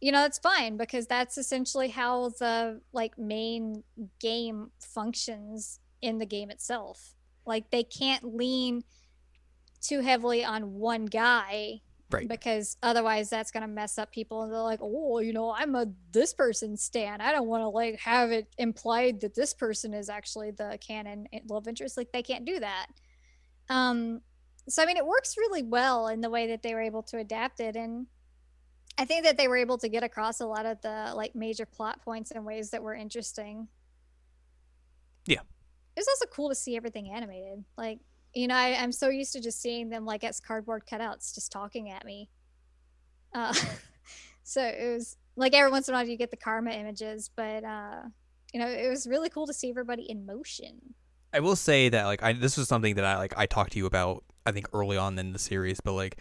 [0.01, 3.83] You know that's fine because that's essentially how the like main
[4.19, 7.15] game functions in the game itself.
[7.45, 8.83] Like they can't lean
[9.81, 11.81] too heavily on one guy
[12.11, 12.27] Right.
[12.27, 15.73] because otherwise that's going to mess up people and they're like oh you know i'm
[15.75, 19.91] a this person stan i don't want to like have it implied that this person
[19.93, 22.85] is actually the canon love interest like they can't do that
[23.69, 24.21] um
[24.69, 27.17] so i mean it works really well in the way that they were able to
[27.17, 28.05] adapt it and
[28.97, 31.65] i think that they were able to get across a lot of the like major
[31.65, 33.67] plot points in ways that were interesting.
[35.25, 35.39] Yeah.
[35.95, 37.63] it was also cool to see everything animated.
[37.77, 37.99] Like
[38.33, 41.51] you know I, i'm so used to just seeing them like as cardboard cutouts just
[41.51, 42.29] talking at me.
[43.33, 43.53] Uh
[44.43, 47.63] so it was like every once in a while you get the karma images but
[47.63, 48.01] uh
[48.53, 50.93] you know it was really cool to see everybody in motion.
[51.33, 53.77] I will say that like I this was something that I like I talked to
[53.77, 56.17] you about I think early on in the series, but like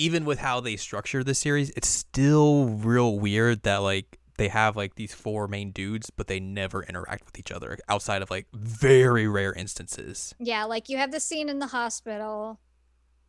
[0.00, 4.74] even with how they structure the series, it's still real weird that like they have
[4.74, 8.46] like these four main dudes, but they never interact with each other outside of like
[8.54, 10.34] very rare instances.
[10.38, 12.58] Yeah, like you have the scene in the hospital,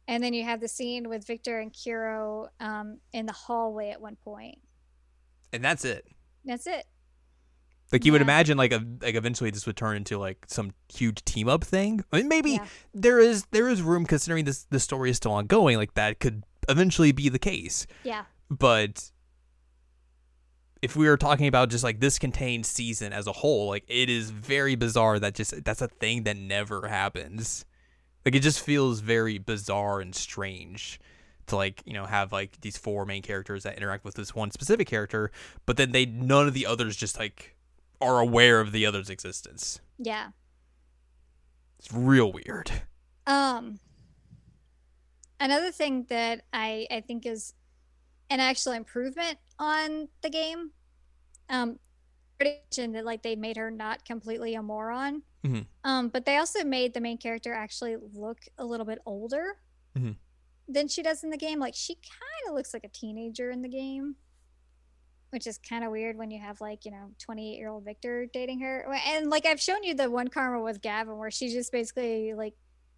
[0.08, 4.00] and then you have the scene with Victor and Kiro um, in the hallway at
[4.02, 4.58] one point.
[5.52, 6.08] And that's it.
[6.46, 6.86] That's it.
[7.92, 11.26] Like you would imagine, like a, like eventually this would turn into like some huge
[11.26, 12.06] team up thing.
[12.14, 12.66] I mean, maybe Yeah.
[12.94, 15.76] there is there is room considering this the story is still ongoing.
[15.76, 17.88] Like that could eventually be the case.
[18.04, 18.26] Yeah.
[18.50, 19.12] But
[20.82, 24.10] if we were talking about just like this contained season as a whole, like it
[24.10, 27.66] is very bizarre that just that's a thing that never happens.
[28.26, 31.00] Like it just feels very bizarre and strange
[31.48, 34.52] to like you know have like these four main characters that interact with this one
[34.52, 35.32] specific character,
[35.66, 37.56] but then they none of the others just like
[38.00, 39.80] are aware of the other's existence.
[40.00, 40.30] Yeah.
[41.80, 42.72] It's real weird.
[43.28, 43.80] Um.
[45.42, 47.54] Another thing that I I think is
[48.30, 50.72] an actual improvement on the game.
[51.50, 51.80] Um,
[52.40, 55.24] mentioned that like they made her not completely a moron.
[55.44, 55.66] Mhm.
[55.84, 59.58] Um, but they also made the main character actually look a little bit older
[59.96, 60.16] Mhm.
[60.68, 61.60] than she does in the game.
[61.60, 64.16] Like she kind of looks like a teenager in the game,
[65.32, 68.28] which is kind of weird when you have like you know 28 year old Victor
[68.28, 68.82] dating her.
[69.08, 72.54] And like I've shown you the one karma with Gavin where she just basically like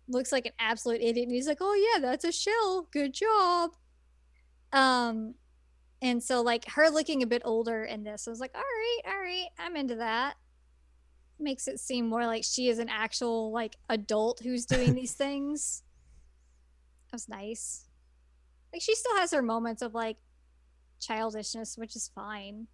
[0.08, 2.88] looks like an absolute idiot, and he's like, "Oh yeah, that's a shell.
[2.92, 3.72] Good job."
[4.72, 5.36] Um,
[6.02, 9.00] and so like her looking a bit older in this, I was like, "All right,
[9.08, 10.36] all right, I'm into that."
[11.40, 15.84] Makes it seem more like she is an actual like adult who's doing these things.
[17.10, 17.86] That was nice.
[18.72, 20.18] Like she still has her moments of like
[21.00, 22.68] childishness, which is fine.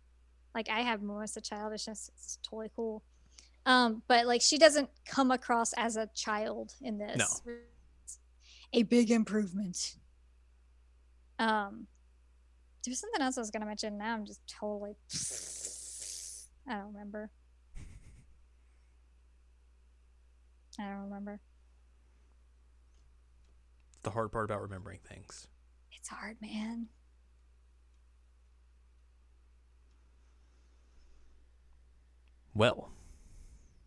[0.55, 2.09] Like I have moments of childishness.
[2.15, 3.03] It's totally cool.
[3.65, 7.17] Um, but like she doesn't come across as a child in this.
[7.17, 7.53] No.
[8.73, 9.95] A big improvement.
[11.37, 11.87] Um
[12.85, 13.97] there's something else I was gonna mention.
[13.97, 14.95] Now I'm just totally
[16.67, 17.31] I don't remember.
[20.79, 21.41] I don't remember.
[23.89, 25.47] It's the hard part about remembering things.
[25.91, 26.87] It's hard, man.
[32.53, 32.91] Well,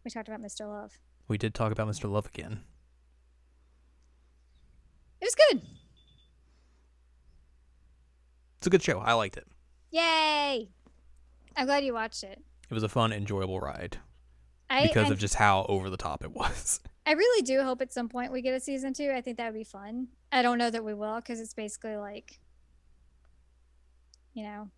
[0.04, 0.66] We talked about Mr.
[0.66, 0.98] Love.
[1.28, 2.10] we did talk about Mr.
[2.10, 2.60] Love again.
[5.20, 5.62] It was good.
[8.58, 8.98] It's a good show.
[8.98, 9.46] I liked it.
[9.90, 10.68] Yay!
[11.56, 12.40] I'm glad you watched it.
[12.70, 13.98] It was a fun, enjoyable ride
[14.70, 16.80] I because I'm- of just how over the top it was.
[17.06, 19.10] I really do hope at some point we get a season two.
[19.14, 20.08] I think that would be fun.
[20.30, 22.38] I don't know that we will because it's basically like,
[24.34, 24.70] you know,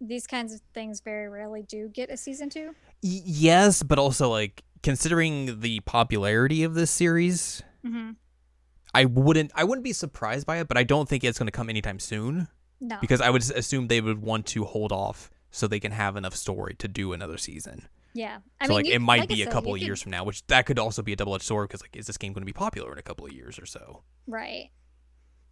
[0.00, 2.74] these kinds of things very rarely do get a season two.
[3.02, 8.12] Y- yes, but also like considering the popularity of this series, Mm-hmm.
[8.94, 11.52] I wouldn't I wouldn't be surprised by it, but I don't think it's going to
[11.52, 12.48] come anytime soon
[12.80, 12.96] No.
[13.00, 16.34] because I would assume they would want to hold off so they can have enough
[16.34, 17.88] story to do another season.
[18.14, 18.38] yeah.
[18.60, 20.00] I so mean, like you- it might like be a said, couple of could- years
[20.02, 22.32] from now, which that could also be a double-edged sword because like is this game
[22.32, 24.02] going to be popular in a couple of years or so?
[24.26, 24.70] Right.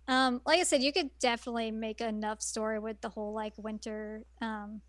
[0.09, 4.25] Um, like I said, you could definitely make enough story with the whole like winter
[4.41, 4.81] um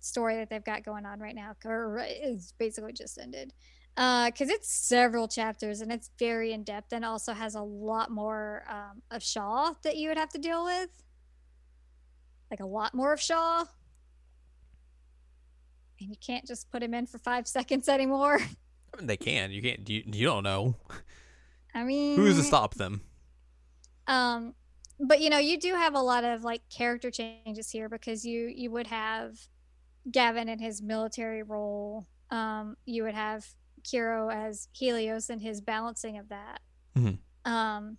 [0.00, 3.52] story that they've got going on right now, or it's basically just ended.
[3.96, 8.10] Uh, because it's several chapters and it's very in depth and also has a lot
[8.10, 10.88] more um of Shaw that you would have to deal with.
[12.50, 13.64] Like a lot more of Shaw.
[16.00, 18.38] And you can't just put him in for five seconds anymore.
[18.40, 19.50] I mean, they can.
[19.52, 19.88] You can't.
[19.88, 20.76] You, you don't know
[21.74, 23.02] I mean, who's to stop them.
[24.06, 24.54] Um
[25.00, 28.46] but you know you do have a lot of like character changes here because you
[28.54, 29.36] you would have
[30.10, 32.06] gavin in his military role.
[32.30, 33.46] Um you would have
[33.82, 36.60] kiro as helios and his balancing of that.
[36.96, 37.18] Mhm.
[37.44, 37.98] um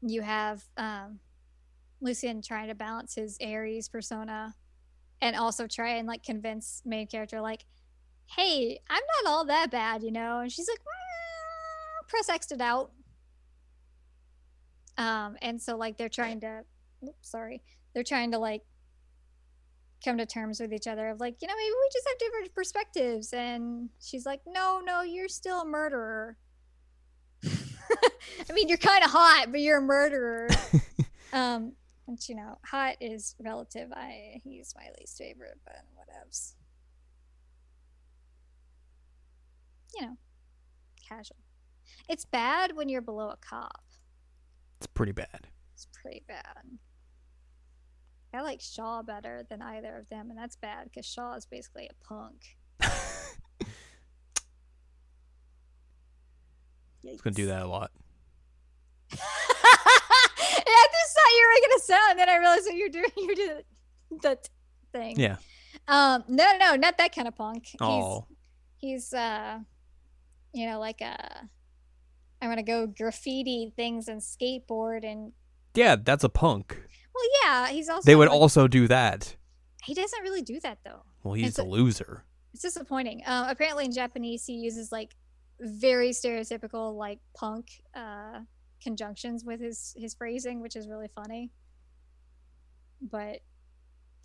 [0.00, 1.20] you have um
[2.00, 4.54] Lucien trying to balance his aries persona
[5.20, 7.64] and also try and like convince main character like
[8.26, 10.40] hey i'm not all that bad you know?
[10.40, 12.90] And she's like well, press x it out
[14.98, 16.62] um and so like they're trying to
[17.04, 17.62] oops, sorry
[17.94, 18.62] they're trying to like
[20.04, 22.54] come to terms with each other of like you know maybe we just have different
[22.54, 23.32] perspectives.
[23.32, 26.36] And she's like no no you're still a murderer.
[27.44, 30.48] I mean you're kind of hot but you're a murderer.
[31.34, 31.72] Um
[32.04, 33.90] which you know hot is relative.
[33.90, 36.52] I he's my least favorite but whatevs.
[39.94, 40.16] You know
[41.08, 41.36] casual.
[42.10, 43.82] It's bad when you're below a cop
[44.82, 45.46] It's pretty bad.
[45.74, 46.42] it's pretty bad.
[48.34, 51.88] I like Shaw better than either of them, and that's bad because Shaw is basically
[51.88, 52.56] a punk.
[57.02, 57.90] He's gonna do that a lot.
[59.12, 63.10] yeah, I just thought you were gonna sound, then I realized what you're doing.
[63.16, 63.62] You're doing
[64.22, 64.50] the t-
[64.92, 65.20] thing.
[65.20, 65.36] Yeah.
[65.86, 66.24] Um.
[66.28, 67.66] No, no, no, not that kind of punk.
[67.66, 68.26] He's Oh,
[68.78, 69.58] he's uh,
[70.52, 71.48] you know, like a.
[72.42, 75.32] I want to go graffiti things and skateboard and
[75.74, 75.96] yeah.
[75.96, 76.76] That's a punk.
[77.14, 78.04] well, yeah, he's also.
[78.04, 79.36] They would like- also do that.
[79.84, 81.02] He doesn't really do that though.
[81.22, 82.24] Well, he's It's a loser.
[82.52, 83.22] It's disappointing.
[83.26, 85.14] Um, apparently in Japanese, he uses like
[85.60, 88.40] very stereotypical like punk uh,
[88.82, 91.50] conjunctions with his his phrasing, which is really funny.
[93.00, 93.40] But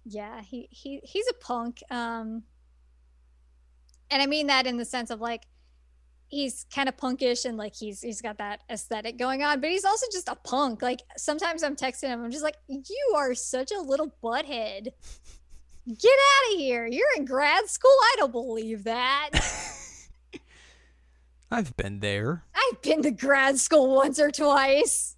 [0.06, 1.82] yeah, he he he's a punk.
[1.90, 2.44] Um,
[4.10, 5.44] and I mean that in the sense of like
[6.30, 9.86] he's kind of punkish and like he's he's got that aesthetic going on, but he's
[9.86, 10.82] also just a punk.
[10.82, 14.90] Like sometimes I'm texting him, I'm just like, you are such a little butthead.
[15.88, 16.86] Get out of here.
[16.86, 17.92] You're in grad school.
[17.92, 19.30] I don't believe that.
[21.52, 22.44] I've been there.
[22.54, 25.16] I've been to grad school once or twice.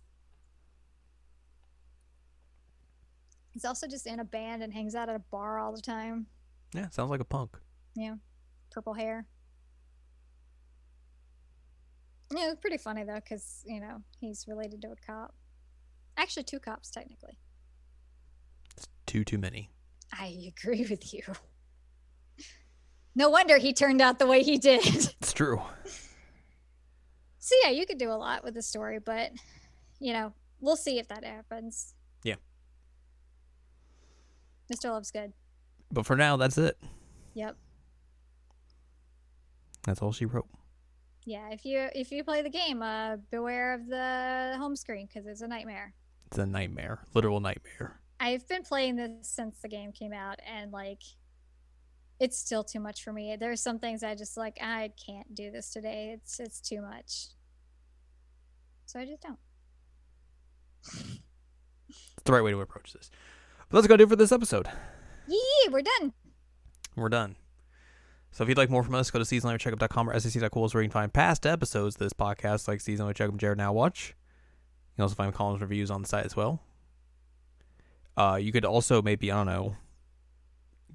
[3.50, 6.28] He's also just in a band and hangs out at a bar all the time.
[6.76, 7.58] Yeah, sounds like a punk.
[7.96, 8.16] Yeah.
[8.72, 9.26] Purple hair.
[12.36, 15.34] Yeah, it's pretty funny though, because, you know, he's related to a cop.
[16.18, 17.38] Actually, two cops, technically.
[18.76, 19.72] It's too too many.
[20.12, 21.22] I agree with you.
[23.16, 24.86] No wonder he turned out the way he did.
[25.22, 25.62] It's true.
[27.40, 29.32] So yeah, you could do a lot with the story, but
[30.00, 31.94] you know, we'll see if that happens.
[32.24, 32.36] Yeah.
[34.72, 34.86] Mr.
[34.86, 35.34] Love's good.
[35.92, 36.78] But for now, that's it.
[37.34, 37.56] Yep.
[39.84, 40.48] That's all she wrote.
[41.30, 45.28] Yeah, if you if you play the game, uh beware of the home screen because
[45.28, 45.94] it's a nightmare.
[46.26, 48.00] It's a nightmare, literal nightmare.
[48.20, 51.04] I've been playing this since the game came out and like
[52.20, 53.38] it's still too much for me.
[53.40, 56.16] There's some things I just like I can't do this today.
[56.16, 57.28] It's it's too much.
[58.88, 59.38] So I just don't.
[61.90, 63.12] It's the right way to approach this.
[63.70, 64.68] But that's gonna do it for this episode.
[65.28, 66.12] Yee, we're done.
[66.96, 67.36] We're done.
[68.32, 70.90] So if you'd like more from us, go to seasonlanguagecheckup.com or sec.cool is where you
[70.90, 74.16] can find past episodes of this podcast, like Season Language Checkup Jared Now Watch.
[74.92, 76.62] You can also find columns and reviews on the site as well.
[78.16, 79.76] Uh, you could also maybe, I don't know,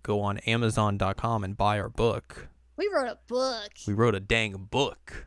[0.02, 2.48] go on Amazon.com and buy our book.
[2.76, 3.72] We wrote a book.
[3.86, 5.26] We wrote a dang book.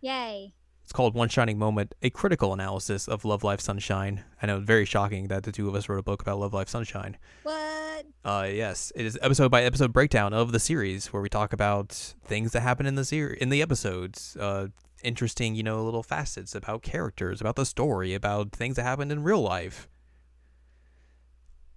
[0.00, 0.54] Yay.
[0.90, 4.24] It's called One Shining Moment, a critical analysis of Love Live Sunshine.
[4.42, 6.52] I know it's very shocking that the two of us wrote a book about Love
[6.52, 7.16] Live Sunshine.
[7.44, 8.06] What?
[8.24, 11.92] Uh, yes, it is episode by episode breakdown of the series where we talk about
[12.24, 14.36] things that happen in the series in the episodes.
[14.36, 14.66] Uh,
[15.04, 19.22] interesting, you know, little facets about characters, about the story, about things that happened in
[19.22, 19.88] real life.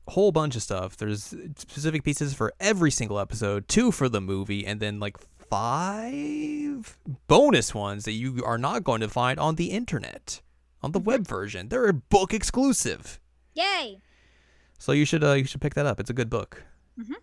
[0.07, 0.98] Whole bunch of stuff.
[0.98, 5.18] There's specific pieces for every single episode, two for the movie, and then like
[5.49, 6.97] five
[7.27, 10.41] bonus ones that you are not going to find on the internet,
[10.81, 11.69] on the web version.
[11.69, 13.19] They're a book exclusive.
[13.53, 13.99] Yay.
[14.79, 15.99] So you should uh, you should pick that up.
[15.99, 16.63] It's a good book.
[16.99, 17.15] Mhm.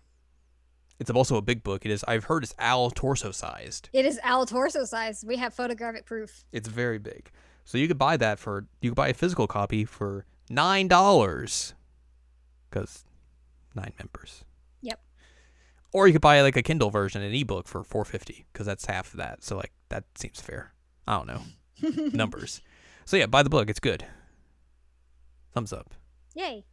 [0.99, 1.85] It's also a big book.
[1.85, 2.03] It is.
[2.07, 3.89] I've heard it's Al torso sized.
[3.93, 5.23] It is Al torso size.
[5.27, 6.43] We have photographic proof.
[6.51, 7.31] It's very big.
[7.65, 11.73] So you could buy that for you could buy a physical copy for nine dollars,
[12.69, 13.03] because
[13.75, 14.43] nine members.
[15.93, 18.85] Or you could buy like a Kindle version, an ebook for four fifty, because that's
[18.85, 19.43] half of that.
[19.43, 20.73] So like that seems fair.
[21.07, 21.41] I don't know
[22.13, 22.61] numbers.
[23.05, 23.69] So yeah, buy the book.
[23.69, 24.05] It's good.
[25.53, 25.93] Thumbs up.
[26.33, 26.63] Yay.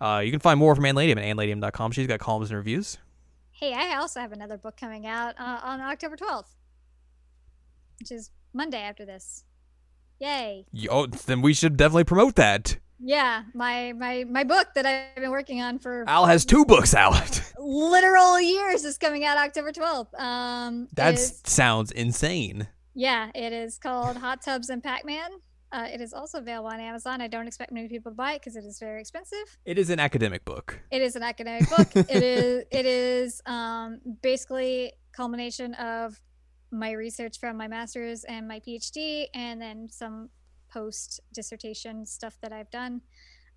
[0.00, 1.92] Uh, you can find more from Ann Ladium at annladium.com.
[1.92, 2.96] She's got columns and reviews.
[3.50, 6.54] Hey, I also have another book coming out uh, on October 12th,
[7.98, 9.44] which is Monday after this.
[10.18, 10.64] Yay.
[10.72, 12.78] Yo, then we should definitely promote that.
[13.02, 16.94] Yeah, my my my book that I've been working on for Al has two books
[16.94, 17.40] out.
[17.58, 20.14] literal years is coming out October 12th.
[20.20, 22.68] Um That is- sounds insane.
[22.94, 25.30] yeah, it is called Hot Tubs and Pac-Man.
[25.72, 27.20] Uh, it is also available on Amazon.
[27.20, 29.46] I don't expect many people to buy it because it is very expensive.
[29.64, 30.80] It is an academic book.
[30.90, 31.88] It is an academic book.
[31.94, 36.20] it is it is um, basically culmination of
[36.72, 40.28] my research from my master's and my PhD, and then some
[40.72, 43.02] post dissertation stuff that I've done.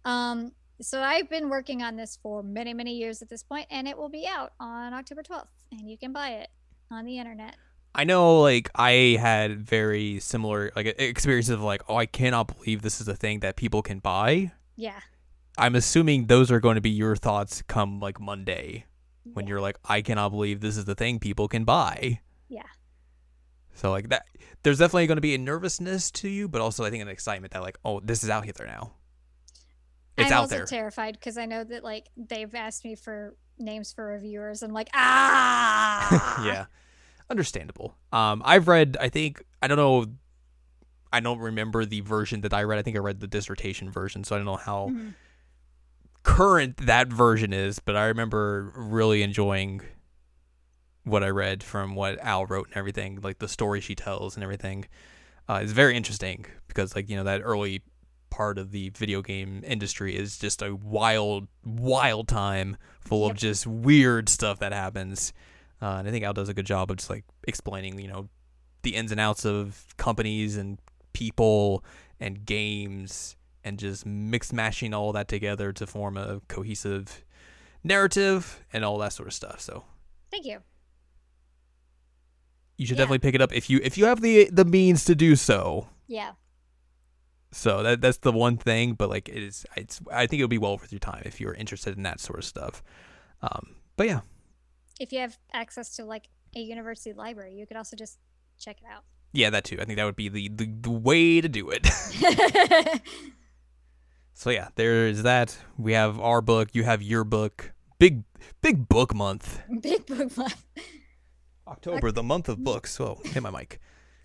[0.05, 3.87] Um, so I've been working on this for many many years at this point, and
[3.87, 6.49] it will be out on October twelfth, and you can buy it
[6.91, 7.55] on the internet.
[7.95, 12.81] I know, like, I had very similar, like, experiences of, like, oh, I cannot believe
[12.81, 14.51] this is a thing that people can buy.
[14.75, 14.99] Yeah,
[15.59, 18.85] I'm assuming those are going to be your thoughts come, like, Monday
[19.33, 19.49] when Yeah.
[19.49, 22.21] you're like, I cannot believe this is the thing people can buy.
[22.49, 22.63] Yeah.
[23.75, 24.25] So, like, that,
[24.63, 27.53] there's definitely going to be a nervousness to you, but also, I think, an excitement
[27.53, 28.93] that, like, oh, this is out here now.
[30.15, 30.65] It's I'm out also there.
[30.65, 34.61] terrified because I know that like they've asked me for names for reviewers.
[34.61, 36.65] I'm like, ah, yeah
[37.29, 40.05] understandable um i've read i think i don't know
[41.11, 44.23] i don't remember the version that i read i think i read the dissertation version
[44.23, 45.13] so i don't know how Mhm.
[46.21, 49.81] current that version is but i remember really enjoying
[51.03, 54.43] what i read from what al wrote and everything like the story she tells and
[54.43, 54.85] everything
[55.49, 57.81] uh, is very interesting because like you know that early
[58.29, 63.67] part of the video game industry is just a wild wild time full of just
[63.67, 65.33] weird stuff that happens
[65.83, 68.29] uh, and I think Al does a good job of just like explaining, you know,
[68.83, 70.79] the ins and outs of companies and
[71.11, 71.83] people
[72.21, 73.35] and games
[73.65, 77.25] and just mix mashing all that together to form a cohesive
[77.83, 79.59] narrative and all that sort of stuff.
[79.59, 79.83] So
[80.31, 80.59] Thank you.
[82.83, 83.03] You should Yeah.
[83.03, 85.87] definitely pick it up if you if you have the the means to do so.
[86.07, 86.33] Yeah.
[87.51, 90.57] So that that's the one thing, but like it is, it's I think it'll be
[90.57, 92.81] well worth your time if you're interested in that sort of stuff.
[93.41, 94.21] Um, but yeah,
[94.99, 98.17] If you have access to like a university library, you could also just
[98.59, 99.03] check it out.
[99.33, 99.77] yeah, that too.
[99.79, 101.87] I think that would be the the, the way to do it.
[104.35, 105.57] So yeah, there's that.
[105.77, 106.69] We have our book.
[106.73, 107.71] You have your book.
[107.99, 108.23] Big
[108.61, 109.61] big book month.
[109.81, 110.63] Big book month.
[111.67, 112.97] October, the month of books.
[112.97, 113.79] Whoa, hit my mic.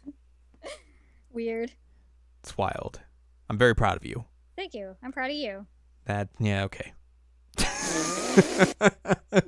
[1.33, 1.73] Weird.
[2.43, 3.01] It's wild.
[3.49, 4.25] I'm very proud of you.
[4.57, 4.97] Thank you.
[5.03, 5.67] I'm proud of you.
[6.07, 6.93] That yeah okay.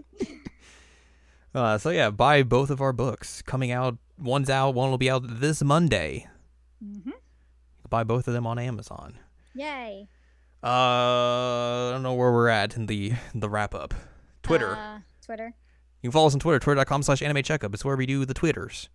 [1.54, 3.42] uh, so yeah, buy both of our books.
[3.42, 3.98] Coming out.
[4.18, 4.74] One's out.
[4.74, 6.26] One will be out this Monday.
[6.84, 7.10] Mm-hmm.
[7.88, 9.18] Buy both of them on Amazon.
[9.54, 10.08] Yay.
[10.62, 13.94] Uh, I don't know where we're at in the the wrap up.
[14.42, 14.76] Twitter.
[14.76, 15.54] Uh, Twitter.
[16.02, 17.74] You can follow us on Twitter, twitter.com slash anime checkup.
[17.74, 18.88] It's where we do the Twitters.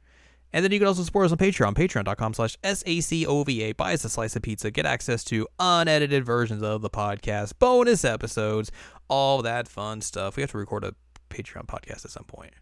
[0.54, 3.74] And then you can also support us on Patreon, patreon.com slash S-A-C-O-V-A.
[3.74, 4.72] Buy us a slice of pizza.
[4.72, 8.72] Get access to unedited versions of the podcast, bonus episodes,
[9.10, 10.38] all that fun stuff.
[10.38, 10.96] We have to record a
[11.30, 12.54] Patreon podcast at some point.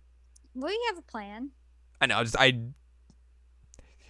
[0.56, 1.52] We have a plan.
[2.02, 2.60] I know, I just I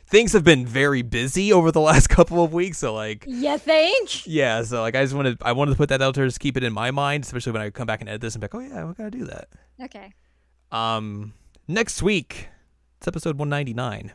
[0.07, 4.25] things have been very busy over the last couple of weeks, so like yeah, think?
[4.25, 6.57] yeah, so like I just wanted I wanted to put that out there just keep
[6.57, 8.55] it in my mind, especially when I come back and edit this and be like,
[8.55, 9.49] oh yeah, we gotta do that.
[9.81, 10.13] Okay.
[10.73, 11.33] Um,
[11.67, 12.49] next week,
[12.97, 14.11] it's episode 199,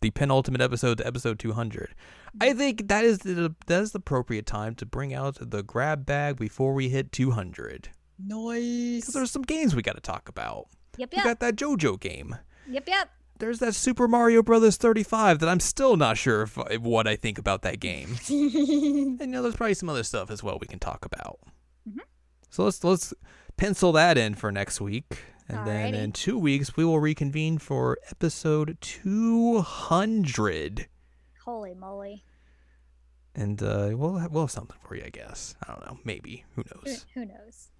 [0.00, 1.94] the penultimate episode to episode 200.
[2.40, 6.06] I think that is the that is the appropriate time to bring out the grab
[6.06, 7.88] bag before we hit 200.
[8.24, 9.00] Nice.
[9.00, 10.68] Because there's some games we got to talk about.
[10.96, 12.36] Yep, We got that JoJo game.
[12.68, 13.10] Yep, yep.
[13.38, 17.16] There's that Super Mario Brothers 35 that I'm still not sure if, if what I
[17.16, 18.16] think about that game.
[18.28, 21.40] and you know, there's probably some other stuff as well we can talk about.
[21.88, 21.98] Mhm.
[22.50, 23.12] So let's let's
[23.56, 25.18] pencil that in for next week,
[25.52, 30.88] and then in two weeks we will reconvene for episode 200,
[31.44, 32.24] Holy moly.
[33.34, 35.54] and uh, we'll have, we'll have something for you, I guess.
[35.66, 36.44] I don't know, maybe.
[36.54, 37.06] Who Who, knows?
[37.14, 37.70] who knows?